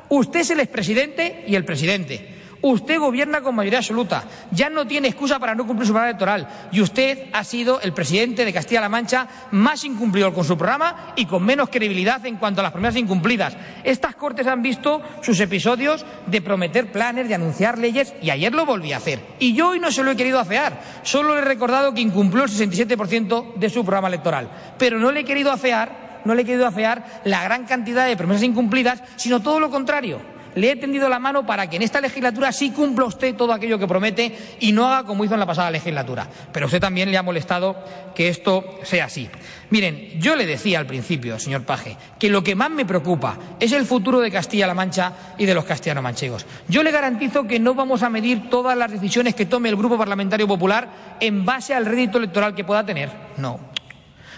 Usted 0.09 0.41
es 0.41 0.51
el 0.51 0.61
expresidente 0.61 1.45
y 1.47 1.55
el 1.55 1.65
presidente. 1.65 2.34
Usted 2.67 2.99
gobierna 2.99 3.43
con 3.43 3.55
mayoría 3.55 3.81
absoluta, 3.81 4.25
ya 4.51 4.71
no 4.71 4.87
tiene 4.87 5.09
excusa 5.09 5.39
para 5.39 5.55
no 5.55 5.67
cumplir 5.67 5.87
su 5.87 5.93
programa 5.93 6.09
electoral. 6.09 6.49
Y 6.73 6.81
usted 6.81 7.27
ha 7.35 7.45
sido 7.45 7.79
el 7.83 7.93
presidente 7.93 8.43
de 8.43 8.55
Castilla-La 8.55 8.89
Mancha 8.89 9.29
más 9.51 9.85
incumplidor 9.85 10.33
con 10.33 10.47
su 10.47 10.57
programa 10.57 11.13
y 11.15 11.27
con 11.27 11.45
menos 11.45 11.69
credibilidad 11.69 12.25
en 12.25 12.37
cuanto 12.37 12.61
a 12.61 12.63
las 12.63 12.73
promesas 12.73 12.97
incumplidas. 12.97 13.55
Estas 13.85 14.15
Cortes 14.15 14.47
han 14.47 14.63
visto 14.63 15.03
sus 15.21 15.39
episodios 15.41 16.07
de 16.25 16.41
prometer 16.41 16.91
planes, 16.91 17.29
de 17.29 17.35
anunciar 17.35 17.77
leyes 17.77 18.15
y 18.23 18.31
ayer 18.31 18.55
lo 18.55 18.65
volví 18.65 18.95
a 18.95 18.97
hacer. 18.97 19.21
Y 19.39 19.53
yo 19.53 19.69
hoy 19.69 19.79
no 19.79 19.93
se 19.93 20.03
lo 20.03 20.13
he 20.13 20.17
querido 20.17 20.39
afear, 20.39 20.81
solo 21.03 21.35
le 21.35 21.43
he 21.43 21.45
recordado 21.45 21.93
que 21.93 22.01
incumplió 22.01 22.45
el 22.45 22.51
67% 22.51 23.57
de 23.57 23.69
su 23.69 23.85
programa 23.85 24.09
electoral, 24.09 24.49
pero 24.79 24.99
no 24.99 25.13
le 25.13 25.21
he 25.21 25.25
querido 25.27 25.53
afear, 25.53 26.23
no 26.25 26.35
le 26.35 26.41
he 26.41 26.47
querido 26.47 26.67
afear 26.67 27.21
la 27.25 27.45
gran 27.45 27.67
cantidad 27.67 28.07
de 28.07 28.17
promesas 28.17 28.45
incumplidas, 28.45 29.03
sino 29.17 29.43
todo 29.43 29.61
lo 29.61 29.69
contrario 29.69 30.33
le 30.55 30.73
he 30.73 30.77
tendido 30.77 31.09
la 31.09 31.19
mano 31.19 31.47
para 31.47 31.69
que 31.69 31.77
en 31.77 31.83
esta 31.83 32.01
legislatura 32.01 32.53
sí 32.53 32.71
cumpla 32.71 33.05
usted 33.05 33.35
todo 33.35 33.53
aquello 33.53 33.79
que 33.79 33.87
promete 33.87 34.37
y 34.61 34.73
no 34.73 34.87
haga 34.87 35.07
como 35.07 35.25
hizo 35.25 35.35
en 35.35 35.41
la 35.41 35.47
pasada 35.47 35.71
legislatura. 35.71 36.29
Pero 36.53 36.67
usted 36.67 36.81
también 36.81 37.11
le 37.11 37.19
ha 37.19 37.23
molestado 37.23 37.77
que 38.15 38.29
esto 38.29 38.79
sea 38.83 39.07
así. 39.07 39.29
Miren, 39.71 40.21
yo 40.21 40.37
le 40.37 40.47
decía 40.47 40.79
al 40.79 40.87
principio, 40.87 41.39
señor 41.39 41.65
Paje, 41.65 41.97
que 42.19 42.31
lo 42.31 42.45
que 42.45 42.55
más 42.55 42.71
me 42.71 42.87
preocupa 42.87 43.37
es 43.59 43.73
el 43.73 43.85
futuro 43.87 44.21
de 44.21 44.31
Castilla-La 44.31 44.75
Mancha 44.75 45.13
y 45.39 45.47
de 45.47 45.55
los 45.55 45.65
castellano-manchegos. 45.65 46.47
Yo 46.69 46.83
le 46.83 46.91
garantizo 46.91 47.45
que 47.45 47.59
no 47.59 47.75
vamos 47.75 48.03
a 48.03 48.11
medir 48.11 48.49
todas 48.51 48.77
las 48.77 48.91
decisiones 48.91 49.35
que 49.35 49.47
tome 49.47 49.69
el 49.69 49.77
Grupo 49.77 49.99
Parlamentario 49.99 50.47
Popular 50.47 51.17
en 51.21 51.45
base 51.45 51.75
al 51.75 51.87
rédito 51.87 52.19
electoral 52.19 52.55
que 52.55 52.65
pueda 52.65 52.85
tener. 52.85 53.11
No. 53.37 53.74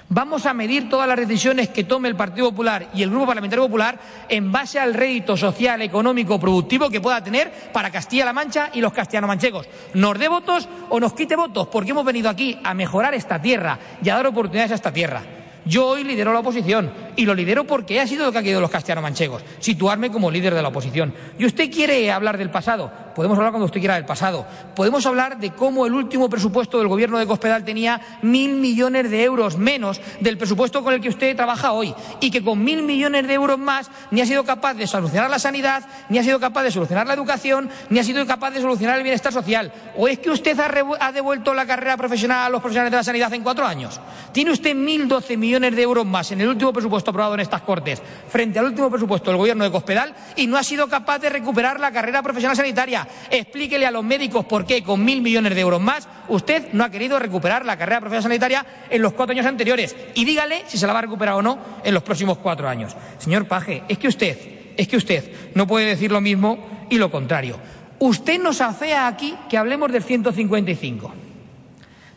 Vamos 0.09 0.47
a 0.47 0.55
medir 0.55 0.89
todas 0.89 1.09
las 1.09 1.19
decisiones 1.19 1.69
que 1.69 1.83
tome 1.83 2.09
el 2.09 2.15
Partido 2.15 2.51
Popular 2.51 2.89
y 2.95 3.03
el 3.03 3.11
Grupo 3.11 3.27
Parlamentario 3.27 3.65
Popular 3.65 3.99
en 4.29 4.53
base 4.53 4.79
al 4.79 4.95
rédito 4.95 5.37
social, 5.37 5.83
económico, 5.83 6.39
productivo 6.39 6.89
que 6.89 7.01
pueda 7.01 7.25
tener 7.25 7.51
para 7.73 7.91
Castilla-La 7.91 8.33
Mancha 8.33 8.71
y 8.73 8.81
los 8.81 8.93
castellano-manchegos. 8.93 9.67
Nos 9.95 10.17
dé 10.17 10.29
votos 10.29 10.69
o 10.91 11.01
nos 11.01 11.13
quite 11.13 11.35
votos, 11.35 11.67
porque 11.69 11.91
hemos 11.91 12.05
venido 12.05 12.31
aquí 12.31 12.57
a 12.63 12.73
mejorar 12.73 13.15
esta 13.15 13.43
tierra 13.43 13.79
y 14.01 14.09
a 14.09 14.15
dar 14.15 14.27
oportunidades 14.29 14.71
a 14.71 14.77
esta 14.77 14.93
tierra. 14.93 15.23
Yo 15.67 15.85
hoy 15.89 16.05
lidero 16.05 16.33
la 16.33 16.39
oposición 16.39 16.93
y 17.17 17.27
lo 17.27 17.35
lidero 17.35 17.65
porque 17.65 18.01
ha 18.01 18.07
sido 18.07 18.25
lo 18.25 18.31
que 18.31 18.39
han 18.39 18.45
querido 18.45 18.61
los 18.61 18.71
castellano-manchegos, 18.71 19.43
situarme 19.59 20.13
como 20.13 20.31
líder 20.31 20.55
de 20.55 20.63
la 20.63 20.69
oposición. 20.69 21.13
Y 21.39 21.45
usted 21.45 21.73
quiere 21.73 22.13
hablar 22.13 22.39
del 22.39 22.51
pasado, 22.51 22.93
podemos 23.17 23.37
hablar 23.37 23.51
cuando 23.51 23.67
usted 23.67 23.81
quiera 23.81 23.95
del 23.95 24.05
pasado. 24.05 24.47
Podemos 24.77 25.05
hablar 25.07 25.39
de 25.39 25.51
cómo 25.51 25.87
el 25.87 25.95
último 25.95 26.29
presupuesto 26.29 26.79
del 26.79 26.87
gobierno 26.87 27.19
de 27.19 27.27
Cospedal 27.27 27.65
tenía 27.65 28.01
mil 28.23 28.55
millones 28.55 29.11
de 29.11 29.25
euros 29.25 29.57
menos 29.57 30.01
del 30.21 30.39
presupuesto 30.39 30.85
con 30.85 30.95
el 30.95 31.01
que 31.01 31.09
usted 31.09 31.35
trabaja 31.35 31.73
hoy 31.73 31.95
y 32.21 32.31
que 32.31 32.45
con 32.45 32.63
mil 32.63 32.83
millones 32.83 33.27
de 33.27 33.35
euros 33.35 33.59
más 33.59 33.91
ni 34.11 34.21
ha 34.21 34.27
sido 34.27 34.45
capaz 34.45 34.75
de 34.75 34.87
solucionar 34.87 35.31
la 35.31 35.39
sanidad, 35.39 35.83
ni 36.11 36.19
ha 36.19 36.23
sido 36.23 36.39
capaz 36.39 36.63
de 36.63 36.71
solucionar 36.71 37.07
la 37.07 37.15
educación, 37.15 37.71
ni 37.91 37.99
ha 37.99 38.05
sido 38.05 38.25
capaz 38.27 38.51
de 38.51 38.61
solucionar 38.61 38.99
el 38.99 39.03
bienestar 39.03 39.33
social. 39.33 39.73
¿O 39.97 40.07
es 40.07 40.19
que 40.19 40.31
usted 40.31 40.57
ha, 40.61 41.13
devuelto 41.13 41.55
la 41.55 41.67
carrera 41.67 41.97
profesional 41.97 42.47
a 42.47 42.51
los 42.51 42.61
profesionales 42.61 42.93
de 42.93 42.99
la 42.99 43.05
sanidad 43.05 43.33
en 43.33 43.43
cuatro 43.43 43.67
años? 43.67 43.99
¿Tiene 44.33 44.53
usted 44.53 44.75
mil 44.75 45.09
doce 45.09 45.37
millones 45.37 45.56
de 45.57 45.83
euros 45.83 46.05
más 46.05 46.31
en 46.33 46.41
el 46.41 46.49
último 46.49 46.73
presupuesto 46.73 47.11
aprobado 47.11 47.35
en 47.35 47.41
estas 47.41 47.63
Cortes 47.63 48.03
frente 48.29 48.59
al 48.59 48.67
último 48.67 48.91
presupuesto 48.91 49.31
del 49.31 49.39
gobierno 49.39 49.65
de 49.65 49.71
Cospedal 49.71 50.15
y 50.37 50.47
no 50.47 50.59
ha 50.59 50.63
sido 50.63 50.87
capaz 50.87 51.19
de 51.19 51.31
recuperar 51.31 51.81
la 51.81 51.91
carrera 51.91 52.23
profesional 52.23 52.57
sanitaria. 52.57 53.09
Explíquele 53.31 53.87
a 53.87 53.91
los 53.91 54.05
médicos 54.05 54.45
por 54.45 54.67
qué 54.67 54.83
con 54.83 55.03
mil 55.03 55.23
millones 55.23 55.55
de 55.55 55.61
euros 55.61 55.81
más 55.81 56.09
usted 56.29 56.69
no 56.73 56.85
ha 56.85 56.91
querido 56.91 57.19
recuperar 57.19 57.65
la 57.65 57.79
carrera 57.79 58.01
profesional 58.01 58.25
sanitaria 58.25 58.67
en 58.91 59.01
los 59.01 59.15
cuatro 59.15 59.33
años 59.33 59.47
anteriores 59.47 59.97
y 60.15 60.25
dígale 60.25 60.65
si 60.67 60.77
se 60.77 60.87
la 60.87 60.93
va 60.93 60.99
a 60.99 61.03
recuperar 61.03 61.35
o 61.35 61.43
no 61.43 61.59
en 61.83 61.95
los 61.95 62.03
próximos 62.03 62.39
cuatro 62.39 62.69
años. 62.69 62.95
Señor 63.19 63.49
Paje, 63.49 63.83
es 63.89 63.97
que 63.97 64.09
usted, 64.09 64.75
es 64.77 64.87
que 64.87 64.99
usted 64.99 65.33
no 65.55 65.67
puede 65.67 65.87
decir 65.87 66.13
lo 66.13 66.21
mismo 66.21 66.87
y 66.91 66.99
lo 66.99 67.11
contrario. 67.11 67.59
Usted 67.99 68.41
nos 68.41 68.61
afea 68.61 69.07
aquí 69.07 69.35
que 69.49 69.57
hablemos 69.57 69.91
del 69.91 70.03
155. 70.03 71.15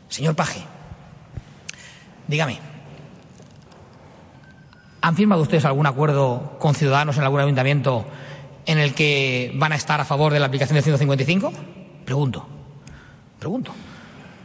Señor 0.09 0.35
Paje, 0.35 0.59
dígame. 2.27 2.68
¿Han 5.01 5.15
firmado 5.15 5.41
ustedes 5.41 5.65
algún 5.65 5.85
acuerdo 5.85 6.57
con 6.59 6.75
ciudadanos 6.75 7.17
en 7.17 7.23
algún 7.23 7.39
ayuntamiento 7.39 8.05
en 8.65 8.79
el 8.79 8.93
que 8.93 9.51
van 9.55 9.71
a 9.71 9.75
estar 9.75 10.01
a 10.01 10.05
favor 10.05 10.33
de 10.33 10.39
la 10.39 10.47
aplicación 10.47 10.75
del 10.75 10.83
155? 10.83 11.53
Pregunto. 12.05 12.45
Pregunto. 13.39 13.71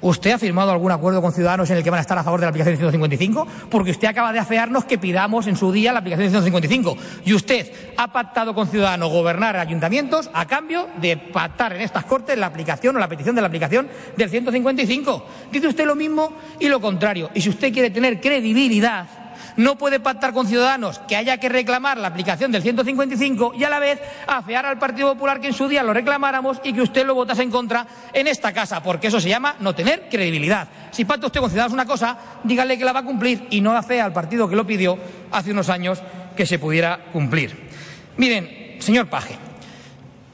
¿Usted 0.00 0.32
ha 0.32 0.38
firmado 0.38 0.70
algún 0.70 0.92
acuerdo 0.92 1.22
con 1.22 1.32
ciudadanos 1.32 1.70
en 1.70 1.78
el 1.78 1.82
que 1.82 1.88
van 1.88 1.96
a 1.96 2.02
estar 2.02 2.18
a 2.18 2.22
favor 2.22 2.38
de 2.38 2.44
la 2.44 2.50
aplicación 2.50 2.74
del 2.74 2.90
155? 2.90 3.48
Porque 3.70 3.90
usted 3.90 4.06
acaba 4.06 4.34
de 4.34 4.38
afearnos 4.38 4.84
que 4.84 4.98
pidamos 4.98 5.46
en 5.46 5.56
su 5.56 5.72
día 5.72 5.94
la 5.94 6.00
aplicación 6.00 6.30
del 6.30 6.42
155. 6.42 6.96
Y 7.24 7.32
usted 7.32 7.72
ha 7.96 8.12
pactado 8.12 8.54
con 8.54 8.68
ciudadanos 8.68 9.10
gobernar 9.10 9.56
ayuntamientos 9.56 10.28
a 10.34 10.46
cambio 10.46 10.88
de 11.00 11.16
pactar 11.16 11.72
en 11.72 11.80
estas 11.80 12.04
Cortes 12.04 12.36
la 12.36 12.46
aplicación 12.46 12.94
o 12.96 12.98
la 12.98 13.08
petición 13.08 13.34
de 13.34 13.40
la 13.40 13.48
aplicación 13.48 13.88
del 14.14 14.28
155. 14.28 15.26
Dice 15.50 15.68
usted 15.68 15.86
lo 15.86 15.96
mismo 15.96 16.34
y 16.60 16.68
lo 16.68 16.82
contrario. 16.82 17.30
Y 17.34 17.40
si 17.40 17.48
usted 17.48 17.72
quiere 17.72 17.88
tener 17.88 18.20
credibilidad, 18.20 19.23
No 19.56 19.76
puede 19.76 20.00
pactar 20.00 20.32
con 20.32 20.46
Ciudadanos 20.46 20.98
que 21.00 21.16
haya 21.16 21.38
que 21.38 21.48
reclamar 21.48 21.98
la 21.98 22.08
aplicación 22.08 22.50
del 22.50 22.62
155 22.62 23.52
y 23.56 23.64
a 23.64 23.70
la 23.70 23.78
vez 23.78 24.00
afear 24.26 24.66
al 24.66 24.78
Partido 24.78 25.12
Popular 25.12 25.40
que 25.40 25.48
en 25.48 25.52
su 25.52 25.68
día 25.68 25.82
lo 25.82 25.92
reclamáramos 25.92 26.60
y 26.64 26.72
que 26.72 26.82
usted 26.82 27.06
lo 27.06 27.14
votase 27.14 27.42
en 27.42 27.50
contra 27.50 27.86
en 28.12 28.26
esta 28.26 28.52
casa, 28.52 28.82
porque 28.82 29.08
eso 29.08 29.20
se 29.20 29.28
llama 29.28 29.54
no 29.60 29.74
tener 29.74 30.08
credibilidad. 30.10 30.68
Si 30.90 31.04
pacta 31.04 31.26
usted 31.26 31.40
con 31.40 31.50
Ciudadanos 31.50 31.72
una 31.72 31.86
cosa, 31.86 32.18
dígale 32.42 32.76
que 32.76 32.84
la 32.84 32.92
va 32.92 33.00
a 33.00 33.04
cumplir 33.04 33.46
y 33.50 33.60
no 33.60 33.76
afea 33.76 34.04
al 34.04 34.12
partido 34.12 34.48
que 34.48 34.56
lo 34.56 34.66
pidió 34.66 34.98
hace 35.30 35.52
unos 35.52 35.68
años 35.68 36.02
que 36.36 36.46
se 36.46 36.58
pudiera 36.58 37.06
cumplir. 37.12 37.68
Miren, 38.16 38.76
señor 38.80 39.06
Paje, 39.06 39.36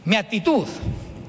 mi 0.05 0.17
actitud 0.17 0.67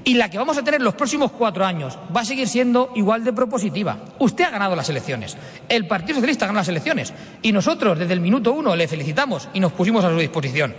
y 0.04 0.14
la 0.14 0.30
que 0.30 0.38
vamos 0.38 0.58
a 0.58 0.64
tener 0.64 0.80
los 0.80 0.94
próximos 0.94 1.32
cuatro 1.32 1.64
años 1.64 1.98
va 2.14 2.22
a 2.22 2.24
seguir 2.24 2.48
siendo 2.48 2.90
igual 2.94 3.24
de 3.24 3.32
propositiva. 3.32 3.98
Usted 4.18 4.44
ha 4.44 4.50
ganado 4.50 4.76
las 4.76 4.88
elecciones, 4.88 5.36
el 5.68 5.86
Partido 5.86 6.16
Socialista 6.16 6.46
ganó 6.46 6.58
las 6.58 6.68
elecciones 6.68 7.12
y 7.42 7.52
nosotros 7.52 7.98
desde 7.98 8.12
el 8.12 8.20
minuto 8.20 8.52
uno 8.52 8.74
le 8.76 8.88
felicitamos 8.88 9.48
y 9.52 9.60
nos 9.60 9.72
pusimos 9.72 10.04
a 10.04 10.10
su 10.10 10.18
disposición. 10.18 10.74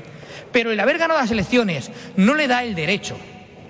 Pero 0.52 0.72
el 0.72 0.80
haber 0.80 0.98
ganado 0.98 1.20
las 1.20 1.32
elecciones 1.32 1.92
no 2.16 2.36
le 2.36 2.48
da 2.48 2.64
el 2.64 2.76
derecho 2.76 3.16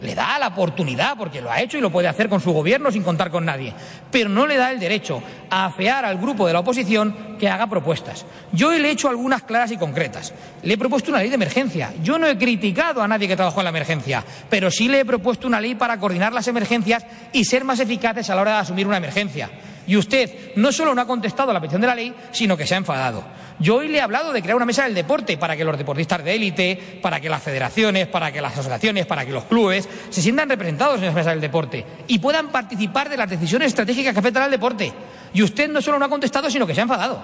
le 0.03 0.13
da 0.13 0.37
la 0.37 0.47
oportunidad, 0.47 1.15
porque 1.17 1.41
lo 1.41 1.51
ha 1.51 1.61
hecho 1.61 1.77
y 1.77 1.81
lo 1.81 1.89
puede 1.89 2.07
hacer 2.07 2.29
con 2.29 2.41
su 2.41 2.51
gobierno 2.51 2.91
sin 2.91 3.03
contar 3.03 3.31
con 3.31 3.45
nadie, 3.45 3.73
pero 4.11 4.29
no 4.29 4.45
le 4.45 4.57
da 4.57 4.71
el 4.71 4.79
derecho 4.79 5.23
a 5.49 5.65
afear 5.65 6.05
al 6.05 6.17
grupo 6.17 6.45
de 6.45 6.53
la 6.53 6.59
oposición 6.59 7.37
que 7.39 7.49
haga 7.49 7.67
propuestas. 7.67 8.25
Yo 8.51 8.71
le 8.71 8.87
he 8.87 8.91
hecho 8.91 9.09
algunas 9.09 9.43
claras 9.43 9.71
y 9.71 9.77
concretas. 9.77 10.33
Le 10.61 10.73
he 10.73 10.77
propuesto 10.77 11.09
una 11.09 11.19
ley 11.19 11.29
de 11.29 11.35
emergencia. 11.35 11.93
Yo 12.03 12.17
no 12.17 12.27
he 12.27 12.37
criticado 12.37 13.01
a 13.01 13.07
nadie 13.07 13.27
que 13.27 13.35
trabajó 13.35 13.61
en 13.61 13.65
la 13.65 13.69
emergencia, 13.69 14.23
pero 14.49 14.69
sí 14.69 14.87
le 14.87 14.99
he 14.99 15.05
propuesto 15.05 15.47
una 15.47 15.61
ley 15.61 15.75
para 15.75 15.99
coordinar 15.99 16.33
las 16.33 16.47
emergencias 16.47 17.05
y 17.31 17.45
ser 17.45 17.63
más 17.63 17.79
eficaces 17.79 18.29
a 18.29 18.35
la 18.35 18.41
hora 18.41 18.53
de 18.53 18.59
asumir 18.59 18.87
una 18.87 18.97
emergencia. 18.97 19.49
Y 19.85 19.97
usted 19.97 20.53
no 20.55 20.71
solo 20.71 20.95
no 20.95 21.01
ha 21.01 21.07
contestado 21.07 21.51
a 21.51 21.53
la 21.53 21.59
petición 21.59 21.81
de 21.81 21.87
la 21.87 21.95
ley, 21.95 22.13
sino 22.31 22.55
que 22.55 22.65
se 22.65 22.75
ha 22.75 22.77
enfadado. 22.77 23.23
Yo 23.63 23.77
hoy 23.77 23.87
le 23.87 23.99
he 23.99 24.01
hablado 24.01 24.33
de 24.33 24.41
crear 24.41 24.57
una 24.57 24.65
mesa 24.65 24.83
del 24.83 24.93
deporte 24.93 25.37
para 25.37 25.55
que 25.55 25.63
los 25.63 25.77
deportistas 25.77 26.21
de 26.21 26.35
élite, 26.35 26.99
para 27.01 27.21
que 27.21 27.29
las 27.29 27.41
federaciones, 27.41 28.07
para 28.07 28.29
que 28.29 28.41
las 28.41 28.51
asociaciones, 28.51 29.05
para 29.05 29.25
que 29.25 29.31
los 29.31 29.45
clubes 29.45 29.87
se 30.09 30.21
sientan 30.21 30.49
representados 30.49 30.97
en 30.97 31.05
esa 31.05 31.13
mesa 31.13 31.29
del 31.29 31.39
deporte 31.39 31.85
y 32.05 32.19
puedan 32.19 32.49
participar 32.49 33.07
de 33.07 33.15
las 33.15 33.29
decisiones 33.29 33.69
estratégicas 33.69 34.11
que 34.11 34.19
afectan 34.19 34.43
al 34.43 34.51
deporte. 34.51 34.91
Y 35.33 35.43
usted 35.43 35.69
no 35.69 35.81
solo 35.81 35.97
no 35.97 36.03
ha 36.03 36.09
contestado, 36.09 36.49
sino 36.49 36.67
que 36.67 36.75
se 36.75 36.81
ha 36.81 36.83
enfadado. 36.83 37.23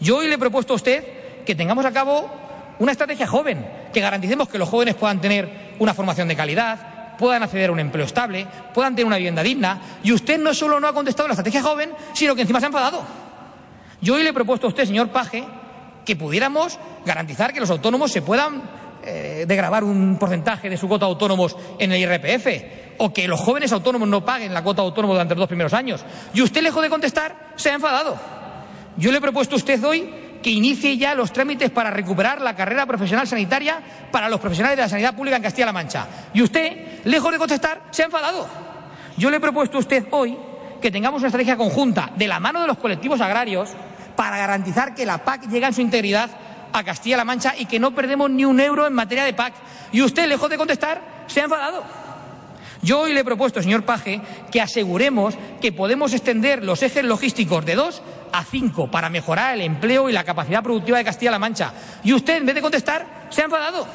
Yo 0.00 0.16
hoy 0.16 0.26
le 0.26 0.34
he 0.34 0.38
propuesto 0.38 0.72
a 0.72 0.76
usted 0.76 1.04
que 1.44 1.54
tengamos 1.54 1.84
a 1.84 1.92
cabo 1.92 2.28
una 2.80 2.90
estrategia 2.90 3.28
joven, 3.28 3.64
que 3.92 4.00
garanticemos 4.00 4.48
que 4.48 4.58
los 4.58 4.68
jóvenes 4.68 4.96
puedan 4.96 5.20
tener 5.20 5.76
una 5.78 5.94
formación 5.94 6.26
de 6.26 6.34
calidad, 6.34 7.16
puedan 7.18 7.44
acceder 7.44 7.70
a 7.70 7.72
un 7.72 7.78
empleo 7.78 8.04
estable, 8.04 8.48
puedan 8.74 8.96
tener 8.96 9.06
una 9.06 9.16
vivienda 9.16 9.44
digna. 9.44 9.80
Y 10.02 10.10
usted 10.10 10.40
no 10.40 10.52
solo 10.52 10.80
no 10.80 10.88
ha 10.88 10.92
contestado 10.92 11.28
la 11.28 11.34
estrategia 11.34 11.62
joven, 11.62 11.92
sino 12.14 12.34
que 12.34 12.40
encima 12.40 12.58
se 12.58 12.66
ha 12.66 12.70
enfadado. 12.70 13.25
Yo 14.00 14.14
hoy 14.14 14.22
le 14.22 14.30
he 14.30 14.34
propuesto 14.34 14.66
a 14.66 14.70
usted, 14.70 14.84
señor 14.84 15.08
Paje, 15.08 15.44
que 16.04 16.16
pudiéramos 16.16 16.78
garantizar 17.04 17.52
que 17.52 17.60
los 17.60 17.70
autónomos 17.70 18.12
se 18.12 18.22
puedan 18.22 18.62
eh, 19.04 19.44
degravar 19.46 19.84
un 19.84 20.18
porcentaje 20.18 20.68
de 20.68 20.76
su 20.76 20.88
cuota 20.88 21.06
autónomos 21.06 21.56
en 21.78 21.92
el 21.92 22.00
IRPF 22.00 22.46
o 22.98 23.12
que 23.12 23.28
los 23.28 23.40
jóvenes 23.40 23.72
autónomos 23.72 24.08
no 24.08 24.24
paguen 24.24 24.52
la 24.52 24.62
cuota 24.62 24.82
autónoma 24.82 25.14
durante 25.14 25.34
los 25.34 25.42
dos 25.42 25.48
primeros 25.48 25.72
años. 25.72 26.04
Y 26.34 26.42
usted, 26.42 26.62
lejos 26.62 26.82
de 26.82 26.88
contestar, 26.88 27.52
se 27.56 27.70
ha 27.70 27.74
enfadado. 27.74 28.16
Yo 28.96 29.12
le 29.12 29.18
he 29.18 29.20
propuesto 29.20 29.54
a 29.54 29.58
usted 29.58 29.82
hoy 29.84 30.08
que 30.42 30.50
inicie 30.50 30.96
ya 30.96 31.14
los 31.14 31.32
trámites 31.32 31.70
para 31.70 31.90
recuperar 31.90 32.40
la 32.40 32.54
carrera 32.54 32.86
profesional 32.86 33.26
sanitaria 33.26 33.80
para 34.10 34.28
los 34.28 34.40
profesionales 34.40 34.76
de 34.76 34.82
la 34.82 34.88
sanidad 34.88 35.14
pública 35.14 35.36
en 35.36 35.42
Castilla-La 35.42 35.72
Mancha. 35.72 36.06
Y 36.32 36.42
usted, 36.42 37.02
lejos 37.04 37.32
de 37.32 37.38
contestar, 37.38 37.82
se 37.90 38.02
ha 38.02 38.06
enfadado. 38.06 38.46
Yo 39.16 39.30
le 39.30 39.38
he 39.38 39.40
propuesto 39.40 39.76
a 39.76 39.80
usted 39.80 40.06
hoy 40.10 40.36
que 40.80 40.90
tengamos 40.90 41.20
una 41.20 41.28
estrategia 41.28 41.56
conjunta 41.56 42.10
de 42.16 42.28
la 42.28 42.40
mano 42.40 42.60
de 42.60 42.66
los 42.66 42.78
colectivos 42.78 43.20
agrarios 43.20 43.70
para 44.16 44.38
garantizar 44.38 44.94
que 44.94 45.06
la 45.06 45.18
PAC 45.18 45.48
llega 45.48 45.68
en 45.68 45.74
su 45.74 45.80
integridad 45.80 46.30
a 46.72 46.84
Castilla-La 46.84 47.24
Mancha 47.24 47.54
y 47.56 47.66
que 47.66 47.78
no 47.78 47.94
perdemos 47.94 48.30
ni 48.30 48.44
un 48.44 48.60
euro 48.60 48.86
en 48.86 48.92
materia 48.92 49.24
de 49.24 49.34
PAC. 49.34 49.54
Y 49.92 50.02
usted, 50.02 50.28
lejos 50.28 50.50
de 50.50 50.58
contestar, 50.58 51.00
se 51.26 51.40
ha 51.40 51.44
enfadado. 51.44 51.84
Yo 52.82 53.00
hoy 53.00 53.12
le 53.12 53.20
he 53.20 53.24
propuesto, 53.24 53.62
señor 53.62 53.84
Paje, 53.84 54.20
que 54.50 54.60
aseguremos 54.60 55.34
que 55.60 55.72
podemos 55.72 56.12
extender 56.12 56.62
los 56.62 56.82
ejes 56.82 57.04
logísticos 57.04 57.64
de 57.64 57.74
dos 57.74 58.02
a 58.32 58.44
cinco 58.44 58.90
para 58.90 59.08
mejorar 59.08 59.54
el 59.54 59.62
empleo 59.62 60.08
y 60.08 60.12
la 60.12 60.24
capacidad 60.24 60.62
productiva 60.62 60.98
de 60.98 61.04
Castilla-La 61.04 61.38
Mancha. 61.38 61.72
Y 62.04 62.12
usted, 62.12 62.36
en 62.36 62.46
vez 62.46 62.54
de 62.54 62.62
contestar, 62.62 63.26
se 63.30 63.40
ha 63.40 63.44
enfadado. 63.44 63.86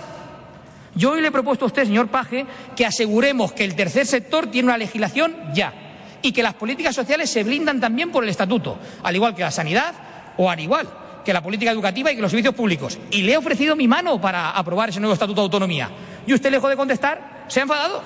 Yo 0.96 1.12
hoy 1.12 1.22
le 1.22 1.28
he 1.28 1.32
propuesto 1.32 1.66
a 1.66 1.68
usted, 1.68 1.86
señor 1.86 2.10
Paje, 2.10 2.46
que 2.76 2.86
aseguremos 2.86 3.54
que 3.54 3.64
el 3.64 3.76
tercer 3.76 4.06
sector 4.06 4.48
tiene 4.48 4.70
una 4.70 4.78
legislación 4.78 5.36
ya 5.54 5.91
y 6.22 6.32
que 6.32 6.44
las 6.44 6.54
políticas 6.54 6.96
sociales 6.96 7.30
se 7.30 7.44
blindan 7.44 7.80
también 7.80 8.12
por 8.12 8.24
el 8.24 8.30
estatuto, 8.30 8.78
al 9.04 9.16
igual 9.16 9.36
que 9.36 9.42
la 9.42 9.52
sanidad 9.52 9.94
o 10.38 10.50
al 10.50 10.60
igual 10.60 10.88
que 11.24 11.34
la 11.34 11.42
política 11.42 11.72
educativa 11.72 12.12
y 12.12 12.16
que 12.16 12.22
los 12.22 12.32
servicios 12.32 12.56
públicos. 12.56 12.98
Y 13.12 13.22
le 13.22 13.34
he 13.34 13.38
ofrecido 13.38 13.76
mi 13.76 13.88
mano 13.88 14.20
para 14.20 14.52
aprobar 14.52 14.90
ese 14.90 15.00
nuevo 15.00 15.14
estatuto 15.14 15.42
de 15.42 15.46
autonomía. 15.46 15.90
Y 16.26 16.34
usted, 16.34 16.52
lejos 16.52 16.70
de 16.70 16.76
contestar, 16.76 17.46
se 17.48 17.60
ha 17.60 17.64
enfadado. 17.64 18.02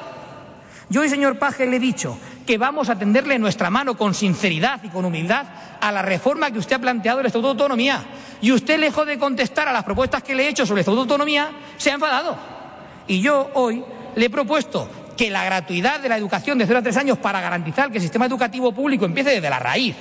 Yo 0.90 1.02
hoy, 1.02 1.10
señor 1.10 1.40
Paje, 1.40 1.66
le 1.66 1.78
he 1.78 1.80
dicho 1.80 2.18
que 2.46 2.58
vamos 2.58 2.90
a 2.90 2.98
tenderle 2.98 3.40
nuestra 3.40 3.70
mano 3.70 3.98
con 3.98 4.14
sinceridad 4.14 4.84
y 4.84 4.90
con 4.90 5.06
humildad 5.06 5.46
a 5.82 5.92
la 5.92 6.02
reforma 6.02 6.52
que 6.52 6.60
usted 6.60 6.76
ha 6.76 6.80
planteado 6.80 7.18
del 7.18 7.28
Estatuto 7.28 7.48
de 7.48 7.52
Autonomía. 7.64 8.04
Y 8.42 8.52
usted, 8.52 8.80
lejos 8.80 9.08
de 9.08 9.18
contestar 9.18 9.68
a 9.68 9.74
las 9.74 9.84
propuestas 9.84 10.22
que 10.22 10.36
le 10.36 10.46
he 10.46 10.50
hecho 10.50 10.66
sobre 10.66 10.80
el 10.80 10.82
Estatuto 10.82 11.06
de 11.06 11.14
Autonomía, 11.14 11.50
se 11.78 11.92
ha 11.92 11.96
enfadado. 11.96 12.38
Y 13.08 13.22
yo 13.22 13.50
hoy 13.56 13.84
le 14.16 14.26
he 14.26 14.30
propuesto 14.30 14.88
que 15.18 15.30
la 15.30 15.46
gratuidad 15.46 16.00
de 16.00 16.10
la 16.10 16.18
educación 16.18 16.58
de 16.58 16.66
0 16.66 16.80
a 16.80 16.84
3 16.84 16.98
años 16.98 17.18
para 17.18 17.42
garantizar 17.42 17.90
que 17.90 17.98
el 17.98 18.04
sistema 18.04 18.26
educativo 18.26 18.72
público 18.72 19.06
empiece 19.06 19.32
desde 19.32 19.50
la 19.50 19.60
raíz 19.60 19.96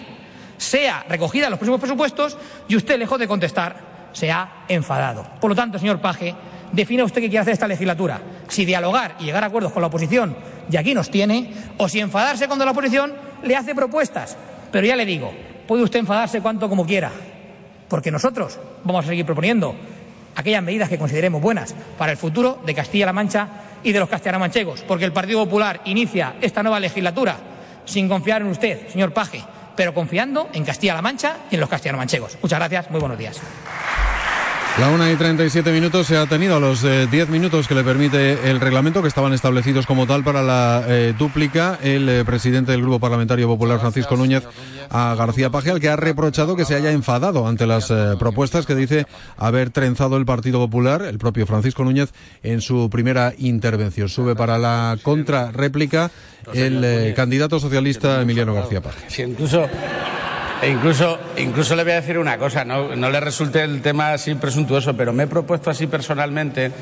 sea 0.57 1.05
recogida 1.09 1.47
en 1.47 1.51
los 1.51 1.59
próximos 1.59 1.81
presupuestos 1.81 2.37
y 2.69 2.77
usted, 2.77 2.99
lejos 2.99 3.19
de 3.19 3.29
contestar, 3.29 3.77
se 4.13 4.31
ha 4.31 4.65
enfadado. 4.69 5.27
Por 5.41 5.51
lo 5.51 5.57
tanto, 5.57 5.79
señor 5.79 6.01
Paje, 6.01 6.35
defina 6.73 7.05
usted 7.05 7.21
qué 7.21 7.29
quiere 7.29 7.41
hacer 7.41 7.55
esta 7.55 7.69
legislatura. 7.69 8.21
Si 8.49 8.65
dialogar 8.65 9.17
y 9.19 9.25
llegar 9.25 9.43
a 9.45 9.49
acuerdos 9.49 9.73
con 9.73 9.83
la 9.83 9.89
oposición, 9.89 10.37
y 10.71 10.77
aquí 10.77 10.95
nos 10.95 11.11
tiene, 11.11 11.53
o 11.79 11.89
si 11.89 12.01
enfadarse 12.01 12.47
cuando 12.47 12.65
la 12.65 12.71
oposición 12.71 13.13
le 13.43 13.57
hace 13.57 13.75
propuestas. 13.75 14.37
Pero 14.71 14.87
ya 14.87 14.97
le 14.97 15.05
digo, 15.05 15.33
puede 15.67 15.83
usted 15.83 16.01
enfadarse 16.01 16.41
cuanto 16.41 16.69
como 16.69 16.87
quiera, 16.87 17.11
porque 17.89 18.11
nosotros 18.11 18.59
vamos 18.85 19.05
a 19.05 19.09
seguir 19.09 19.27
proponiendo 19.27 19.75
aquellas 20.37 20.63
medidas 20.63 20.89
que 20.89 20.99
consideremos 20.99 21.41
buenas 21.41 21.75
para 21.99 22.13
el 22.13 22.19
futuro 22.19 22.61
de 22.65 22.75
Castilla-La 22.75 23.13
Mancha 23.13 23.49
y 23.85 23.93
de 23.93 24.01
los 24.01 24.09
castellano-manchegos, 24.09 24.83
porque 24.83 25.05
el 25.05 25.13
Partido 25.13 25.45
Popular 25.45 25.81
inicia 25.85 26.35
esta 26.41 26.63
nueva 26.63 26.81
legislatura 26.81 27.37
sin 27.85 28.09
confiar 28.09 28.43
en 28.43 28.49
usted, 28.49 28.89
señor 28.89 29.13
Paje, 29.13 29.45
pero 29.77 29.95
confiando 29.95 30.49
en 30.53 30.65
Castilla-La 30.65 31.03
Mancha 31.03 31.37
y 31.51 31.55
en 31.55 31.61
los 31.61 31.69
castellano-manchegos. 31.69 32.39
Muchas 32.43 32.59
gracias, 32.59 32.91
muy 32.91 32.99
buenos 32.99 33.19
días. 33.19 33.41
La 34.81 34.91
una 34.91 35.13
y 35.13 35.15
37 35.15 35.71
minutos 35.71 36.09
se 36.09 36.17
ha 36.17 36.27
tenido 36.27 36.59
los 36.59 36.83
10 36.83 37.13
eh, 37.13 37.27
minutos 37.31 37.69
que 37.69 37.77
le 37.77 37.85
permite 37.85 38.51
el 38.51 38.59
reglamento, 38.59 39.03
que 39.03 39.09
estaban 39.09 39.33
establecidos 39.33 39.87
como 39.87 40.05
tal 40.09 40.25
para 40.25 40.43
la 40.43 40.83
eh, 40.89 41.15
dúplica. 41.17 41.79
El 41.81 42.09
eh, 42.09 42.25
presidente 42.25 42.73
del 42.73 42.81
Grupo 42.81 42.99
Parlamentario 42.99 43.47
Popular, 43.47 43.79
Francisco 43.79 44.17
Núñez, 44.17 44.43
a 44.91 45.15
García 45.17 45.51
Paje, 45.51 45.79
que 45.79 45.89
ha 45.89 45.95
reprochado 45.95 46.57
que 46.57 46.65
se 46.65 46.75
haya 46.75 46.91
enfadado 46.91 47.47
ante 47.47 47.67
las 47.67 47.93
propuestas 48.19 48.67
que 48.67 48.75
dice 48.75 49.07
haber 49.37 49.71
trenzado 49.71 50.17
el 50.17 50.27
Partido 50.27 50.59
Popular, 50.59 51.03
el 51.03 51.19
propio 51.19 51.47
Francisco 51.47 51.85
Núñez, 51.85 52.13
en 52.43 52.61
su 52.61 52.91
primera 52.91 53.33
intervención. 53.39 54.09
Sube 54.09 54.35
para 54.35 54.59
la 54.59 54.99
contrarréplica 55.05 56.11
el 56.53 57.15
candidato 57.15 57.61
socialista 57.61 58.21
Emiliano 58.21 58.55
García 58.55 58.81
Paje. 58.81 59.23
incluso 59.23 59.69
e 60.65 60.71
incluso, 60.71 61.19
incluso 61.37 61.77
le 61.77 61.83
voy 61.83 61.93
a 61.93 61.97
decir 61.97 62.17
una 62.17 62.39
cosa, 62.39 62.65
no, 62.65 62.97
no 62.97 63.11
le 63.11 63.21
resulte 63.21 63.63
el 63.63 63.83
tema 63.83 64.15
así 64.15 64.35
presuntuoso, 64.35 64.97
pero 64.97 65.13
me 65.13 65.25
he 65.25 65.27
propuesto 65.27 65.69
así 65.69 65.87
personalmente 65.87 66.73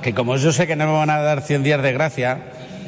que 0.00 0.14
como 0.14 0.36
yo 0.36 0.52
sé 0.52 0.68
que 0.68 0.76
no 0.76 0.86
me 0.86 0.92
van 0.92 1.10
a 1.10 1.18
dar 1.18 1.42
100 1.42 1.64
días 1.64 1.82
de 1.82 1.92
gracia, 1.92 2.38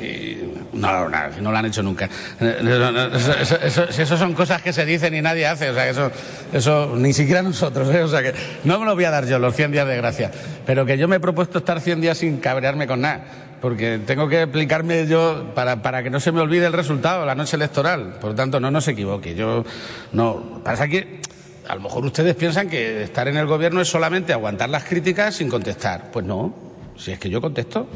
y 0.01 0.39
no, 0.73 1.09
no, 1.09 1.29
no 1.41 1.51
lo 1.51 1.59
han 1.59 1.67
hecho 1.67 1.83
nunca. 1.83 2.09
Eso, 2.39 3.89
eso, 3.89 4.17
son 4.17 4.35
cosas 4.35 4.63
que 4.63 4.73
se 4.73 4.85
dicen 4.87 5.13
y 5.17 5.23
nadie 5.23 5.45
hace, 5.45 5.71
o 5.71 5.75
sea, 5.75 5.89
eso, 5.89 6.13
eso 6.53 6.95
ni 6.97 7.13
siquiera 7.13 7.43
nosotros, 7.43 7.93
¿eh? 7.93 8.05
o 8.05 8.09
sea, 8.09 8.23
que 8.23 8.33
no 8.63 8.79
me 8.79 8.87
lo 8.87 8.95
voy 8.95 9.05
a 9.05 9.11
dar 9.11 9.27
yo 9.27 9.41
los 9.41 9.57
100 9.57 9.73
días 9.73 9.89
de 9.89 9.97
gracia, 9.97 10.31
pero 10.65 10.87
que 10.87 10.97
yo 10.97 11.09
me 11.09 11.17
he 11.17 11.21
propuesto 11.21 11.59
estar 11.59 11.81
100 11.81 12.01
días 12.01 12.19
sin 12.19 12.39
cabrearme 12.39 12.87
con 12.87 13.01
nada 13.01 13.25
porque 13.65 13.99
tengo 14.07 14.29
que 14.29 14.43
explicarme 14.43 15.07
yo 15.07 15.55
para, 15.55 15.81
para 15.81 16.03
que 16.03 16.11
no 16.11 16.21
se 16.21 16.31
me 16.33 16.43
olvide 16.43 16.67
el 16.67 16.75
resultado, 16.75 17.25
la 17.25 17.35
noche 17.35 17.57
electoral. 17.57 18.19
Por 18.21 18.33
lo 18.33 18.37
tanto, 18.37 18.61
no, 18.61 18.71
no 18.71 18.79
se 18.83 18.91
equivoque. 18.91 19.35
Yo 19.35 19.65
no. 20.13 20.61
Pasa 20.63 20.87
que 20.87 21.23
a 21.67 21.75
lo 21.75 21.81
mejor 21.81 22.05
ustedes 22.05 22.37
piensan 22.37 22.69
que 22.69 23.05
estar 23.05 23.27
en 23.27 23.39
el 23.39 23.47
gobierno 23.47 23.81
es 23.81 23.89
solamente 23.89 24.35
aguantar 24.35 24.69
las 24.69 24.85
críticas 24.85 25.37
sin 25.37 25.49
contestar. 25.49 26.11
Pues 26.13 26.27
no, 26.27 26.55
si 26.99 27.13
es 27.13 27.19
que 27.19 27.31
yo 27.31 27.41
contesto. 27.41 27.89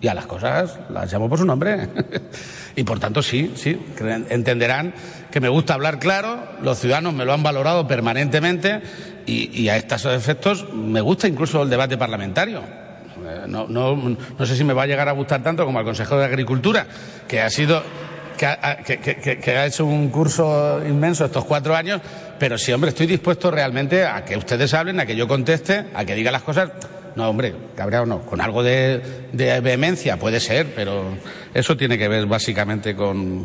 Y 0.00 0.08
a 0.08 0.14
las 0.14 0.26
cosas 0.26 0.76
las 0.90 1.12
llamo 1.12 1.28
por 1.28 1.38
su 1.38 1.44
nombre. 1.44 1.90
y 2.74 2.82
por 2.82 2.98
tanto, 2.98 3.22
sí, 3.22 3.52
sí, 3.54 3.80
entenderán 4.30 4.94
que 5.30 5.38
me 5.38 5.48
gusta 5.48 5.74
hablar 5.74 6.00
claro, 6.00 6.40
los 6.60 6.76
ciudadanos 6.76 7.14
me 7.14 7.24
lo 7.24 7.34
han 7.34 7.44
valorado 7.44 7.86
permanentemente 7.86 8.82
y, 9.26 9.62
y 9.62 9.68
a 9.68 9.76
estos 9.76 10.06
efectos 10.06 10.74
me 10.74 11.00
gusta 11.00 11.28
incluso 11.28 11.62
el 11.62 11.70
debate 11.70 11.96
parlamentario 11.96 12.87
no, 13.46 13.66
no, 13.68 13.96
no 14.38 14.46
sé 14.46 14.56
si 14.56 14.64
me 14.64 14.72
va 14.72 14.82
a 14.82 14.86
llegar 14.86 15.08
a 15.08 15.12
gustar 15.12 15.42
tanto 15.42 15.64
como 15.64 15.78
al 15.78 15.84
Consejo 15.84 16.16
de 16.18 16.24
Agricultura, 16.24 16.86
que 17.26 17.40
ha 17.40 17.50
sido 17.50 17.82
que 18.38 18.46
ha, 19.56 19.66
hecho 19.66 19.84
un 19.84 20.08
curso 20.10 20.80
inmenso 20.86 21.24
estos 21.24 21.44
cuatro 21.44 21.74
años, 21.74 22.00
pero 22.38 22.56
sí, 22.56 22.72
hombre, 22.72 22.90
estoy 22.90 23.06
dispuesto 23.06 23.50
realmente 23.50 24.06
a 24.06 24.24
que 24.24 24.36
ustedes 24.36 24.72
hablen, 24.74 25.00
a 25.00 25.06
que 25.06 25.16
yo 25.16 25.26
conteste, 25.26 25.86
a 25.94 26.04
que 26.04 26.14
diga 26.14 26.30
las 26.30 26.42
cosas. 26.42 26.70
No, 27.16 27.28
hombre, 27.28 27.52
cabreado 27.74 28.06
no. 28.06 28.20
Con 28.20 28.40
algo 28.40 28.62
de, 28.62 29.28
de 29.32 29.60
vehemencia 29.60 30.18
puede 30.18 30.38
ser, 30.38 30.72
pero 30.74 31.16
eso 31.52 31.76
tiene 31.76 31.98
que 31.98 32.06
ver 32.06 32.26
básicamente 32.26 32.94
con, 32.94 33.44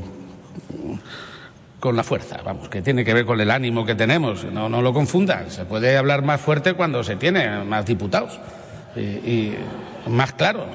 con 1.79 1.95
la 1.95 2.03
fuerza, 2.03 2.39
vamos, 2.45 2.69
que 2.69 2.81
tiene 2.81 3.03
que 3.03 3.13
ver 3.13 3.25
con 3.25 3.41
el 3.41 3.49
ánimo 3.49 3.85
que 3.85 3.95
tenemos. 3.95 4.45
No, 4.45 4.69
no 4.69 4.81
lo 4.81 4.93
confundan. 4.93 5.49
Se 5.49 5.65
puede 5.65 5.97
hablar 5.97 6.23
más 6.23 6.39
fuerte 6.39 6.75
cuando 6.75 7.03
se 7.03 7.15
tiene 7.15 7.63
más 7.63 7.85
diputados. 7.85 8.39
Y, 8.95 8.99
y 8.99 9.57
más 10.07 10.33
claro. 10.33 10.65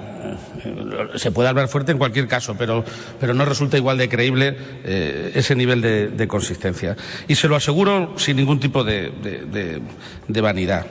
Se 1.17 1.31
puede 1.31 1.49
hablar 1.49 1.69
fuerte 1.69 1.93
en 1.93 1.99
cualquier 1.99 2.27
caso, 2.27 2.55
pero, 2.59 2.85
pero 3.21 3.35
no 3.35 3.45
resulta 3.45 3.77
igual 3.77 3.99
de 3.99 4.09
creíble 4.09 4.57
eh, 4.85 5.33
ese 5.35 5.55
nivel 5.55 5.81
de, 5.81 6.29
consistencia. 6.29 6.97
Y 7.27 7.35
se 7.35 7.49
lo 7.49 7.57
aseguro 7.57 8.15
sin 8.19 8.37
ningún 8.37 8.61
tipo 8.61 8.85
de, 8.85 9.81
vanidad. 10.29 10.87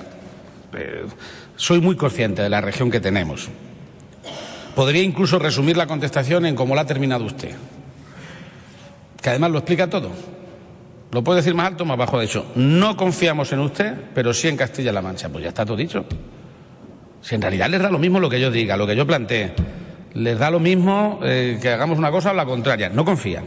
Eh, 0.74 1.06
soy 1.56 1.82
muy 1.82 1.96
consciente 1.96 2.42
de 2.42 2.50
la 2.50 2.62
región 2.62 2.92
que 2.92 3.00
tenemos. 3.00 3.50
Podría 4.76 5.02
incluso 5.02 5.40
resumir 5.40 5.76
la 5.76 5.88
contestación 5.88 6.46
en 6.46 6.56
cómo 6.56 6.76
la 6.76 6.82
ha 6.82 6.86
terminado 6.86 7.26
usted, 7.26 7.56
que 9.22 9.30
además 9.30 9.52
lo 9.52 9.58
explica 9.58 9.90
todo. 9.90 10.12
Lo 11.12 11.24
puede 11.24 11.38
decir 11.38 11.56
más 11.56 11.68
alto 11.68 11.84
o 11.84 11.88
más 11.88 11.98
bajo, 11.98 12.20
de 12.20 12.26
hecho. 12.26 12.46
No 12.56 12.96
confiamos 12.96 13.52
en 13.54 13.60
usted, 13.60 13.96
pero 14.14 14.34
sí 14.34 14.50
en 14.50 14.58
Castilla-La 14.58 15.02
Mancha. 15.02 15.30
Pues 15.30 15.44
ya 15.44 15.50
está 15.50 15.66
todo 15.66 15.78
dicho. 15.78 16.06
Si 17.22 17.36
en 17.36 17.42
realidad 17.42 17.70
les 17.70 17.82
da 17.82 17.90
lo 17.90 18.00
mismo 18.00 18.20
lo 18.20 18.30
que 18.30 18.40
yo 18.40 18.52
diga, 18.52 18.78
lo 18.78 18.88
que 18.88 18.96
yo 18.96 19.06
plantee, 19.06 19.54
les 20.14 20.40
da 20.40 20.50
lo 20.50 20.60
mismo 20.60 21.20
eh, 21.24 21.60
que 21.62 21.70
hagamos 21.70 21.98
una 21.98 22.12
cosa 22.12 22.32
o 22.32 22.34
la 22.34 22.46
contraria. 22.46 22.90
No 22.90 23.06
confían. 23.06 23.46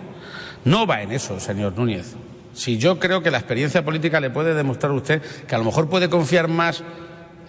No 0.65 0.87
va 0.87 1.03
en 1.03 1.13
eso, 1.13 1.41
señor 1.41 1.77
Núñez. 1.77 2.15
Si 2.53 2.79
yo 2.79 2.99
creo 2.99 3.23
que 3.23 3.31
la 3.31 3.39
experiencia 3.39 3.85
política 3.85 4.21
le 4.21 4.31
puede 4.31 4.55
demostrar 4.55 4.93
a 4.93 4.95
usted 4.95 5.23
que 5.47 5.55
a 5.55 5.59
lo 5.59 5.65
mejor 5.65 5.89
puede 5.89 6.09
confiar 6.09 6.49
más 6.49 6.83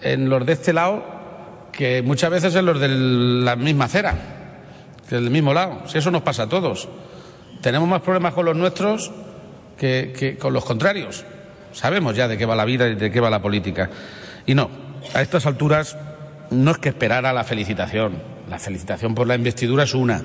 en 0.00 0.28
los 0.28 0.44
de 0.46 0.52
este 0.52 0.72
lado 0.72 1.04
que 1.72 2.02
muchas 2.02 2.30
veces 2.30 2.54
en 2.54 2.66
los 2.66 2.80
de 2.80 2.88
la 2.88 3.56
misma 3.56 3.86
acera, 3.86 4.14
del 5.10 5.30
mismo 5.30 5.52
lado. 5.52 5.82
Si 5.86 5.98
eso 5.98 6.10
nos 6.10 6.22
pasa 6.22 6.44
a 6.44 6.48
todos. 6.48 6.88
Tenemos 7.60 7.88
más 7.88 8.02
problemas 8.02 8.34
con 8.34 8.44
los 8.44 8.56
nuestros 8.56 9.10
que 9.76 10.36
con 10.40 10.52
los 10.52 10.64
contrarios. 10.64 11.24
Sabemos 11.72 12.14
ya 12.16 12.28
de 12.28 12.36
qué 12.36 12.46
va 12.46 12.56
la 12.56 12.64
vida 12.64 12.88
y 12.88 12.94
de 12.94 13.10
qué 13.10 13.20
va 13.20 13.30
la 13.30 13.42
política. 13.42 13.90
Y 14.46 14.54
no, 14.54 14.70
a 15.14 15.22
estas 15.22 15.46
alturas 15.46 15.96
no 16.52 16.70
es 16.70 16.78
que 16.78 16.90
esperara 16.90 17.32
la 17.32 17.44
felicitación. 17.44 18.14
La 18.48 18.58
felicitación 18.58 19.14
por 19.14 19.26
la 19.26 19.34
investidura 19.34 19.84
es 19.84 19.94
una, 19.94 20.22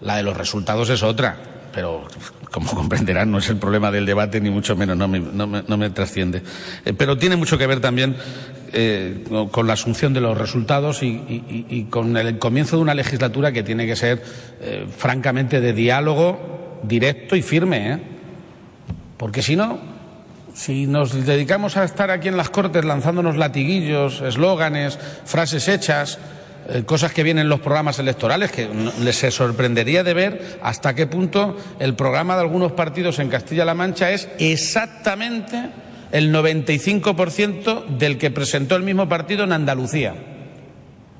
la 0.00 0.16
de 0.16 0.22
los 0.22 0.36
resultados 0.36 0.90
es 0.90 1.02
otra. 1.02 1.36
Pero, 1.72 2.06
como 2.50 2.70
comprenderán, 2.70 3.30
no 3.30 3.38
es 3.38 3.48
el 3.50 3.56
problema 3.56 3.90
del 3.90 4.06
debate, 4.06 4.40
ni 4.40 4.50
mucho 4.50 4.74
menos, 4.74 4.96
no 4.96 5.06
me, 5.06 5.20
no 5.20 5.46
me, 5.46 5.62
no 5.66 5.76
me 5.76 5.90
trasciende. 5.90 6.42
Eh, 6.84 6.92
pero 6.94 7.18
tiene 7.18 7.36
mucho 7.36 7.58
que 7.58 7.66
ver 7.66 7.80
también 7.80 8.16
eh, 8.72 9.24
con 9.50 9.66
la 9.66 9.74
asunción 9.74 10.12
de 10.12 10.20
los 10.20 10.36
resultados 10.36 11.02
y, 11.02 11.86
con 11.90 12.16
el 12.16 12.38
comienzo 12.38 12.76
de 12.76 12.82
una 12.82 12.94
legislatura 12.94 13.52
que 13.52 13.62
tiene 13.62 13.86
que 13.86 13.96
ser, 13.96 14.22
eh, 14.60 14.86
francamente, 14.96 15.60
de 15.60 15.72
diálogo 15.72 16.80
directo 16.82 17.36
y 17.36 17.42
firme. 17.42 18.00
Porque 19.16 19.42
si 19.42 19.56
no, 19.56 19.78
si 20.58 20.88
nos 20.88 21.24
dedicamos 21.24 21.76
a 21.76 21.84
estar 21.84 22.10
aquí 22.10 22.26
en 22.26 22.36
las 22.36 22.50
Cortes 22.50 22.84
lanzándonos 22.84 23.36
latiguillos, 23.36 24.20
eslóganes, 24.20 24.98
frases 25.24 25.68
hechas, 25.68 26.18
eh, 26.68 26.82
cosas 26.84 27.12
que 27.12 27.22
vienen 27.22 27.42
en 27.42 27.48
los 27.48 27.60
programas 27.60 28.00
electorales, 28.00 28.50
que 28.50 28.68
les 29.00 29.16
se 29.16 29.30
sorprendería 29.30 30.02
de 30.02 30.14
ver 30.14 30.58
hasta 30.60 30.94
qué 30.94 31.06
punto 31.06 31.56
el 31.78 31.94
programa 31.94 32.34
de 32.34 32.40
algunos 32.40 32.72
partidos 32.72 33.20
en 33.20 33.28
Castilla-La 33.28 33.74
Mancha 33.74 34.10
es 34.10 34.28
exactamente 34.40 35.70
el 36.10 36.34
95% 36.34 37.86
del 37.96 38.18
que 38.18 38.32
presentó 38.32 38.74
el 38.74 38.82
mismo 38.82 39.08
partido 39.08 39.44
en 39.44 39.52
Andalucía. 39.52 40.14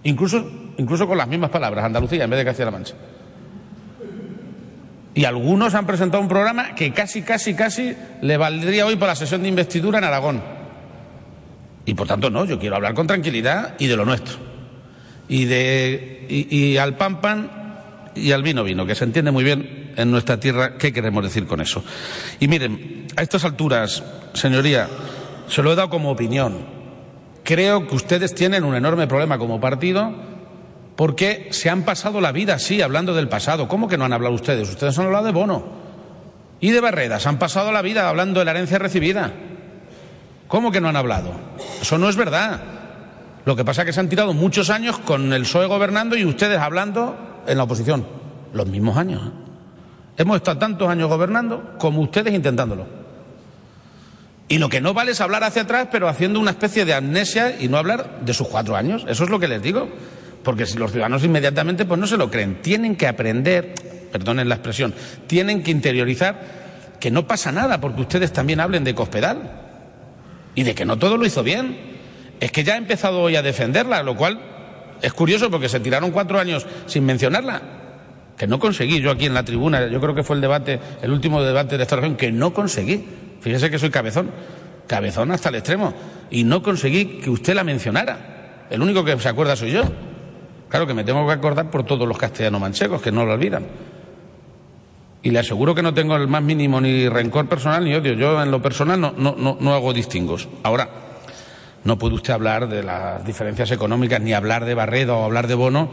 Incluso, 0.02 0.50
incluso 0.78 1.06
con 1.06 1.16
las 1.16 1.28
mismas 1.28 1.50
palabras, 1.50 1.84
Andalucía 1.84 2.24
en 2.24 2.30
vez 2.30 2.40
de 2.40 2.44
Castilla-La 2.44 2.72
Mancha. 2.72 2.94
Y 5.18 5.24
algunos 5.24 5.74
han 5.74 5.84
presentado 5.84 6.22
un 6.22 6.28
programa 6.28 6.76
que 6.76 6.92
casi, 6.92 7.22
casi, 7.22 7.54
casi 7.54 7.92
le 8.22 8.36
valdría 8.36 8.86
hoy 8.86 8.94
para 8.94 9.10
la 9.10 9.16
sesión 9.16 9.42
de 9.42 9.48
investidura 9.48 9.98
en 9.98 10.04
Aragón. 10.04 10.40
Y 11.86 11.94
por 11.94 12.06
tanto, 12.06 12.30
no, 12.30 12.44
yo 12.44 12.56
quiero 12.60 12.76
hablar 12.76 12.94
con 12.94 13.08
tranquilidad 13.08 13.74
y 13.80 13.88
de 13.88 13.96
lo 13.96 14.04
nuestro. 14.04 14.36
Y, 15.28 15.46
de, 15.46 16.24
y, 16.28 16.56
y 16.56 16.76
al 16.76 16.96
pan 16.96 17.20
pan 17.20 17.50
y 18.14 18.30
al 18.30 18.44
vino 18.44 18.62
vino, 18.62 18.86
que 18.86 18.94
se 18.94 19.02
entiende 19.02 19.32
muy 19.32 19.42
bien 19.42 19.92
en 19.96 20.08
nuestra 20.08 20.38
tierra 20.38 20.78
qué 20.78 20.92
queremos 20.92 21.24
decir 21.24 21.48
con 21.48 21.60
eso. 21.60 21.82
Y 22.38 22.46
miren, 22.46 23.08
a 23.16 23.22
estas 23.22 23.44
alturas, 23.44 24.04
señoría, 24.34 24.88
se 25.48 25.64
lo 25.64 25.72
he 25.72 25.74
dado 25.74 25.90
como 25.90 26.12
opinión. 26.12 26.58
Creo 27.42 27.88
que 27.88 27.96
ustedes 27.96 28.36
tienen 28.36 28.62
un 28.62 28.76
enorme 28.76 29.08
problema 29.08 29.36
como 29.36 29.60
partido 29.60 30.14
porque 30.98 31.46
se 31.52 31.70
han 31.70 31.84
pasado 31.84 32.20
la 32.20 32.32
vida 32.32 32.54
así, 32.54 32.82
hablando 32.82 33.14
del 33.14 33.28
pasado. 33.28 33.68
¿Cómo 33.68 33.86
que 33.86 33.96
no 33.96 34.04
han 34.04 34.12
hablado 34.12 34.34
ustedes? 34.34 34.68
Ustedes 34.68 34.98
han 34.98 35.06
hablado 35.06 35.26
de 35.26 35.30
Bono 35.30 35.64
y 36.58 36.72
de 36.72 36.80
Barredas. 36.80 37.24
Han 37.28 37.38
pasado 37.38 37.70
la 37.70 37.82
vida 37.82 38.08
hablando 38.08 38.40
de 38.40 38.44
la 38.44 38.50
herencia 38.50 38.80
recibida. 38.80 39.30
¿Cómo 40.48 40.72
que 40.72 40.80
no 40.80 40.88
han 40.88 40.96
hablado? 40.96 41.30
Eso 41.80 41.98
no 41.98 42.08
es 42.08 42.16
verdad. 42.16 42.60
Lo 43.44 43.54
que 43.54 43.64
pasa 43.64 43.82
es 43.82 43.86
que 43.86 43.92
se 43.92 44.00
han 44.00 44.08
tirado 44.08 44.34
muchos 44.34 44.70
años 44.70 44.98
con 44.98 45.32
el 45.32 45.42
PSOE 45.42 45.66
gobernando 45.66 46.16
y 46.16 46.24
ustedes 46.24 46.58
hablando 46.58 47.16
en 47.46 47.56
la 47.58 47.62
oposición. 47.62 48.04
Los 48.52 48.66
mismos 48.66 48.96
años. 48.96 49.22
Hemos 50.16 50.38
estado 50.38 50.58
tantos 50.58 50.88
años 50.88 51.08
gobernando 51.08 51.76
como 51.78 52.00
ustedes 52.00 52.34
intentándolo. 52.34 52.88
Y 54.48 54.58
lo 54.58 54.68
que 54.68 54.80
no 54.80 54.94
vale 54.94 55.12
es 55.12 55.20
hablar 55.20 55.44
hacia 55.44 55.62
atrás, 55.62 55.86
pero 55.92 56.08
haciendo 56.08 56.40
una 56.40 56.50
especie 56.50 56.84
de 56.84 56.94
amnesia 56.94 57.54
y 57.60 57.68
no 57.68 57.78
hablar 57.78 58.18
de 58.22 58.34
sus 58.34 58.48
cuatro 58.48 58.74
años. 58.74 59.06
Eso 59.06 59.22
es 59.22 59.30
lo 59.30 59.38
que 59.38 59.46
les 59.46 59.62
digo. 59.62 59.88
Porque 60.48 60.64
si 60.64 60.78
los 60.78 60.92
ciudadanos 60.92 61.22
inmediatamente 61.24 61.84
pues 61.84 62.00
no 62.00 62.06
se 62.06 62.16
lo 62.16 62.30
creen. 62.30 62.62
Tienen 62.62 62.96
que 62.96 63.06
aprender, 63.06 63.74
perdonen 64.10 64.48
la 64.48 64.54
expresión, 64.54 64.94
tienen 65.26 65.62
que 65.62 65.70
interiorizar 65.70 66.40
que 66.98 67.10
no 67.10 67.26
pasa 67.26 67.52
nada 67.52 67.82
porque 67.82 68.00
ustedes 68.00 68.32
también 68.32 68.58
hablen 68.58 68.82
de 68.82 68.94
Cospedal 68.94 69.42
y 70.54 70.62
de 70.62 70.74
que 70.74 70.86
no 70.86 70.96
todo 70.96 71.18
lo 71.18 71.26
hizo 71.26 71.42
bien. 71.42 71.76
Es 72.40 72.50
que 72.50 72.64
ya 72.64 72.72
ha 72.72 72.76
empezado 72.78 73.20
hoy 73.20 73.36
a 73.36 73.42
defenderla, 73.42 74.02
lo 74.02 74.16
cual 74.16 74.40
es 75.02 75.12
curioso 75.12 75.50
porque 75.50 75.68
se 75.68 75.80
tiraron 75.80 76.12
cuatro 76.12 76.40
años 76.40 76.66
sin 76.86 77.04
mencionarla. 77.04 77.60
Que 78.38 78.46
no 78.46 78.58
conseguí 78.58 79.02
yo 79.02 79.10
aquí 79.10 79.26
en 79.26 79.34
la 79.34 79.44
tribuna, 79.44 79.86
yo 79.88 80.00
creo 80.00 80.14
que 80.14 80.22
fue 80.22 80.36
el 80.36 80.40
debate, 80.40 80.80
el 81.02 81.10
último 81.10 81.42
debate 81.42 81.76
de 81.76 81.82
esta 81.82 81.96
región, 81.96 82.16
que 82.16 82.32
no 82.32 82.54
conseguí. 82.54 83.04
Fíjese 83.42 83.70
que 83.70 83.78
soy 83.78 83.90
cabezón, 83.90 84.30
cabezón 84.86 85.30
hasta 85.30 85.50
el 85.50 85.56
extremo. 85.56 85.92
Y 86.30 86.44
no 86.44 86.62
conseguí 86.62 87.20
que 87.20 87.28
usted 87.28 87.54
la 87.54 87.64
mencionara. 87.64 88.64
El 88.70 88.80
único 88.80 89.04
que 89.04 89.18
se 89.20 89.28
acuerda 89.28 89.54
soy 89.54 89.72
yo. 89.72 90.07
Claro 90.68 90.86
que 90.86 90.94
me 90.94 91.04
tengo 91.04 91.26
que 91.26 91.32
acordar 91.32 91.70
por 91.70 91.84
todos 91.84 92.06
los 92.06 92.18
castellanos 92.18 92.60
manchegos, 92.60 93.00
que 93.00 93.10
no 93.10 93.24
lo 93.24 93.34
olvidan. 93.34 93.66
Y 95.22 95.30
le 95.30 95.38
aseguro 95.38 95.74
que 95.74 95.82
no 95.82 95.94
tengo 95.94 96.16
el 96.16 96.28
más 96.28 96.42
mínimo 96.42 96.80
ni 96.80 97.08
rencor 97.08 97.48
personal 97.48 97.84
ni 97.84 97.94
odio. 97.94 98.12
Yo 98.12 98.40
en 98.42 98.50
lo 98.50 98.62
personal 98.62 99.00
no, 99.00 99.12
no, 99.16 99.34
no, 99.36 99.56
no 99.60 99.74
hago 99.74 99.92
distingos. 99.92 100.48
Ahora, 100.62 100.88
no 101.84 101.98
puede 101.98 102.14
usted 102.14 102.32
hablar 102.32 102.68
de 102.68 102.82
las 102.82 103.24
diferencias 103.24 103.70
económicas 103.70 104.20
ni 104.20 104.32
hablar 104.32 104.64
de 104.64 104.74
Barreda 104.74 105.14
o 105.14 105.24
hablar 105.24 105.46
de 105.46 105.54
Bono 105.54 105.88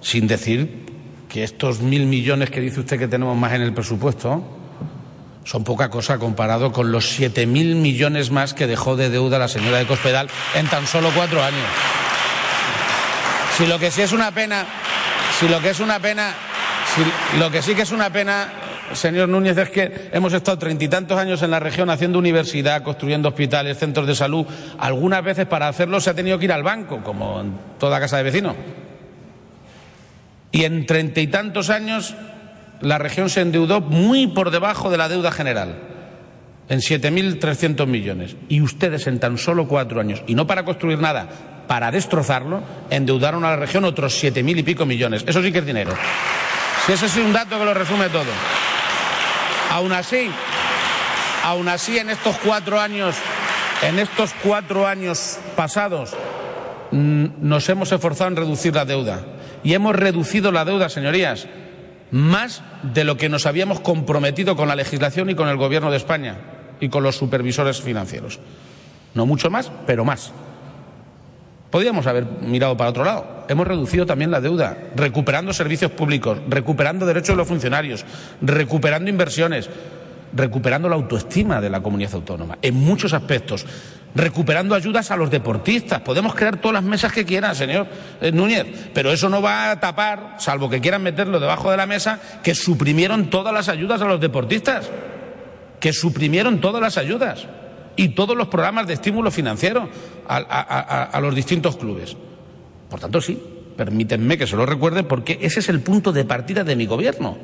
sin 0.00 0.26
decir 0.26 0.86
que 1.28 1.42
estos 1.42 1.80
mil 1.80 2.06
millones 2.06 2.50
que 2.50 2.60
dice 2.60 2.80
usted 2.80 2.98
que 2.98 3.08
tenemos 3.08 3.36
más 3.36 3.52
en 3.54 3.62
el 3.62 3.72
presupuesto 3.72 4.44
son 5.44 5.64
poca 5.64 5.90
cosa 5.90 6.18
comparado 6.18 6.72
con 6.72 6.92
los 6.92 7.08
siete 7.08 7.46
mil 7.46 7.74
millones 7.74 8.30
más 8.30 8.54
que 8.54 8.66
dejó 8.66 8.96
de 8.96 9.10
deuda 9.10 9.38
la 9.38 9.48
señora 9.48 9.78
de 9.78 9.86
Cospedal 9.86 10.28
en 10.54 10.66
tan 10.68 10.86
solo 10.86 11.10
cuatro 11.14 11.42
años. 11.42 12.03
Si 13.56 13.66
lo 13.66 13.78
que 13.78 13.92
sí 13.92 14.02
es 14.02 14.12
una 14.12 14.32
pena, 14.32 14.66
si 15.38 15.46
lo 15.46 15.60
que 15.60 15.70
es 15.70 15.78
una 15.78 16.00
pena, 16.00 16.34
si 16.92 17.38
lo 17.38 17.52
que 17.52 17.62
sí 17.62 17.76
que 17.76 17.82
es 17.82 17.92
una 17.92 18.10
pena, 18.10 18.48
señor 18.94 19.28
Núñez, 19.28 19.56
es 19.56 19.70
que 19.70 20.10
hemos 20.12 20.32
estado 20.32 20.58
treinta 20.58 20.82
y 20.82 20.88
tantos 20.88 21.16
años 21.16 21.40
en 21.40 21.52
la 21.52 21.60
región 21.60 21.88
haciendo 21.88 22.18
universidad, 22.18 22.82
construyendo 22.82 23.28
hospitales, 23.28 23.78
centros 23.78 24.08
de 24.08 24.16
salud. 24.16 24.44
Algunas 24.78 25.22
veces 25.22 25.46
para 25.46 25.68
hacerlo 25.68 26.00
se 26.00 26.10
ha 26.10 26.14
tenido 26.14 26.36
que 26.36 26.46
ir 26.46 26.52
al 26.52 26.64
banco, 26.64 27.00
como 27.04 27.40
en 27.40 27.52
toda 27.78 28.00
casa 28.00 28.16
de 28.16 28.24
vecinos. 28.24 28.56
Y 30.50 30.64
en 30.64 30.84
treinta 30.84 31.20
y 31.20 31.28
tantos 31.28 31.70
años 31.70 32.16
la 32.80 32.98
región 32.98 33.30
se 33.30 33.40
endeudó 33.40 33.80
muy 33.80 34.26
por 34.26 34.50
debajo 34.50 34.90
de 34.90 34.98
la 34.98 35.08
deuda 35.08 35.30
general, 35.30 35.76
en 36.68 36.80
7.300 36.80 37.86
millones. 37.86 38.34
Y 38.48 38.62
ustedes 38.62 39.06
en 39.06 39.20
tan 39.20 39.38
solo 39.38 39.68
cuatro 39.68 40.00
años, 40.00 40.24
y 40.26 40.34
no 40.34 40.48
para 40.48 40.64
construir 40.64 40.98
nada, 40.98 41.53
para 41.66 41.90
destrozarlo, 41.90 42.62
endeudaron 42.90 43.44
a 43.44 43.50
la 43.50 43.56
región 43.56 43.84
otros 43.84 44.14
siete 44.14 44.42
mil 44.42 44.58
y 44.58 44.62
pico 44.62 44.86
millones. 44.86 45.24
Eso 45.26 45.42
sí 45.42 45.52
que 45.52 45.58
es 45.58 45.66
dinero. 45.66 45.92
Si 46.86 46.92
ese 46.92 47.06
es 47.06 47.16
un 47.16 47.32
dato 47.32 47.58
que 47.58 47.64
lo 47.64 47.74
resume 47.74 48.08
todo. 48.08 48.30
Aún 49.70 49.92
así, 49.92 50.30
aún 51.42 51.68
así 51.68 51.98
en 51.98 52.10
estos 52.10 52.36
cuatro 52.44 52.80
años, 52.80 53.16
en 53.82 53.98
estos 53.98 54.32
cuatro 54.42 54.86
años 54.86 55.38
pasados, 55.56 56.14
nos 56.90 57.68
hemos 57.68 57.90
esforzado 57.90 58.30
en 58.30 58.36
reducir 58.36 58.74
la 58.74 58.84
deuda. 58.84 59.24
Y 59.62 59.72
hemos 59.72 59.96
reducido 59.96 60.52
la 60.52 60.64
deuda, 60.64 60.88
señorías, 60.88 61.46
más 62.10 62.62
de 62.82 63.02
lo 63.04 63.16
que 63.16 63.28
nos 63.28 63.46
habíamos 63.46 63.80
comprometido 63.80 64.56
con 64.56 64.68
la 64.68 64.76
legislación 64.76 65.30
y 65.30 65.34
con 65.34 65.48
el 65.48 65.56
Gobierno 65.56 65.90
de 65.90 65.96
España 65.96 66.36
y 66.80 66.88
con 66.88 67.02
los 67.02 67.16
supervisores 67.16 67.80
financieros. 67.80 68.38
No 69.14 69.26
mucho 69.26 69.50
más, 69.50 69.72
pero 69.86 70.04
más. 70.04 70.32
Podríamos 71.74 72.06
haber 72.06 72.24
mirado 72.24 72.76
para 72.76 72.90
otro 72.90 73.04
lado. 73.04 73.46
Hemos 73.48 73.66
reducido 73.66 74.06
también 74.06 74.30
la 74.30 74.40
deuda, 74.40 74.78
recuperando 74.94 75.52
servicios 75.52 75.90
públicos, 75.90 76.38
recuperando 76.48 77.04
derechos 77.04 77.30
de 77.30 77.38
los 77.38 77.48
funcionarios, 77.48 78.04
recuperando 78.40 79.10
inversiones, 79.10 79.68
recuperando 80.32 80.88
la 80.88 80.94
autoestima 80.94 81.60
de 81.60 81.70
la 81.70 81.82
comunidad 81.82 82.14
autónoma, 82.14 82.58
en 82.62 82.76
muchos 82.76 83.12
aspectos, 83.12 83.66
recuperando 84.14 84.76
ayudas 84.76 85.10
a 85.10 85.16
los 85.16 85.32
deportistas. 85.32 85.98
Podemos 86.02 86.36
crear 86.36 86.58
todas 86.58 86.74
las 86.74 86.84
mesas 86.84 87.12
que 87.12 87.24
quieran, 87.24 87.56
señor 87.56 87.88
eh, 88.20 88.30
Núñez, 88.30 88.66
pero 88.94 89.10
eso 89.10 89.28
no 89.28 89.42
va 89.42 89.72
a 89.72 89.80
tapar, 89.80 90.36
salvo 90.38 90.70
que 90.70 90.80
quieran 90.80 91.02
meterlo 91.02 91.40
debajo 91.40 91.72
de 91.72 91.76
la 91.76 91.86
mesa, 91.86 92.20
que 92.44 92.54
suprimieron 92.54 93.30
todas 93.30 93.52
las 93.52 93.68
ayudas 93.68 94.00
a 94.00 94.04
los 94.04 94.20
deportistas, 94.20 94.88
que 95.80 95.92
suprimieron 95.92 96.60
todas 96.60 96.80
las 96.80 96.98
ayudas 96.98 97.48
y 97.96 98.10
todos 98.10 98.36
los 98.36 98.48
programas 98.48 98.86
de 98.86 98.94
estímulo 98.94 99.30
financiero 99.30 99.88
a, 100.28 101.18
los 101.20 101.34
distintos 101.34 101.76
clubes. 101.76 102.16
Por 102.90 103.00
tanto, 103.00 103.20
sí, 103.20 103.40
permítanme 103.76 104.38
que 104.38 104.46
se 104.46 104.56
lo 104.56 104.66
recuerde 104.66 105.02
porque 105.02 105.38
ese 105.42 105.60
es 105.60 105.68
el 105.68 105.80
punto 105.80 106.12
de 106.12 106.24
partida 106.24 106.64
de 106.64 106.76
mi 106.76 106.86
gobierno. 106.86 107.36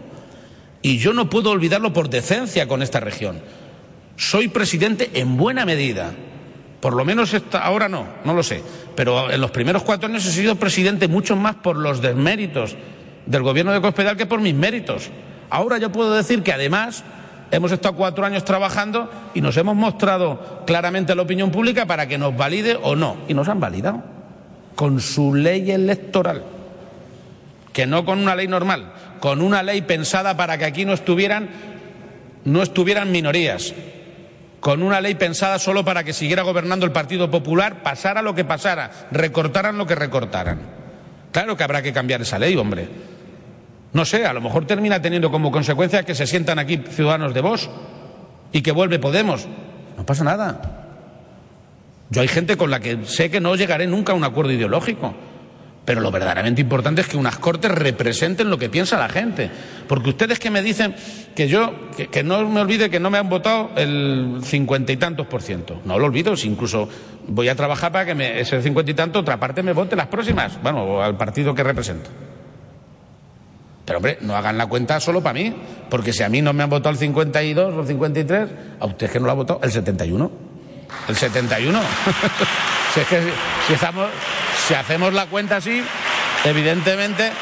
Y 0.83 0.99
yo 0.99 1.13
no 1.13 1.29
puedo 1.29 1.51
olvidarlo 1.51 1.93
por 1.93 2.09
decencia 2.09 2.67
con 2.67 2.83
esta 2.83 3.01
región. 3.01 3.41
Soy 4.17 4.49
presidente 4.49 5.11
en 5.15 5.37
buena 5.37 5.67
medida. 5.67 6.13
Por 6.81 6.95
lo 6.95 7.05
menos 7.05 7.37
ahora 7.53 7.89
no, 7.89 8.07
no 8.25 8.35
lo 8.35 8.43
sé. 8.43 8.63
Pero 8.97 9.31
en 9.31 9.41
los 9.41 9.51
primeros 9.51 9.83
cuatro 9.83 10.09
años 10.09 10.25
he 10.27 10.33
sido 10.33 10.57
presidente 10.57 11.09
mucho 11.09 11.37
más 11.37 11.57
por 11.57 11.77
los 11.77 12.01
desméritos 12.01 12.77
del 13.27 13.43
gobierno 13.43 13.73
de 13.73 13.81
Cospedal 13.81 14.17
que 14.17 14.27
por 14.27 14.41
mis 14.41 14.55
méritos. 14.55 15.11
Ahora 15.51 15.79
yo 15.79 15.93
puedo 15.93 16.15
decir 16.15 16.43
que 16.43 16.53
además 16.53 17.05
hemos 17.51 17.73
estado 17.73 17.97
cuatro 17.97 18.25
años 18.25 18.45
trabajando 18.45 19.11
y 19.35 19.41
nos 19.41 19.57
hemos 19.57 19.77
mostrado 19.77 20.63
claramente 20.67 21.13
a 21.13 21.15
la 21.15 21.23
opinión 21.23 21.51
pública 21.51 21.87
para 21.87 22.07
que 22.07 22.19
nos 22.19 22.37
valide 22.37 22.79
o 22.83 22.97
no. 22.97 23.17
Y 23.29 23.35
nos 23.35 23.49
han 23.49 23.61
validado 23.61 24.03
con 24.75 25.01
su 25.01 25.35
ley 25.35 25.71
electoral, 25.71 26.45
que 27.73 27.87
no 27.87 28.05
con 28.05 28.19
una 28.19 28.35
ley 28.35 28.49
normal 28.49 28.93
con 29.21 29.43
una 29.43 29.63
ley 29.63 29.83
pensada 29.83 30.37
para 30.37 30.59
que 30.59 30.65
aquí 30.65 30.85
no 30.85 30.95
estuvieran, 30.95 31.49
no 32.45 32.63
estuvieran 32.63 33.13
minorías, 33.13 33.75
con 34.59 34.83
una 34.83 35.01
ley 35.01 35.15
pensada 35.15 35.59
solo 35.59 35.85
para 35.85 36.03
que 36.05 36.13
siguiera 36.13 36.43
gobernando 36.43 36.87
el 36.87 36.93
Partido 36.93 37.31
Popular, 37.31 37.83
pasara 37.83 38.23
lo 38.23 38.35
que 38.35 38.45
pasara, 38.45 38.91
recortaran 39.11 39.79
lo 39.79 39.87
que 39.87 39.95
recortaran. 39.95 40.59
Claro 41.33 41.57
que 41.57 41.63
habrá 41.63 41.83
que 41.83 41.93
cambiar 41.93 42.23
esa 42.23 42.39
ley, 42.39 42.57
hombre. 42.57 42.89
No 43.93 44.05
sé, 44.05 44.25
a 44.25 44.33
lo 44.33 44.41
mejor 44.41 44.67
termina 44.67 45.03
teniendo 45.03 45.31
como 45.31 45.51
consecuencia 45.51 46.05
que 46.05 46.15
se 46.15 46.27
sientan 46.27 46.59
aquí 46.59 46.79
ciudadanos 46.91 47.35
de 47.35 47.41
vos 47.41 47.69
y 48.53 48.63
que 48.63 48.73
vuelve 48.73 48.99
Podemos. 48.99 49.49
No 49.97 50.07
pasa 50.07 50.25
nada. 50.25 50.87
Yo 52.11 52.21
hay 52.21 52.29
gente 52.29 52.57
con 52.57 52.71
la 52.71 52.81
que 52.81 53.05
sé 53.05 53.31
que 53.31 53.41
no 53.41 53.55
llegaré 53.55 53.87
nunca 53.87 54.13
a 54.13 54.17
un 54.17 54.25
acuerdo 54.25 54.53
ideológico. 54.53 55.15
Pero 55.85 56.03
lo 56.03 56.11
verdaderamente 56.11 56.61
importante 56.61 57.01
es 57.01 57.09
que 57.09 57.17
unas 57.17 57.39
cortes 57.39 57.71
representen 57.71 58.51
lo 58.51 58.59
que 58.59 58.69
piensa 58.69 58.99
la 58.99 59.09
gente. 59.09 59.51
Porque 59.89 60.11
ustedes 60.11 60.39
que 60.39 60.51
me 60.51 60.63
dicen 60.63 60.95
que 61.35 61.49
yo, 61.49 61.73
que, 61.97 62.23
no 62.23 62.49
me 62.49 62.61
olvide 62.61 62.91
que 62.91 63.01
no 63.01 63.11
me 63.11 63.19
han 63.19 63.29
votado 63.29 63.71
el 63.77 64.39
cincuenta 64.43 64.93
y 64.93 64.99
tantos 64.99 65.27
por 65.27 65.43
ciento. 65.43 65.81
No 65.85 65.99
lo 65.99 66.07
olvido, 66.07 66.37
si 66.37 66.49
incluso 66.49 66.89
voy 67.27 67.49
a 67.49 67.57
trabajar 67.57 67.91
para 67.91 68.07
que 68.07 68.15
me, 68.15 68.41
ese 68.41 68.63
cincuenta 68.63 68.91
y 68.91 68.95
tanto 68.95 69.19
otra 69.19 69.41
parte 69.41 69.63
me 69.63 69.73
vote 69.73 69.97
las 69.97 70.07
próximas. 70.07 70.63
Bueno, 70.63 71.03
al 71.03 71.17
partido 71.17 71.55
que 71.55 71.65
represento. 71.65 72.11
Pero 73.91 73.99
hombre, 73.99 74.19
no 74.21 74.37
hagan 74.37 74.57
la 74.57 74.69
cuenta 74.69 75.01
solo 75.01 75.21
para 75.21 75.33
mí, 75.33 75.53
porque 75.91 76.13
si 76.13 76.23
a 76.23 76.29
mí 76.29 76.41
no 76.41 76.53
me 76.53 76.63
han 76.63 76.71
votado 76.71 76.93
el 76.93 76.97
52 76.97 77.75
o 77.75 77.81
el 77.81 77.87
53, 77.89 78.49
a 78.79 78.87
usted 78.87 79.11
que 79.11 79.19
no 79.19 79.27
lo 79.27 79.33
ha 79.33 79.35
votado 79.35 79.59
el 79.65 79.73
71. 79.73 80.31
El 81.09 81.17
71. 81.17 81.81
si 82.95 83.01
es 83.01 83.07
que 83.09 83.21
si 83.67 83.73
estamos 83.73 84.07
si 84.65 84.75
hacemos 84.75 85.13
la 85.13 85.27
cuenta 85.27 85.57
así, 85.57 85.83
evidentemente. 86.45 87.33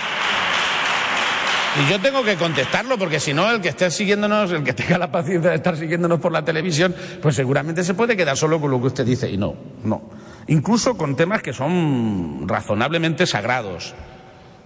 Y 1.86 1.90
yo 1.90 2.00
tengo 2.00 2.24
que 2.24 2.36
contestarlo, 2.36 2.96
porque 2.96 3.20
si 3.20 3.34
no, 3.34 3.50
el 3.50 3.60
que 3.60 3.68
esté 3.68 3.90
siguiéndonos, 3.90 4.50
el 4.50 4.64
que 4.64 4.72
tenga 4.72 4.96
la 4.96 5.12
paciencia 5.12 5.50
de 5.50 5.56
estar 5.56 5.76
siguiéndonos 5.76 6.18
por 6.18 6.32
la 6.32 6.46
televisión, 6.46 6.94
pues 7.20 7.36
seguramente 7.36 7.84
se 7.84 7.92
puede 7.92 8.16
quedar 8.16 8.38
solo 8.38 8.58
con 8.58 8.70
lo 8.70 8.80
que 8.80 8.86
usted 8.86 9.04
dice. 9.04 9.30
Y 9.30 9.36
no, 9.36 9.54
no. 9.84 10.00
Incluso 10.46 10.96
con 10.96 11.14
temas 11.14 11.42
que 11.42 11.52
son 11.52 12.48
razonablemente 12.48 13.26
sagrados, 13.26 13.94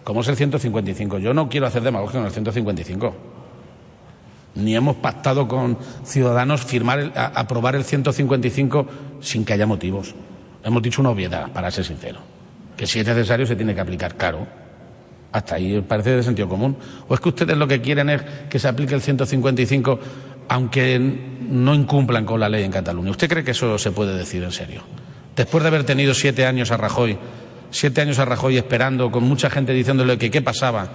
como 0.04 0.20
es 0.20 0.28
el 0.28 0.36
155. 0.36 1.18
Yo 1.18 1.34
no 1.34 1.48
quiero 1.48 1.66
hacer 1.66 1.82
demagogia 1.82 2.20
con 2.20 2.26
el 2.26 2.32
155. 2.32 3.14
Ni 4.54 4.76
hemos 4.76 4.96
pactado 4.96 5.48
con 5.48 5.78
Ciudadanos 6.04 6.62
firmar, 6.64 7.12
aprobar 7.14 7.74
el 7.74 7.84
155 7.84 8.86
sin 9.20 9.44
que 9.44 9.54
haya 9.54 9.66
motivos. 9.66 10.14
Hemos 10.62 10.82
dicho 10.82 11.00
una 11.00 11.10
obviedad, 11.10 11.50
para 11.52 11.70
ser 11.70 11.84
sincero 11.84 12.20
que 12.76 12.86
si 12.86 13.00
es 13.00 13.06
necesario 13.06 13.46
se 13.46 13.56
tiene 13.56 13.74
que 13.74 13.80
aplicar, 13.80 14.16
claro. 14.16 14.46
Hasta 15.30 15.54
ahí 15.54 15.80
parece 15.86 16.16
de 16.16 16.22
sentido 16.22 16.48
común. 16.48 16.76
¿O 17.08 17.14
es 17.14 17.20
que 17.20 17.28
ustedes 17.30 17.56
lo 17.56 17.66
que 17.66 17.80
quieren 17.80 18.10
es 18.10 18.22
que 18.50 18.58
se 18.58 18.68
aplique 18.68 18.94
el 18.94 19.00
155 19.00 20.00
aunque 20.48 20.98
no 20.98 21.74
incumplan 21.74 22.26
con 22.26 22.40
la 22.40 22.48
ley 22.48 22.64
en 22.64 22.72
Cataluña? 22.72 23.10
¿Usted 23.10 23.28
cree 23.28 23.44
que 23.44 23.52
eso 23.52 23.78
se 23.78 23.92
puede 23.92 24.16
decir 24.16 24.42
en 24.42 24.52
serio? 24.52 24.82
Después 25.34 25.62
de 25.62 25.68
haber 25.68 25.84
tenido 25.84 26.12
siete 26.12 26.44
años 26.44 26.70
a 26.70 26.76
Rajoy, 26.76 27.16
siete 27.72 28.00
años 28.00 28.20
a 28.20 28.24
Rajoy 28.24 28.56
esperando, 28.56 29.10
con 29.10 29.24
mucha 29.24 29.50
gente 29.50 29.72
diciéndole 29.72 30.16
que 30.18 30.30
qué 30.30 30.40
pasaba, 30.40 30.88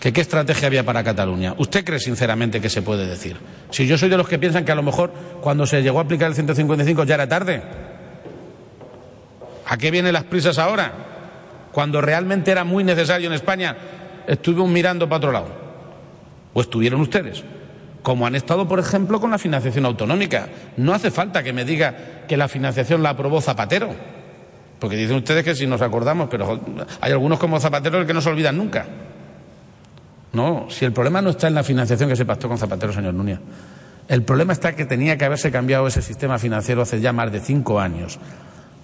que 0.00 0.12
qué 0.12 0.22
estrategia 0.22 0.68
había 0.68 0.84
para 0.84 1.04
Cataluña. 1.04 1.54
¿Usted 1.58 1.84
cree 1.84 2.00
sinceramente 2.00 2.62
que 2.62 2.70
se 2.70 2.80
puede 2.80 3.06
decir? 3.06 3.36
Si 3.70 3.86
yo 3.86 3.98
soy 3.98 4.08
de 4.08 4.16
los 4.16 4.26
que 4.26 4.38
piensan 4.38 4.64
que 4.64 4.72
a 4.72 4.76
lo 4.76 4.82
mejor 4.82 5.12
cuando 5.42 5.66
se 5.66 5.82
llegó 5.82 5.98
a 5.98 6.02
aplicar 6.02 6.28
el 6.28 6.34
155 6.34 7.04
ya 7.04 7.14
era 7.14 7.28
tarde, 7.28 7.62
¿A 9.66 9.76
qué 9.76 9.90
vienen 9.90 10.12
las 10.12 10.24
prisas 10.24 10.58
ahora? 10.58 10.92
Cuando 11.72 12.00
realmente 12.00 12.50
era 12.50 12.64
muy 12.64 12.84
necesario 12.84 13.26
en 13.28 13.32
España, 13.32 13.76
estuvimos 14.26 14.68
mirando 14.68 15.08
para 15.08 15.16
otro 15.16 15.32
lado. 15.32 15.48
¿O 16.52 16.60
estuvieron 16.60 17.00
ustedes? 17.00 17.42
Como 18.02 18.26
han 18.26 18.34
estado, 18.34 18.68
por 18.68 18.78
ejemplo, 18.78 19.20
con 19.20 19.30
la 19.30 19.38
financiación 19.38 19.86
autonómica. 19.86 20.48
No 20.76 20.92
hace 20.92 21.10
falta 21.10 21.42
que 21.42 21.52
me 21.52 21.64
diga 21.64 22.24
que 22.28 22.36
la 22.36 22.48
financiación 22.48 23.02
la 23.02 23.10
aprobó 23.10 23.40
Zapatero. 23.40 23.94
Porque 24.84 24.96
dicen 24.96 25.16
ustedes 25.16 25.42
que 25.42 25.54
si 25.54 25.66
nos 25.66 25.80
acordamos, 25.80 26.28
pero 26.30 26.60
hay 27.00 27.10
algunos 27.10 27.38
como 27.38 27.58
Zapatero 27.58 28.04
que 28.06 28.12
no 28.12 28.20
se 28.20 28.28
olvidan 28.28 28.58
nunca. 28.58 28.84
No, 30.34 30.66
si 30.68 30.84
el 30.84 30.92
problema 30.92 31.22
no 31.22 31.30
está 31.30 31.48
en 31.48 31.54
la 31.54 31.64
financiación 31.64 32.10
que 32.10 32.16
se 32.16 32.26
pactó 32.26 32.50
con 32.50 32.58
Zapatero, 32.58 32.92
señor 32.92 33.14
Núñez. 33.14 33.38
El 34.08 34.24
problema 34.24 34.52
está 34.52 34.76
que 34.76 34.84
tenía 34.84 35.16
que 35.16 35.24
haberse 35.24 35.50
cambiado 35.50 35.86
ese 35.86 36.02
sistema 36.02 36.38
financiero 36.38 36.82
hace 36.82 37.00
ya 37.00 37.14
más 37.14 37.32
de 37.32 37.40
cinco 37.40 37.80
años 37.80 38.18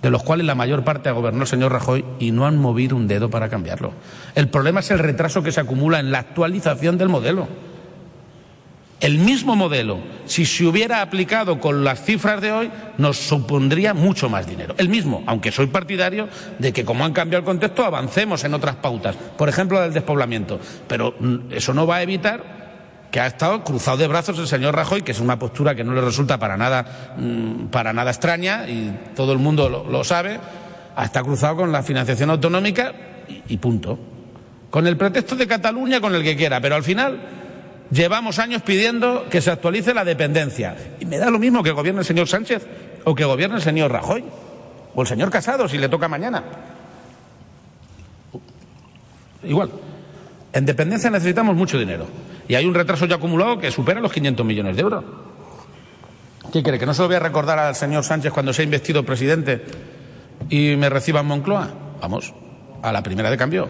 de 0.00 0.08
los 0.08 0.22
cuales 0.22 0.46
la 0.46 0.54
mayor 0.54 0.84
parte 0.84 1.10
ha 1.10 1.12
gobernado 1.12 1.42
el 1.42 1.48
señor 1.48 1.70
Rajoy 1.70 2.02
y 2.18 2.32
no 2.32 2.46
han 2.46 2.56
movido 2.56 2.96
un 2.96 3.06
dedo 3.06 3.28
para 3.28 3.50
cambiarlo. 3.50 3.92
El 4.34 4.48
problema 4.48 4.80
es 4.80 4.90
el 4.90 5.00
retraso 5.00 5.42
que 5.42 5.52
se 5.52 5.60
acumula 5.60 6.00
en 6.00 6.10
la 6.10 6.20
actualización 6.20 6.96
del 6.96 7.10
modelo. 7.10 7.46
El 9.00 9.18
mismo 9.18 9.56
modelo, 9.56 9.98
si 10.26 10.44
se 10.44 10.66
hubiera 10.66 11.00
aplicado 11.00 11.58
con 11.58 11.84
las 11.84 12.04
cifras 12.04 12.42
de 12.42 12.52
hoy, 12.52 12.70
nos 12.98 13.16
supondría 13.16 13.94
mucho 13.94 14.28
más 14.28 14.46
dinero. 14.46 14.74
El 14.76 14.90
mismo, 14.90 15.22
aunque 15.26 15.50
soy 15.50 15.68
partidario 15.68 16.28
de 16.58 16.72
que, 16.74 16.84
como 16.84 17.06
han 17.06 17.14
cambiado 17.14 17.40
el 17.40 17.46
contexto, 17.46 17.82
avancemos 17.82 18.44
en 18.44 18.52
otras 18.52 18.76
pautas, 18.76 19.16
por 19.16 19.48
ejemplo, 19.48 19.78
la 19.78 19.84
del 19.84 19.94
despoblamiento. 19.94 20.60
Pero 20.86 21.14
mm, 21.18 21.52
eso 21.52 21.72
no 21.72 21.86
va 21.86 21.96
a 21.96 22.02
evitar 22.02 22.60
que 23.10 23.20
ha 23.20 23.26
estado 23.26 23.64
cruzado 23.64 23.96
de 23.96 24.06
brazos 24.06 24.38
el 24.38 24.46
señor 24.46 24.74
Rajoy, 24.74 25.02
que 25.02 25.12
es 25.12 25.20
una 25.20 25.38
postura 25.38 25.74
que 25.74 25.82
no 25.82 25.94
le 25.94 26.00
resulta 26.00 26.38
para 26.38 26.58
nada, 26.58 27.14
mm, 27.16 27.66
para 27.66 27.92
nada 27.92 28.10
extraña 28.10 28.68
y 28.68 28.94
todo 29.16 29.32
el 29.32 29.38
mundo 29.38 29.68
lo, 29.68 30.04
sabe, 30.04 30.38
ha 30.94 31.04
estado 31.04 31.24
cruzado 31.24 31.56
con 31.56 31.72
la 31.72 31.82
financiación 31.82 32.30
autonómica 32.30 32.92
y, 33.48 33.56
punto. 33.56 33.98
Con 34.70 34.86
el 34.86 34.96
pretexto 34.96 35.34
de 35.34 35.46
Cataluña, 35.46 36.00
con 36.00 36.14
el 36.14 36.22
que 36.22 36.36
quiera, 36.36 36.60
pero 36.60 36.76
al 36.76 36.84
final 36.84 37.39
llevamos 37.90 38.38
años 38.38 38.62
pidiendo 38.62 39.28
que 39.28 39.40
se 39.40 39.50
actualice 39.50 39.94
la 39.94 40.04
dependencia. 40.04 40.76
Y 41.00 41.06
me 41.06 41.18
da 41.18 41.30
lo 41.30 41.38
mismo 41.38 41.62
que 41.62 41.72
gobierne 41.72 42.00
el 42.00 42.06
señor 42.06 42.28
Sánchez 42.28 42.66
o 43.04 43.14
que 43.14 43.24
gobierne 43.24 43.56
el 43.56 43.62
señor 43.62 43.92
Rajoy 43.92 44.24
o 44.94 45.02
el 45.02 45.08
señor 45.08 45.30
Casado, 45.30 45.68
si 45.68 45.78
le 45.78 45.88
toca 45.88 46.08
mañana. 46.08 46.42
Igual. 49.42 49.70
En 50.52 50.66
dependencia 50.66 51.10
necesitamos 51.10 51.54
mucho 51.54 51.78
dinero. 51.78 52.06
Y 52.48 52.54
hay 52.54 52.66
un 52.66 52.74
retraso 52.74 53.06
ya 53.06 53.16
acumulado 53.16 53.58
que 53.58 53.70
supera 53.70 54.00
los 54.00 54.12
500 54.12 54.44
millones 54.44 54.76
de 54.76 54.82
euros. 54.82 55.04
¿Qué 56.52 56.62
cree? 56.62 56.78
¿Que 56.78 56.86
no 56.86 56.94
se 56.94 57.02
lo 57.02 57.08
voy 57.08 57.16
a 57.16 57.20
recordar 57.20 57.58
al 57.58 57.76
señor 57.76 58.02
Sánchez 58.02 58.32
cuando 58.32 58.52
se 58.52 58.62
ha 58.62 58.64
investido 58.64 59.04
presidente 59.04 59.64
y 60.48 60.74
me 60.76 60.90
reciba 60.90 61.20
en 61.20 61.26
Moncloa? 61.26 61.68
Vamos, 62.00 62.34
a 62.82 62.90
la 62.90 63.02
primera 63.02 63.30
de 63.30 63.36
cambio. 63.36 63.68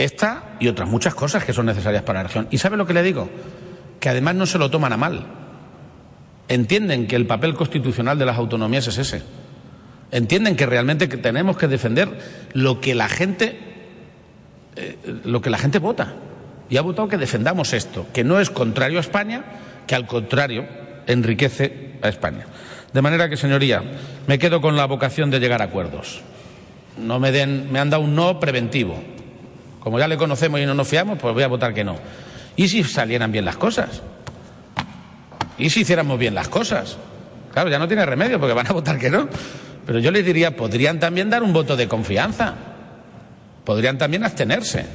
Esta 0.00 0.56
y 0.60 0.68
otras 0.68 0.88
muchas 0.88 1.14
cosas 1.14 1.44
que 1.44 1.52
son 1.52 1.66
necesarias 1.66 2.02
para 2.02 2.20
la 2.20 2.28
región. 2.28 2.48
¿Y 2.50 2.56
sabe 2.56 2.78
lo 2.78 2.86
que 2.86 2.94
le 2.94 3.02
digo? 3.02 3.28
Que 4.00 4.08
además 4.08 4.34
no 4.34 4.46
se 4.46 4.58
lo 4.58 4.70
toman 4.70 4.94
a 4.94 4.96
mal. 4.96 5.26
Entienden 6.48 7.06
que 7.06 7.16
el 7.16 7.26
papel 7.26 7.54
constitucional 7.54 8.18
de 8.18 8.24
las 8.24 8.38
autonomías 8.38 8.86
es 8.86 8.96
ese. 8.96 9.22
Entienden 10.10 10.56
que 10.56 10.64
realmente 10.64 11.06
tenemos 11.06 11.58
que 11.58 11.68
defender 11.68 12.18
lo 12.54 12.80
que 12.80 12.94
la 12.94 13.08
gente, 13.10 13.58
eh, 14.76 14.96
lo 15.24 15.42
que 15.42 15.50
la 15.50 15.58
gente 15.58 15.78
vota 15.78 16.14
y 16.70 16.78
ha 16.78 16.82
votado 16.82 17.08
que 17.08 17.18
defendamos 17.18 17.74
esto, 17.74 18.06
que 18.14 18.24
no 18.24 18.40
es 18.40 18.48
contrario 18.48 18.96
a 18.96 19.02
España, 19.02 19.44
que 19.86 19.94
al 19.94 20.06
contrario 20.06 20.66
enriquece 21.06 21.98
a 22.00 22.08
España. 22.08 22.46
De 22.94 23.02
manera 23.02 23.28
que, 23.28 23.36
señoría, 23.36 23.82
me 24.26 24.38
quedo 24.38 24.62
con 24.62 24.76
la 24.76 24.86
vocación 24.86 25.30
de 25.30 25.40
llegar 25.40 25.60
a 25.60 25.66
acuerdos. 25.66 26.22
No 26.96 27.20
me 27.20 27.32
den, 27.32 27.70
me 27.70 27.80
han 27.80 27.90
dado 27.90 28.04
un 28.04 28.14
no 28.14 28.40
preventivo. 28.40 29.02
Como 29.80 29.98
ya 29.98 30.06
le 30.06 30.16
conocemos 30.16 30.60
y 30.60 30.66
no 30.66 30.74
nos 30.74 30.86
fiamos, 30.86 31.18
pues 31.18 31.34
voy 31.34 31.42
a 31.42 31.48
votar 31.48 31.74
que 31.74 31.84
no. 31.84 31.96
¿Y 32.56 32.68
si 32.68 32.84
salieran 32.84 33.32
bien 33.32 33.44
las 33.44 33.56
cosas? 33.56 34.02
¿Y 35.58 35.70
si 35.70 35.80
hiciéramos 35.80 36.18
bien 36.18 36.34
las 36.34 36.48
cosas? 36.48 36.98
Claro, 37.52 37.70
ya 37.70 37.78
no 37.78 37.88
tiene 37.88 38.04
remedio 38.06 38.38
porque 38.38 38.54
van 38.54 38.66
a 38.66 38.72
votar 38.72 38.98
que 38.98 39.10
no. 39.10 39.28
Pero 39.86 39.98
yo 39.98 40.10
les 40.10 40.24
diría, 40.24 40.56
podrían 40.56 41.00
también 41.00 41.30
dar 41.30 41.42
un 41.42 41.52
voto 41.52 41.76
de 41.76 41.88
confianza. 41.88 42.54
Podrían 43.64 43.98
también 43.98 44.24
abstenerse. 44.24 44.86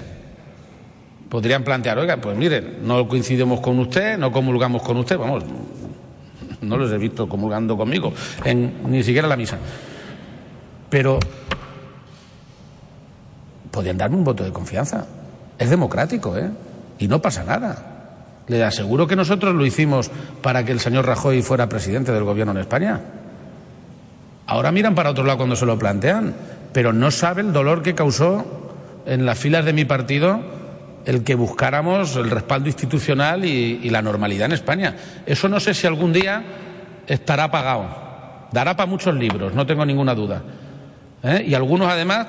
Podrían 1.29 1.63
plantear, 1.63 1.97
oiga, 1.97 2.17
pues 2.17 2.37
miren, 2.37 2.79
no 2.83 3.07
coincidimos 3.07 3.59
con 3.59 3.79
usted, 3.79 4.17
no 4.17 4.31
comulgamos 4.31 4.83
con 4.83 4.97
usted, 4.97 5.17
vamos, 5.17 5.43
no 6.61 6.77
los 6.77 6.91
he 6.91 6.97
visto 6.97 7.27
comulgando 7.27 7.75
conmigo, 7.75 8.13
en, 8.43 8.73
ni 8.87 9.03
siquiera 9.03 9.27
la 9.27 9.35
misa. 9.35 9.57
Pero 10.89 11.19
podrían 13.75 13.97
darme 13.97 14.15
un 14.15 14.23
voto 14.23 14.45
de 14.45 14.53
confianza. 14.53 15.05
Es 15.59 15.69
democrático, 15.69 16.37
¿eh? 16.37 16.49
Y 16.97 17.09
no 17.09 17.21
pasa 17.21 17.43
nada. 17.43 17.75
Le 18.47 18.63
aseguro 18.63 19.05
que 19.05 19.17
nosotros 19.17 19.53
lo 19.53 19.65
hicimos 19.65 20.09
para 20.41 20.63
que 20.63 20.71
el 20.71 20.79
señor 20.79 21.05
Rajoy 21.05 21.41
fuera 21.41 21.67
presidente 21.67 22.13
del 22.13 22.23
gobierno 22.23 22.53
en 22.53 22.59
España. 22.59 23.01
Ahora 24.47 24.71
miran 24.71 24.95
para 24.95 25.09
otro 25.09 25.25
lado 25.25 25.39
cuando 25.39 25.57
se 25.57 25.65
lo 25.65 25.77
plantean, 25.77 26.33
pero 26.71 26.93
no 26.93 27.11
sabe 27.11 27.41
el 27.41 27.51
dolor 27.51 27.83
que 27.83 27.95
causó 27.95 28.45
en 29.05 29.25
las 29.25 29.37
filas 29.37 29.65
de 29.65 29.73
mi 29.73 29.83
partido 29.83 30.39
el 31.05 31.23
que 31.23 31.35
buscáramos 31.35 32.15
el 32.15 32.31
respaldo 32.31 32.67
institucional 32.67 33.45
y, 33.45 33.89
la 33.89 34.01
normalidad 34.01 34.45
en 34.45 34.53
España. 34.53 34.95
Eso 35.25 35.49
no 35.49 35.59
sé 35.59 35.73
si 35.73 35.85
algún 35.85 36.13
día 36.13 36.43
estará 37.07 37.51
pagado. 37.51 37.87
Dará 38.51 38.75
para 38.75 38.89
muchos 38.89 39.13
libros, 39.13 39.53
no 39.53 39.65
tengo 39.65 39.85
ninguna 39.85 40.15
duda. 40.15 40.41
¿Eh? 41.23 41.43
Y 41.47 41.53
algunos, 41.53 41.87
además, 41.87 42.27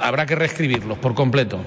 habrá 0.00 0.26
que 0.26 0.34
reescribirlos 0.34 0.98
por 0.98 1.14
completo. 1.14 1.58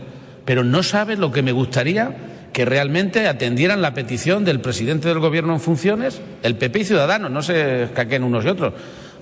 Pero 0.45 0.63
no 0.63 0.83
sabe 0.83 1.15
lo 1.15 1.31
que 1.31 1.41
me 1.41 1.51
gustaría 1.51 2.15
que 2.53 2.65
realmente 2.65 3.27
atendieran 3.27 3.81
la 3.81 3.93
petición 3.93 4.45
del 4.45 4.61
presidente 4.61 5.07
del 5.07 5.19
Gobierno 5.19 5.53
en 5.53 5.59
funciones, 5.59 6.21
el 6.43 6.55
PP 6.55 6.79
y 6.79 6.85
Ciudadanos, 6.85 7.31
no 7.31 7.41
se 7.41 7.83
escaquen 7.83 8.23
unos 8.23 8.45
y 8.45 8.47
otros. 8.47 8.73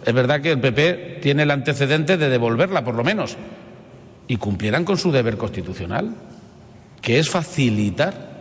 Es 0.05 0.13
verdad 0.13 0.41
que 0.41 0.51
el 0.51 0.59
PP 0.59 1.19
tiene 1.21 1.43
el 1.43 1.51
antecedente 1.51 2.17
de 2.17 2.29
devolverla, 2.29 2.83
por 2.83 2.95
lo 2.95 3.03
menos, 3.03 3.37
y 4.27 4.35
cumplieran 4.35 4.83
con 4.83 4.97
su 4.97 5.11
deber 5.11 5.37
constitucional, 5.37 6.13
que 7.01 7.19
es 7.19 7.29
facilitar 7.29 8.31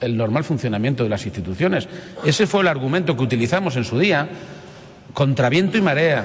el 0.00 0.16
normal 0.16 0.44
funcionamiento 0.44 1.02
de 1.02 1.08
las 1.08 1.26
instituciones. 1.26 1.88
Ese 2.24 2.46
fue 2.46 2.60
el 2.60 2.68
argumento 2.68 3.16
que 3.16 3.24
utilizamos 3.24 3.76
en 3.76 3.84
su 3.84 3.98
día, 3.98 4.28
contra 5.14 5.48
viento 5.48 5.76
y 5.76 5.82
marea. 5.82 6.24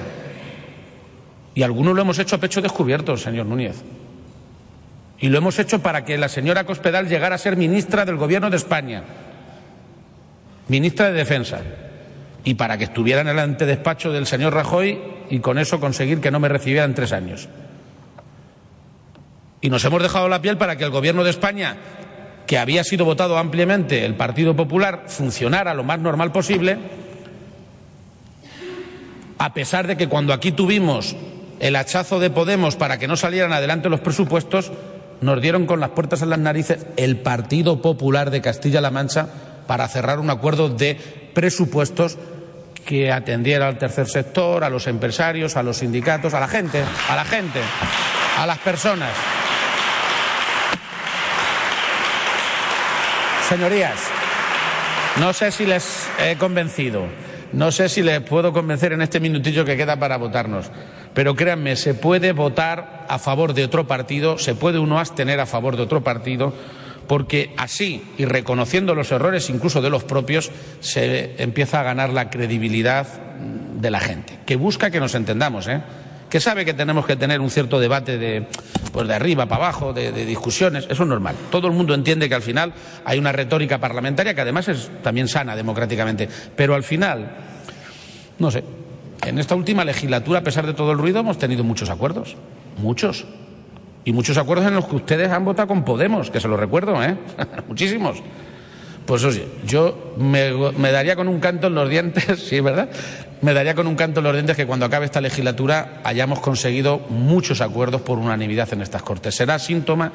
Y 1.54 1.62
algunos 1.62 1.94
lo 1.94 2.02
hemos 2.02 2.18
hecho 2.18 2.36
a 2.36 2.40
pecho 2.40 2.60
descubierto, 2.60 3.16
señor 3.16 3.46
Núñez. 3.46 3.76
Y 5.18 5.28
lo 5.28 5.38
hemos 5.38 5.58
hecho 5.58 5.80
para 5.80 6.04
que 6.04 6.18
la 6.18 6.28
señora 6.28 6.64
Cospedal 6.64 7.08
llegara 7.08 7.36
a 7.36 7.38
ser 7.38 7.56
ministra 7.56 8.04
del 8.04 8.16
Gobierno 8.16 8.50
de 8.50 8.56
España, 8.56 9.04
ministra 10.68 11.06
de 11.06 11.12
Defensa, 11.12 11.60
y 12.42 12.54
para 12.54 12.76
que 12.76 12.84
estuviera 12.84 13.20
en 13.20 13.28
el 13.28 13.38
antedespacho 13.38 14.12
del 14.12 14.26
señor 14.26 14.52
Rajoy 14.52 15.00
y 15.30 15.38
con 15.38 15.58
eso 15.58 15.80
conseguir 15.80 16.20
que 16.20 16.30
no 16.30 16.40
me 16.40 16.48
recibiera 16.48 16.84
en 16.84 16.94
tres 16.94 17.12
años. 17.12 17.48
Y 19.60 19.70
nos 19.70 19.84
hemos 19.84 20.02
dejado 20.02 20.28
la 20.28 20.42
piel 20.42 20.58
para 20.58 20.76
que 20.76 20.84
el 20.84 20.90
Gobierno 20.90 21.24
de 21.24 21.30
España, 21.30 21.76
que 22.46 22.58
había 22.58 22.84
sido 22.84 23.06
votado 23.06 23.38
ampliamente 23.38 24.04
el 24.04 24.14
Partido 24.14 24.54
Popular, 24.54 25.04
funcionara 25.06 25.72
lo 25.72 25.84
más 25.84 26.00
normal 26.00 26.32
posible, 26.32 26.76
a 29.38 29.54
pesar 29.54 29.86
de 29.86 29.96
que 29.96 30.08
cuando 30.08 30.34
aquí 30.34 30.52
tuvimos 30.52 31.16
el 31.60 31.76
hachazo 31.76 32.20
de 32.20 32.30
Podemos 32.30 32.76
para 32.76 32.98
que 32.98 33.08
no 33.08 33.16
salieran 33.16 33.52
adelante 33.52 33.88
los 33.88 34.00
presupuestos, 34.00 34.72
nos 35.20 35.40
dieron 35.40 35.66
con 35.66 35.80
las 35.80 35.90
puertas 35.90 36.22
en 36.22 36.30
las 36.30 36.38
narices 36.38 36.86
el 36.96 37.16
Partido 37.18 37.80
Popular 37.80 38.30
de 38.30 38.40
Castilla-La 38.40 38.90
Mancha 38.90 39.28
para 39.66 39.88
cerrar 39.88 40.18
un 40.18 40.30
acuerdo 40.30 40.68
de 40.68 40.98
presupuestos 41.34 42.18
que 42.84 43.10
atendiera 43.10 43.66
al 43.68 43.78
tercer 43.78 44.08
sector, 44.08 44.62
a 44.62 44.70
los 44.70 44.86
empresarios, 44.86 45.56
a 45.56 45.62
los 45.62 45.78
sindicatos, 45.78 46.34
a 46.34 46.40
la 46.40 46.48
gente, 46.48 46.82
a 47.08 47.16
la 47.16 47.24
gente, 47.24 47.60
a 48.38 48.46
las 48.46 48.58
personas. 48.58 49.10
Señorías, 53.48 54.00
no 55.20 55.32
sé 55.32 55.50
si 55.50 55.66
les 55.66 56.08
he 56.18 56.36
convencido, 56.36 57.06
no 57.52 57.70
sé 57.72 57.88
si 57.88 58.02
les 58.02 58.20
puedo 58.20 58.52
convencer 58.52 58.92
en 58.92 59.02
este 59.02 59.20
minutillo 59.20 59.64
que 59.64 59.76
queda 59.76 59.96
para 59.98 60.16
votarnos. 60.16 60.70
Pero 61.14 61.36
créanme, 61.36 61.76
se 61.76 61.94
puede 61.94 62.32
votar 62.32 63.06
a 63.08 63.18
favor 63.18 63.54
de 63.54 63.64
otro 63.64 63.86
partido, 63.86 64.36
se 64.36 64.54
puede 64.54 64.78
uno 64.78 64.98
abstener 64.98 65.40
a 65.40 65.46
favor 65.46 65.76
de 65.76 65.82
otro 65.82 66.02
partido, 66.02 66.52
porque 67.06 67.54
así, 67.56 68.02
y 68.18 68.24
reconociendo 68.24 68.94
los 68.94 69.12
errores 69.12 69.48
incluso 69.48 69.80
de 69.80 69.90
los 69.90 70.04
propios, 70.04 70.50
se 70.80 71.40
empieza 71.42 71.80
a 71.80 71.84
ganar 71.84 72.10
la 72.10 72.30
credibilidad 72.30 73.06
de 73.80 73.90
la 73.90 74.00
gente, 74.00 74.38
que 74.44 74.56
busca 74.56 74.90
que 74.90 75.00
nos 75.00 75.14
entendamos, 75.14 75.68
¿eh? 75.68 75.82
que 76.28 76.40
sabe 76.40 76.64
que 76.64 76.74
tenemos 76.74 77.06
que 77.06 77.14
tener 77.14 77.40
un 77.40 77.50
cierto 77.50 77.78
debate 77.78 78.18
de, 78.18 78.48
pues 78.92 79.06
de 79.06 79.14
arriba 79.14 79.46
para 79.46 79.66
abajo, 79.66 79.92
de, 79.92 80.10
de, 80.10 80.24
discusiones, 80.24 80.84
eso 80.90 81.04
es 81.04 81.08
normal. 81.08 81.36
Todo 81.50 81.68
el 81.68 81.74
mundo 81.74 81.94
entiende 81.94 82.28
que 82.28 82.34
al 82.34 82.42
final 82.42 82.72
hay 83.04 83.20
una 83.20 83.30
retórica 83.30 83.78
parlamentaria 83.78 84.34
que 84.34 84.40
además 84.40 84.66
es 84.66 84.90
también 85.02 85.28
sana 85.28 85.54
democráticamente, 85.54 86.28
pero 86.56 86.74
al 86.74 86.82
final, 86.82 87.36
no 88.40 88.50
sé, 88.50 88.64
en 89.24 89.38
esta 89.38 89.54
última 89.54 89.84
legislatura, 89.84 90.40
a 90.40 90.42
pesar 90.42 90.66
de 90.66 90.74
todo 90.74 90.92
el 90.92 90.98
ruido, 90.98 91.20
hemos 91.20 91.38
tenido 91.38 91.64
muchos 91.64 91.90
acuerdos. 91.90 92.36
Muchos. 92.78 93.24
Y 94.04 94.12
muchos 94.12 94.36
acuerdos 94.36 94.66
en 94.66 94.74
los 94.74 94.86
que 94.86 94.96
ustedes 94.96 95.30
han 95.30 95.44
votado 95.44 95.68
con 95.68 95.84
Podemos, 95.84 96.30
que 96.30 96.40
se 96.40 96.48
lo 96.48 96.56
recuerdo, 96.56 97.02
¿eh? 97.02 97.16
Muchísimos. 97.68 98.22
Pues 99.06 99.22
oye, 99.24 99.46
yo 99.66 100.14
me, 100.16 100.52
me, 100.72 100.90
daría 100.90 101.14
con 101.14 101.28
un 101.28 101.38
canto 101.38 101.66
en 101.66 101.74
los 101.74 101.88
dientes, 101.88 102.24
sí, 102.48 102.60
¿verdad? 102.60 102.88
Me 103.42 103.52
daría 103.52 103.74
con 103.74 103.86
un 103.86 103.96
canto 103.96 104.20
en 104.20 104.24
los 104.24 104.32
dientes 104.32 104.56
que 104.56 104.66
cuando 104.66 104.86
acabe 104.86 105.04
esta 105.04 105.20
legislatura 105.20 106.00
hayamos 106.04 106.40
conseguido 106.40 107.00
muchos 107.10 107.60
acuerdos 107.60 108.00
por 108.00 108.18
unanimidad 108.18 108.72
en 108.72 108.80
estas 108.80 109.02
Cortes. 109.02 109.34
Será 109.34 109.58
síntoma 109.58 110.12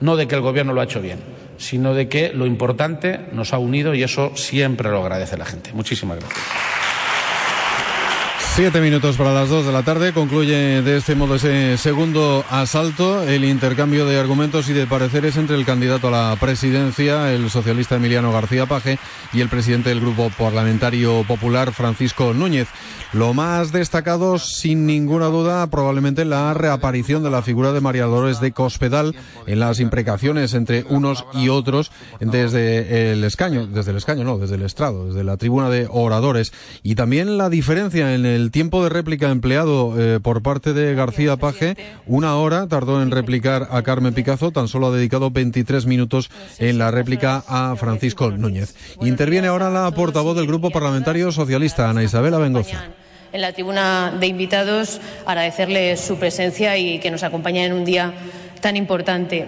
no 0.00 0.16
de 0.16 0.26
que 0.26 0.34
el 0.34 0.40
Gobierno 0.40 0.72
lo 0.72 0.80
ha 0.80 0.84
hecho 0.84 1.02
bien, 1.02 1.18
sino 1.58 1.92
de 1.92 2.08
que 2.08 2.32
lo 2.32 2.46
importante 2.46 3.20
nos 3.32 3.52
ha 3.52 3.58
unido 3.58 3.94
y 3.94 4.02
eso 4.02 4.32
siempre 4.34 4.90
lo 4.90 5.02
agradece 5.02 5.36
la 5.36 5.44
gente. 5.44 5.72
Muchísimas 5.74 6.18
gracias. 6.18 6.69
Siete 8.60 8.82
minutos 8.82 9.16
para 9.16 9.32
las 9.32 9.48
dos 9.48 9.64
de 9.64 9.72
la 9.72 9.82
tarde. 9.84 10.12
Concluye 10.12 10.82
de 10.82 10.98
este 10.98 11.14
modo 11.14 11.36
ese 11.36 11.78
segundo 11.78 12.44
asalto, 12.50 13.22
el 13.22 13.46
intercambio 13.46 14.04
de 14.04 14.20
argumentos 14.20 14.68
y 14.68 14.74
de 14.74 14.86
pareceres 14.86 15.38
entre 15.38 15.56
el 15.56 15.64
candidato 15.64 16.08
a 16.08 16.10
la 16.10 16.36
presidencia, 16.38 17.32
el 17.32 17.48
socialista 17.48 17.96
Emiliano 17.96 18.30
García 18.32 18.66
Paje, 18.66 18.98
y 19.32 19.40
el 19.40 19.48
presidente 19.48 19.88
del 19.88 20.02
Grupo 20.02 20.30
Parlamentario 20.36 21.24
Popular, 21.26 21.72
Francisco 21.72 22.34
Núñez. 22.34 22.68
Lo 23.14 23.32
más 23.32 23.72
destacado, 23.72 24.38
sin 24.38 24.84
ninguna 24.84 25.26
duda, 25.26 25.66
probablemente 25.68 26.26
la 26.26 26.52
reaparición 26.52 27.22
de 27.22 27.30
la 27.30 27.40
figura 27.40 27.72
de 27.72 27.80
María 27.80 28.04
Dolores 28.04 28.40
de 28.40 28.52
Cospedal 28.52 29.16
en 29.46 29.58
las 29.58 29.80
imprecaciones 29.80 30.52
entre 30.52 30.84
unos 30.84 31.24
y 31.32 31.48
otros 31.48 31.90
desde 32.20 33.12
el 33.12 33.24
escaño, 33.24 33.66
desde 33.66 33.92
el 33.92 33.96
escaño, 33.96 34.22
no, 34.22 34.36
desde 34.36 34.56
el 34.56 34.62
estrado, 34.62 35.06
desde 35.06 35.24
la 35.24 35.38
tribuna 35.38 35.70
de 35.70 35.88
oradores. 35.90 36.52
Y 36.82 36.94
también 36.94 37.38
la 37.38 37.48
diferencia 37.48 38.14
en 38.14 38.26
el 38.26 38.49
el 38.50 38.52
tiempo 38.52 38.82
de 38.82 38.88
réplica 38.88 39.30
empleado 39.30 39.94
eh, 39.96 40.18
por 40.18 40.42
parte 40.42 40.72
de 40.72 40.92
García 40.96 41.36
Paje, 41.36 41.76
una 42.04 42.34
hora 42.34 42.66
tardó 42.66 43.00
en 43.00 43.12
replicar 43.12 43.68
a 43.70 43.82
Carmen 43.82 44.12
Picazo, 44.12 44.50
tan 44.50 44.66
solo 44.66 44.88
ha 44.88 44.90
dedicado 44.90 45.30
23 45.30 45.86
minutos 45.86 46.32
en 46.58 46.76
la 46.76 46.90
réplica 46.90 47.44
a 47.46 47.76
Francisco 47.76 48.32
Núñez. 48.32 48.74
Interviene 49.02 49.46
ahora 49.46 49.70
la 49.70 49.88
portavoz 49.92 50.34
del 50.34 50.48
Grupo 50.48 50.70
Parlamentario 50.70 51.30
Socialista, 51.30 51.88
Ana 51.88 52.02
Isabel 52.02 52.34
Abengoza 52.34 52.88
en 53.32 53.40
la 53.40 53.52
tribuna 53.52 54.16
de 54.18 54.26
invitados, 54.26 55.00
agradecerle 55.24 55.96
su 55.96 56.16
presencia 56.16 56.76
y 56.76 56.98
que 56.98 57.12
nos 57.12 57.22
acompañe 57.22 57.64
en 57.64 57.72
un 57.72 57.84
día 57.84 58.12
tan 58.60 58.76
importante. 58.76 59.46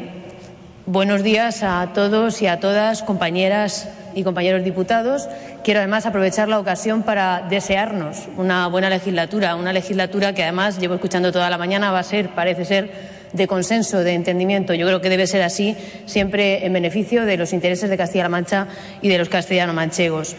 Buenos 0.86 1.24
días 1.24 1.64
a 1.64 1.90
todos 1.92 2.40
y 2.40 2.46
a 2.46 2.60
todas, 2.60 3.02
compañeras 3.02 3.88
y 4.14 4.24
compañeros 4.24 4.64
diputados. 4.64 5.28
Quiero 5.64 5.80
además 5.80 6.06
aprovechar 6.06 6.48
la 6.48 6.58
ocasión 6.58 7.02
para 7.02 7.46
desearnos 7.48 8.28
una 8.36 8.66
buena 8.68 8.90
legislatura, 8.90 9.56
una 9.56 9.72
legislatura 9.72 10.34
que 10.34 10.42
además 10.42 10.78
llevo 10.78 10.94
escuchando 10.94 11.32
toda 11.32 11.50
la 11.50 11.58
mañana 11.58 11.92
va 11.92 12.00
a 12.00 12.02
ser, 12.04 12.30
parece 12.30 12.64
ser, 12.64 12.90
de 13.32 13.46
consenso, 13.46 14.04
de 14.04 14.14
entendimiento. 14.14 14.74
Yo 14.74 14.86
creo 14.86 15.00
que 15.00 15.08
debe 15.08 15.26
ser 15.26 15.42
así, 15.42 15.76
siempre 16.06 16.66
en 16.66 16.72
beneficio 16.72 17.24
de 17.24 17.36
los 17.36 17.52
intereses 17.52 17.88
de 17.88 17.96
Castilla-La 17.96 18.28
Mancha 18.28 18.66
y 19.00 19.08
de 19.08 19.18
los 19.18 19.28
castellano-manchegos. 19.28 20.36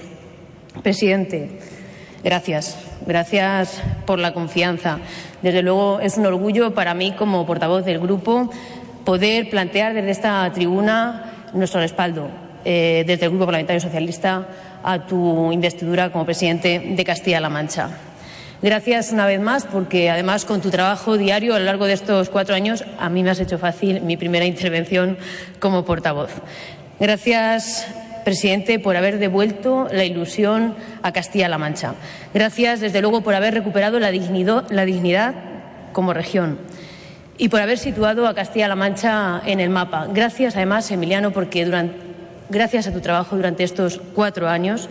Presidente, 0.82 1.60
gracias. 2.24 2.78
Gracias 3.06 3.82
por 4.06 4.20
la 4.20 4.34
confianza. 4.34 5.00
Desde 5.42 5.62
luego 5.62 6.00
es 6.00 6.18
un 6.18 6.26
orgullo 6.26 6.74
para 6.74 6.94
mí 6.94 7.12
como 7.12 7.46
portavoz 7.46 7.84
del 7.84 8.00
grupo 8.00 8.50
poder 9.04 9.50
plantear 9.50 9.94
desde 9.94 10.12
esta 10.12 10.50
tribuna 10.54 11.50
nuestro 11.54 11.82
respaldo 11.82 12.43
eh, 12.66 13.04
desde 13.06 13.26
el 13.26 13.32
Grupo 13.32 13.46
Parlamentario 13.46 13.82
Socialista 13.82 14.48
a 14.84 15.06
tu 15.06 15.52
investidura 15.52 16.12
como 16.12 16.26
presidente 16.26 16.94
de 16.96 17.04
Castilla-La 17.04 17.50
Mancha. 17.50 17.90
Gracias 18.62 19.12
una 19.12 19.26
vez 19.26 19.42
más 19.42 19.66
porque 19.66 20.10
además 20.10 20.46
con 20.46 20.62
tu 20.62 20.70
trabajo 20.70 21.18
diario 21.18 21.54
a 21.56 21.60
lo 21.60 21.66
largo 21.66 21.86
de 21.86 21.94
estos 21.94 22.30
cuatro 22.30 22.56
años 22.56 22.86
a 22.98 23.10
mí 23.10 23.22
me 23.22 23.30
has 23.30 23.40
hecho 23.40 23.58
fácil 23.58 24.02
mi 24.02 24.16
primera 24.16 24.46
intervención 24.46 25.18
como 25.60 25.84
portavoz. 25.84 26.32
Gracias 27.00 27.88
presidente, 28.24 28.80
por 28.80 28.96
haber 28.96 29.20
devuelto 29.20 29.88
la 29.92 30.06
ilusión 30.06 30.76
a 31.02 31.12
Castilla-La 31.12 31.58
Mancha. 31.58 31.96
Gracias, 32.34 32.80
desde 32.80 33.02
luego, 33.02 33.22
por 33.22 33.36
haber 33.36 33.54
recuperado 33.54 34.00
la 34.00 34.12
dignidad, 34.12 34.70
la 34.72 34.86
dignidad 34.86 35.36
como 35.92 36.14
región 36.14 36.60
y 37.38 37.50
por 37.50 37.62
haber 37.62 37.78
situado 37.78 38.28
a 38.28 38.34
Castilla-La 38.34 38.76
Mancha 38.76 39.42
en 39.46 39.60
el 39.60 39.70
mapa. 39.70 40.08
Gracias, 40.12 40.56
además, 40.56 40.90
Emiliano, 40.92 41.32
porque 41.32 41.66
durante, 41.66 42.13
gracias 42.50 42.88
a 42.88 42.94
tu 42.94 43.02
trabajo 43.02 43.36
durante 43.36 43.64
estos 43.64 44.00
cuatro 44.14 44.50
años, 44.50 44.90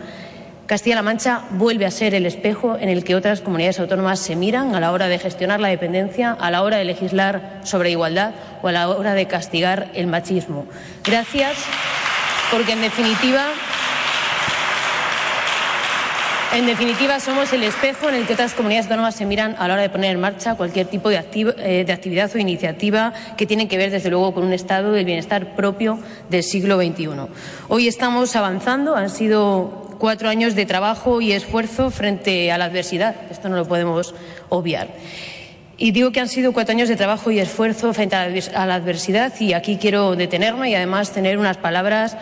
Castilla-La 0.67 1.03
Mancha 1.03 1.43
vuelve 1.51 1.87
a 1.87 1.91
ser 1.91 2.15
el 2.15 2.25
espejo 2.25 2.77
en 2.81 2.89
el 2.89 3.05
que 3.05 3.15
otras 3.15 3.41
comunidades 3.41 3.81
autónomas 3.81 4.21
se 4.21 4.37
miran 4.37 4.75
a 4.75 4.81
la 4.81 4.93
hora 4.93 5.09
de 5.09 5.19
gestionar 5.19 5.61
la 5.61 5.69
dependencia, 5.69 6.33
a 6.33 6.51
la 6.51 6.63
hora 6.63 6.79
de 6.79 6.85
legislar 6.85 7.61
sobre 7.65 7.91
igualdad 7.91 8.33
o 8.63 8.69
a 8.69 8.73
la 8.73 8.89
hora 8.89 9.15
de 9.15 9.27
castigar 9.27 9.91
el 9.95 10.07
machismo. 10.07 10.67
Gracias 11.05 11.59
porque 12.51 12.73
en 12.73 12.83
definitiva 12.83 13.49
en 16.55 16.67
definitiva, 16.67 17.19
somos 17.19 17.51
el 17.55 17.63
espejo 17.63 18.11
en 18.11 18.17
el 18.17 18.27
que 18.27 18.35
otras 18.35 18.53
comunidades 18.53 18.87
autónomas 18.87 19.15
se 19.15 19.25
miran 19.25 19.57
a 19.59 19.67
la 19.69 19.75
hora 19.75 19.83
de 19.83 19.89
poner 19.89 20.15
en 20.15 20.21
marcha 20.21 20.55
cualquier 20.55 20.87
tipo 20.87 21.09
de, 21.09 21.17
eh, 21.17 21.85
de, 21.87 21.93
actividad 21.93 22.31
o 22.35 22.39
iniciativa 22.39 23.15
que 23.39 23.47
tiene 23.47 23.69
que 23.69 23.79
ver, 23.79 23.91
desde 23.91 24.11
luego, 24.11 24.35
con 24.35 24.45
un 24.45 24.53
estado 24.53 24.93
del 24.93 25.07
bienestar 25.07 25.57
propio 25.57 25.99
del 26.29 26.43
siglo 26.43 26.77
XXI. 26.77 27.09
Hoy 27.69 27.89
estamos 27.89 28.37
avanzando, 28.37 28.97
han 28.97 29.09
sido 29.09 29.97
cuatro 29.99 30.29
años 30.29 30.55
de 30.55 30.67
trabajo 30.67 31.23
y 31.23 31.33
esfuerzo 31.33 31.91
frente 31.91 32.53
a 32.53 32.59
la 32.59 32.67
adversidad. 32.67 33.17
Esto 33.31 33.49
no 33.49 33.57
lo 33.57 33.67
podemos 33.67 34.15
obviar. 34.51 34.89
Y 35.79 35.93
digo 35.93 36.13
que 36.13 36.21
han 36.21 36.29
sido 36.29 36.53
cuatro 36.53 36.75
años 36.75 36.89
de 36.89 36.97
trabajo 36.97 37.31
y 37.31 37.39
esfuerzo 37.39 37.95
frente 37.95 38.15
a 38.17 38.67
la 38.67 38.75
adversidad 38.75 39.33
y 39.41 39.55
aquí 39.55 39.79
quiero 39.79 40.17
detenerme 40.17 40.71
y 40.71 40.75
además 40.75 41.13
tener 41.13 41.39
unas 41.39 41.57
palabras 41.57 42.17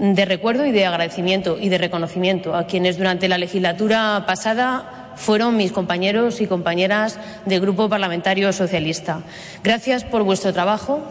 de 0.00 0.24
recuerdo 0.24 0.64
y 0.64 0.72
de 0.72 0.86
agradecimiento 0.86 1.58
y 1.60 1.68
de 1.68 1.76
reconocimiento 1.76 2.54
a 2.54 2.66
quienes 2.66 2.96
durante 2.96 3.28
la 3.28 3.36
legislatura 3.36 4.24
pasada 4.26 5.12
fueron 5.16 5.58
mis 5.58 5.72
compañeros 5.72 6.40
y 6.40 6.46
compañeras 6.46 7.18
del 7.44 7.60
Grupo 7.60 7.86
Parlamentario 7.90 8.50
Socialista. 8.54 9.20
Gracias 9.62 10.04
por 10.04 10.22
vuestro 10.22 10.54
trabajo. 10.54 11.02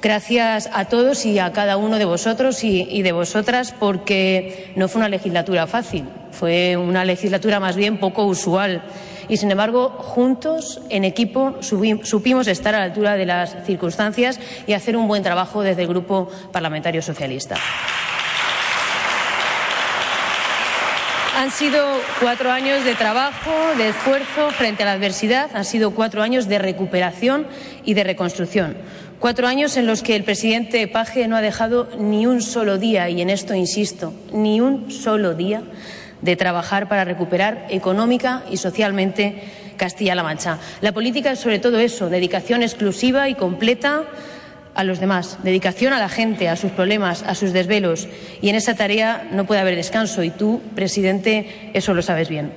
Gracias 0.00 0.70
a 0.72 0.84
todos 0.84 1.26
y 1.26 1.40
a 1.40 1.52
cada 1.52 1.76
uno 1.76 1.98
de 1.98 2.04
vosotros 2.04 2.62
y, 2.62 3.02
de 3.02 3.10
vosotras 3.10 3.74
porque 3.76 4.72
no 4.76 4.86
fue 4.86 5.00
una 5.00 5.08
legislatura 5.08 5.66
fácil, 5.66 6.04
fue 6.30 6.76
una 6.76 7.04
legislatura 7.04 7.58
más 7.58 7.74
bien 7.74 7.98
poco 7.98 8.24
usual. 8.24 8.82
Y 9.28 9.38
sin 9.38 9.50
embargo, 9.50 9.88
juntos, 9.98 10.80
en 10.88 11.02
equipo, 11.02 11.56
supimos 11.60 12.46
estar 12.46 12.76
a 12.76 12.78
la 12.78 12.84
altura 12.84 13.16
de 13.16 13.26
las 13.26 13.56
circunstancias 13.66 14.38
y 14.68 14.74
hacer 14.74 14.96
un 14.96 15.08
buen 15.08 15.24
trabajo 15.24 15.62
desde 15.62 15.82
el 15.82 15.88
Grupo 15.88 16.28
Parlamentario 16.52 17.02
Socialista. 17.02 17.56
Han 21.38 21.52
sido 21.52 21.86
cuatro 22.20 22.50
años 22.50 22.84
de 22.84 22.96
trabajo, 22.96 23.52
de 23.76 23.90
esfuerzo 23.90 24.50
frente 24.50 24.82
a 24.82 24.86
la 24.86 24.92
adversidad, 24.94 25.48
han 25.54 25.64
sido 25.64 25.92
cuatro 25.92 26.20
años 26.20 26.48
de 26.48 26.58
recuperación 26.58 27.46
y 27.84 27.94
de 27.94 28.02
reconstrucción. 28.02 28.76
Cuatro 29.20 29.46
años 29.46 29.76
en 29.76 29.86
los 29.86 30.02
que 30.02 30.16
el 30.16 30.24
presidente 30.24 30.88
Paje 30.88 31.28
no 31.28 31.36
ha 31.36 31.40
dejado 31.40 31.90
ni 31.96 32.26
un 32.26 32.42
solo 32.42 32.76
día, 32.76 33.08
y 33.08 33.22
en 33.22 33.30
esto 33.30 33.54
insisto, 33.54 34.12
ni 34.32 34.60
un 34.60 34.90
solo 34.90 35.34
día 35.34 35.62
de 36.22 36.34
trabajar 36.34 36.88
para 36.88 37.04
recuperar 37.04 37.68
económica 37.70 38.42
y 38.50 38.56
socialmente 38.56 39.44
Castilla-La 39.76 40.24
Mancha. 40.24 40.58
La 40.80 40.90
política 40.90 41.30
es 41.30 41.38
sobre 41.38 41.60
todo 41.60 41.78
eso, 41.78 42.10
dedicación 42.10 42.64
exclusiva 42.64 43.28
y 43.28 43.36
completa 43.36 44.06
a 44.78 44.84
los 44.84 45.00
demás, 45.00 45.38
dedicación 45.42 45.92
a 45.92 45.98
la 45.98 46.08
gente, 46.08 46.48
a 46.48 46.54
sus 46.54 46.70
problemas, 46.70 47.24
a 47.24 47.34
sus 47.34 47.52
desvelos. 47.52 48.06
Y 48.40 48.48
en 48.48 48.54
esa 48.54 48.76
tarea 48.76 49.26
no 49.32 49.44
puede 49.44 49.60
haber 49.60 49.74
descanso. 49.74 50.22
Y 50.22 50.30
tú, 50.30 50.62
presidente, 50.76 51.70
eso 51.74 51.94
lo 51.94 52.02
sabes 52.02 52.28
bien. 52.28 52.52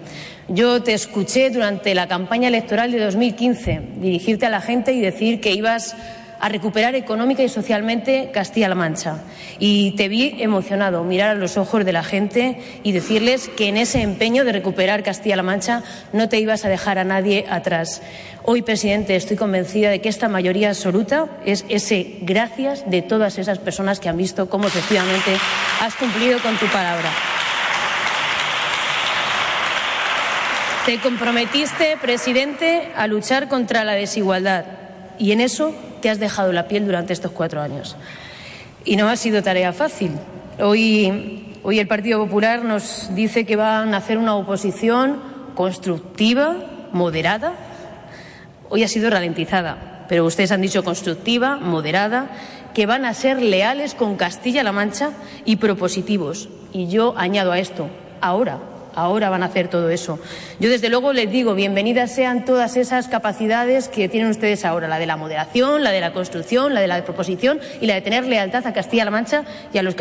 Yo 0.47 0.84
te 0.84 0.93
escuché 0.93 1.49
durante 1.49 1.95
la 1.95 2.07
campaña 2.07 2.49
electoral 2.49 2.91
de 2.91 2.99
2015 2.99 3.82
dirigirte 3.95 4.45
a 4.45 4.51
la 4.51 4.61
gente 4.61 4.93
y 4.93 4.99
decir 4.99 5.41
que 5.41 5.53
ibas 5.53 5.95
a 6.42 6.50
recuperar 6.50 6.96
económica 6.96 7.44
y 7.44 7.50
socialmente 7.50 8.32
Castilla-La 8.34 8.76
Mancha. 8.76 9.20
Y 9.60 9.92
te 9.92 10.10
vi 10.10 10.38
emocionado 10.39 11.04
mirar 11.04 11.30
a 11.30 11.36
los 11.36 11.56
ojos 11.56 11.86
de 11.86 11.94
la 11.94 12.04
gente 12.04 12.60
y 12.84 12.92
decirles 12.92 13.48
que 13.48 13.70
en 13.70 13.78
ese 13.78 14.02
empeño 14.02 14.44
de 14.44 14.52
recuperar 14.52 15.04
Castilla-La 15.04 15.44
Mancha 15.44 15.84
no 16.14 16.30
te 16.30 16.39
ibas 16.39 16.66
a 16.66 16.70
dejar 16.70 16.98
a 16.98 17.04
nadie 17.04 17.46
atrás. 17.48 18.02
Hoy, 18.44 18.64
presidente, 18.64 19.16
estoy 19.16 19.38
convencida 19.38 19.92
de 19.92 20.02
que 20.02 20.10
esta 20.10 20.28
mayoría 20.28 20.70
absoluta 20.70 21.28
es 21.46 21.64
ese 21.70 22.18
gracias 22.22 22.89
de 22.89 23.04
todas 23.04 23.38
esas 23.38 23.60
personas 23.60 24.00
que 24.00 24.10
han 24.10 24.18
visto 24.18 24.50
cómo 24.50 24.68
efectivamente 24.68 25.38
has 25.80 25.96
cumplido 25.96 26.39
con 26.39 26.58
tu 26.58 26.66
palabra. 26.66 27.12
Te 30.88 30.98
comprometiste, 30.98 31.98
presidente, 32.02 32.89
a 32.96 33.06
luchar 33.06 33.48
contra 33.48 33.84
la 33.84 33.94
desigualdad 33.94 34.66
y 35.22 35.32
en 35.34 35.39
eso 35.39 35.72
te 36.01 36.09
has 36.09 36.19
dejado 36.19 36.51
la 36.51 36.67
piel 36.67 36.84
durante 36.84 37.13
estos 37.13 37.30
cuatro 37.30 37.61
años. 37.61 37.95
Y 38.84 38.95
no 38.95 39.07
ha 39.07 39.15
sido 39.15 39.43
tarea 39.43 39.72
fácil. 39.72 40.13
Hoy, 40.59 41.59
hoy 41.61 41.78
el 41.78 41.88
Partido 41.88 42.17
Popular 42.17 42.65
nos 42.65 43.13
dice 43.13 43.45
que 43.45 43.55
van 43.55 43.93
a 43.93 43.97
hacer 43.97 44.17
una 44.17 44.34
oposición 44.34 45.22
constructiva, 45.53 46.55
moderada. 46.91 47.53
Hoy 48.69 48.84
ha 48.84 48.88
sido 48.88 49.11
ralentizada, 49.11 50.07
pero 50.09 50.26
ustedes 50.26 50.51
han 50.51 50.61
dicho 50.61 50.84
constructiva, 50.84 51.57
moderada, 51.57 52.32
que 52.74 52.88
van 52.88 53.05
a 53.05 53.13
ser 53.13 53.43
leales 53.43 53.93
con 53.93 54.17
Castilla-La 54.17 54.72
Mancha 54.72 55.11
y 55.45 55.57
propositivos. 55.57 56.49
Y 56.74 56.88
yo 56.88 57.13
añado 57.15 57.51
a 57.51 57.59
esto, 57.59 57.89
ahora, 58.22 58.57
ahora 58.96 59.30
van 59.30 59.44
a 59.44 59.48
hacer 59.48 59.68
todo 59.68 59.89
eso. 59.89 60.20
Yo, 60.60 60.70
desde 60.70 60.89
luego, 60.89 61.14
les 61.14 61.32
digo, 61.32 61.56
bienvenidas 61.56 62.12
sean 62.12 62.46
todas 62.46 62.76
esas 62.78 63.08
capacidades 63.08 63.88
que 63.88 64.10
tienen 64.10 64.30
ustedes 64.30 64.66
ahora, 64.66 64.88
la 64.88 65.00
de 65.00 65.06
la 65.06 65.18
moderación, 65.18 65.84
la 65.84 65.92
de 65.92 66.02
la 66.02 66.14
construcción, 66.14 66.74
la 66.74 66.82
de 66.82 66.88
la 66.88 67.04
proposición 67.04 67.60
y 67.80 67.88
la 67.88 67.96
de 67.96 68.02
tener 68.02 68.26
lealtad 68.26 68.66
a 68.68 68.74
Castilla-La 68.74 69.12
Mancha 69.12 69.44
y 69.74 69.78
a 69.78 69.84
los, 69.84 69.96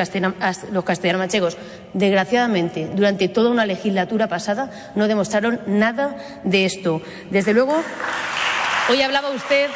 los 0.73 0.85
castellano-manchegos. 0.85 1.57
Desgraciadamente, 1.93 2.89
durante 2.95 3.29
toda 3.29 3.51
una 3.51 3.67
legislatura 3.67 4.29
pasada 4.29 4.71
no 4.95 5.09
demostraron 5.09 5.61
nada 5.67 6.17
de 6.45 6.65
esto. 6.65 7.03
Desde 7.31 7.53
luego, 7.53 7.83
hoy 8.89 9.03
hablaba 9.03 9.31
usted 9.31 9.69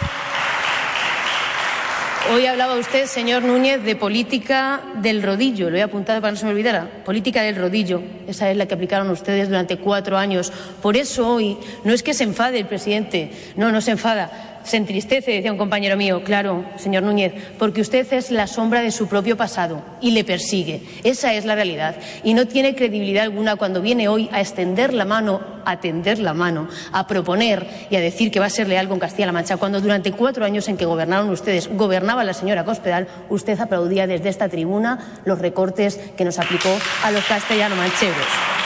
Hoy 2.33 2.47
hablaba 2.47 2.77
usted, 2.77 3.05
señor 3.05 3.43
Núñez, 3.43 3.83
de 3.83 3.97
política 3.97 4.81
del 4.97 5.23
rodillo. 5.23 5.69
Lo 5.69 5.77
he 5.77 5.83
apuntado 5.83 6.23
para 6.23 6.31
no 6.33 6.39
se 6.39 6.47
me 6.47 6.53
olvidara. 6.53 6.89
Política 7.05 7.43
del 7.43 7.57
rodillo. 7.57 8.01
Esa 8.27 8.51
es 8.51 8.57
la 8.57 8.65
que 8.67 8.73
aplicaron 8.73 9.11
ustedes 9.11 9.49
durante 9.49 9.77
cuatro 9.77 10.17
años. 10.17 10.51
Por 10.81 10.97
eso 10.97 11.29
hoy 11.29 11.59
no 11.85 11.93
es 11.93 12.03
que 12.03 12.15
se 12.15 12.25
enfade 12.25 12.59
el 12.59 12.67
presidente. 12.67 13.31
No, 13.57 13.71
no 13.71 13.83
se 13.83 13.91
enfada 13.91 14.54
se 14.65 14.77
entristece, 14.77 15.33
decía 15.33 15.53
un 15.53 15.59
compañero 15.59 15.97
mío, 15.97 16.23
claro, 16.25 16.65
señor 16.77 17.03
Núñez, 17.03 17.33
porque 17.59 17.81
usted 17.81 18.11
es 18.13 18.31
la 18.31 18.47
sombra 18.47 18.81
de 18.81 18.91
su 18.91 19.07
propio 19.07 19.37
pasado 19.37 19.83
y 20.01 20.11
le 20.11 20.25
persigue. 20.25 20.83
Esa 21.05 21.35
es 21.35 21.45
la 21.45 21.55
realidad. 21.55 21.97
Y 22.23 22.35
no 22.35 22.47
tiene 22.47 22.75
credibilidad 22.75 23.25
alguna 23.25 23.57
cuando 23.57 23.81
viene 23.81 24.09
hoy 24.09 24.29
a 24.33 24.41
extender 24.41 24.93
la 24.93 25.05
mano, 25.05 25.41
a 25.65 25.81
tender 25.81 26.19
la 26.19 26.35
mano, 26.35 26.69
a 26.93 27.07
proponer 27.07 27.67
y 27.91 27.97
a 27.97 28.01
decir 28.01 28.31
que 28.31 28.41
va 28.41 28.47
a 28.47 28.51
ser 28.51 28.69
leal 28.69 28.89
con 28.89 28.99
Castilla-La 28.99 29.33
Mancha, 29.33 29.57
cuando 29.57 29.81
durante 29.81 30.13
cuatro 30.13 30.45
años 30.45 30.69
en 30.69 30.77
que 30.77 30.85
gobernaron 30.85 31.31
ustedes, 31.31 31.69
gobernaba 31.69 32.25
la 32.25 32.35
señora 32.35 32.65
Cospedal, 32.65 33.07
usted 33.29 33.59
aplaudía 33.61 34.07
desde 34.07 34.29
esta 34.29 34.49
tribuna 34.49 35.21
los 35.25 35.39
recortes 35.39 35.99
que 36.17 36.25
nos 36.25 36.39
aplicó 36.39 36.71
a 37.03 37.11
los 37.11 37.25
castellano-manchegos. 37.25 38.64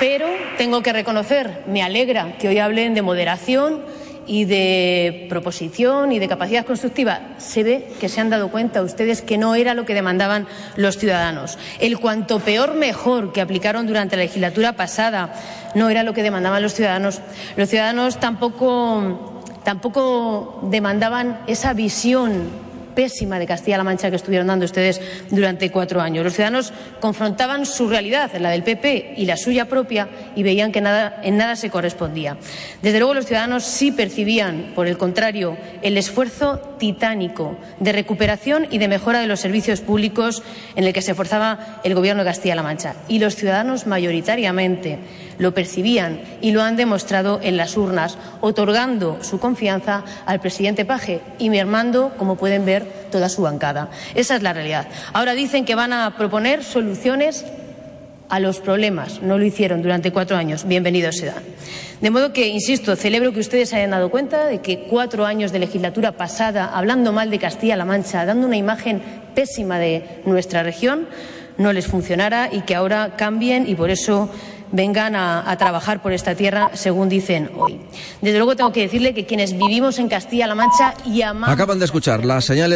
Pero 0.00 0.26
tengo 0.56 0.82
que 0.82 0.92
reconocer, 0.92 1.64
me 1.66 1.82
alegra 1.82 2.36
que 2.38 2.48
hoy 2.48 2.58
hablen 2.58 2.94
de 2.94 3.02
moderación 3.02 3.82
y 4.28 4.44
de 4.44 5.26
proposición 5.28 6.12
y 6.12 6.20
de 6.20 6.28
capacidad 6.28 6.64
constructiva. 6.64 7.20
Se 7.38 7.64
ve 7.64 7.88
que 7.98 8.08
se 8.08 8.20
han 8.20 8.30
dado 8.30 8.50
cuenta 8.50 8.82
ustedes 8.82 9.22
que 9.22 9.38
no 9.38 9.56
era 9.56 9.74
lo 9.74 9.86
que 9.86 9.94
demandaban 9.94 10.46
los 10.76 10.98
ciudadanos. 10.98 11.58
El 11.80 11.98
cuanto 11.98 12.38
peor 12.38 12.74
mejor 12.74 13.32
que 13.32 13.40
aplicaron 13.40 13.86
durante 13.86 14.16
la 14.16 14.22
legislatura 14.22 14.74
pasada 14.74 15.32
no 15.74 15.90
era 15.90 16.04
lo 16.04 16.12
que 16.12 16.22
demandaban 16.22 16.62
los 16.62 16.74
ciudadanos. 16.74 17.20
Los 17.56 17.68
ciudadanos 17.68 18.20
tampoco, 18.20 19.42
tampoco 19.64 20.60
demandaban 20.70 21.40
esa 21.48 21.72
visión 21.72 22.67
pésima 22.98 23.38
de 23.38 23.46
Castilla-La 23.46 23.84
Mancha 23.84 24.10
que 24.10 24.16
estuvieron 24.16 24.48
dando 24.48 24.64
ustedes 24.64 25.00
durante 25.30 25.70
cuatro 25.70 26.00
años. 26.00 26.24
Los 26.24 26.34
ciudadanos 26.34 26.72
confrontaban 26.98 27.64
su 27.64 27.88
realidad, 27.88 28.32
la 28.40 28.50
del 28.50 28.64
PP 28.64 29.14
y 29.16 29.24
la 29.24 29.36
suya 29.36 29.66
propia, 29.66 30.08
y 30.34 30.42
veían 30.42 30.72
que 30.72 30.80
en 30.80 31.36
nada 31.36 31.54
se 31.54 31.70
correspondía. 31.70 32.38
Desde 32.82 32.98
luego, 32.98 33.14
los 33.14 33.26
ciudadanos 33.26 33.62
sí 33.62 33.92
percibían, 33.92 34.72
por 34.74 34.88
el 34.88 34.98
contrario, 34.98 35.56
el 35.82 35.96
esfuerzo 35.96 36.58
titánico 36.80 37.56
de 37.78 37.92
recuperación 37.92 38.66
y 38.68 38.78
de 38.78 38.88
mejora 38.88 39.20
de 39.20 39.28
los 39.28 39.38
servicios 39.38 39.80
públicos 39.80 40.42
en 40.74 40.82
el 40.82 40.92
que 40.92 41.02
se 41.02 41.12
esforzaba 41.12 41.80
el 41.84 41.94
Gobierno 41.94 42.24
de 42.24 42.30
Castilla-La 42.30 42.64
Mancha. 42.64 42.96
Y 43.06 43.20
los 43.20 43.36
ciudadanos 43.36 43.86
mayoritariamente 43.86 44.98
lo 45.38 45.54
percibían 45.54 46.20
y 46.40 46.50
lo 46.50 46.62
han 46.62 46.76
demostrado 46.76 47.40
en 47.42 47.56
las 47.56 47.76
urnas, 47.76 48.18
otorgando 48.40 49.18
su 49.22 49.38
confianza 49.38 50.04
al 50.26 50.40
presidente 50.40 50.84
Paje 50.84 51.20
y 51.38 51.50
mermando, 51.50 52.12
como 52.18 52.36
pueden 52.36 52.64
ver, 52.64 52.86
toda 53.10 53.28
su 53.28 53.42
bancada. 53.42 53.90
Esa 54.14 54.36
es 54.36 54.42
la 54.42 54.52
realidad. 54.52 54.88
Ahora 55.12 55.34
dicen 55.34 55.64
que 55.64 55.74
van 55.74 55.92
a 55.92 56.16
proponer 56.16 56.64
soluciones 56.64 57.44
a 58.28 58.40
los 58.40 58.60
problemas. 58.60 59.22
No 59.22 59.38
lo 59.38 59.44
hicieron 59.44 59.82
durante 59.82 60.12
cuatro 60.12 60.36
años. 60.36 60.66
Bienvenidos 60.66 61.16
sean. 61.16 61.42
De 62.00 62.10
modo 62.10 62.32
que, 62.32 62.48
insisto, 62.48 62.94
celebro 62.94 63.32
que 63.32 63.40
ustedes 63.40 63.72
hayan 63.72 63.90
dado 63.90 64.10
cuenta 64.10 64.46
de 64.46 64.60
que 64.60 64.84
cuatro 64.84 65.26
años 65.26 65.50
de 65.50 65.58
legislatura 65.58 66.12
pasada, 66.12 66.70
hablando 66.72 67.12
mal 67.12 67.30
de 67.30 67.38
Castilla-La 67.38 67.84
Mancha, 67.84 68.24
dando 68.24 68.46
una 68.46 68.56
imagen 68.56 69.02
pésima 69.34 69.78
de 69.78 70.20
nuestra 70.24 70.62
región, 70.62 71.08
no 71.56 71.72
les 71.72 71.88
funcionara 71.88 72.50
y 72.52 72.60
que 72.60 72.76
ahora 72.76 73.16
cambien 73.16 73.68
y 73.68 73.74
por 73.74 73.90
eso 73.90 74.30
vengan 74.72 75.16
a, 75.16 75.56
trabajar 75.58 76.02
por 76.02 76.12
esta 76.12 76.34
tierra, 76.34 76.70
según 76.74 77.08
dicen 77.08 77.50
hoy. 77.56 77.80
Desde 78.20 78.38
luego 78.38 78.54
tengo 78.54 78.72
que 78.72 78.82
decirle 78.82 79.14
que 79.14 79.26
quienes 79.26 79.56
vivimos 79.56 79.98
en 79.98 80.08
Castilla-La 80.08 80.54
Mancha 80.54 80.94
y 81.04 81.22
amamos. 81.22 81.54
Acaban 81.54 81.78
de 81.78 81.84
escuchar 81.84 82.24
las 82.24 82.44
señales 82.44 82.68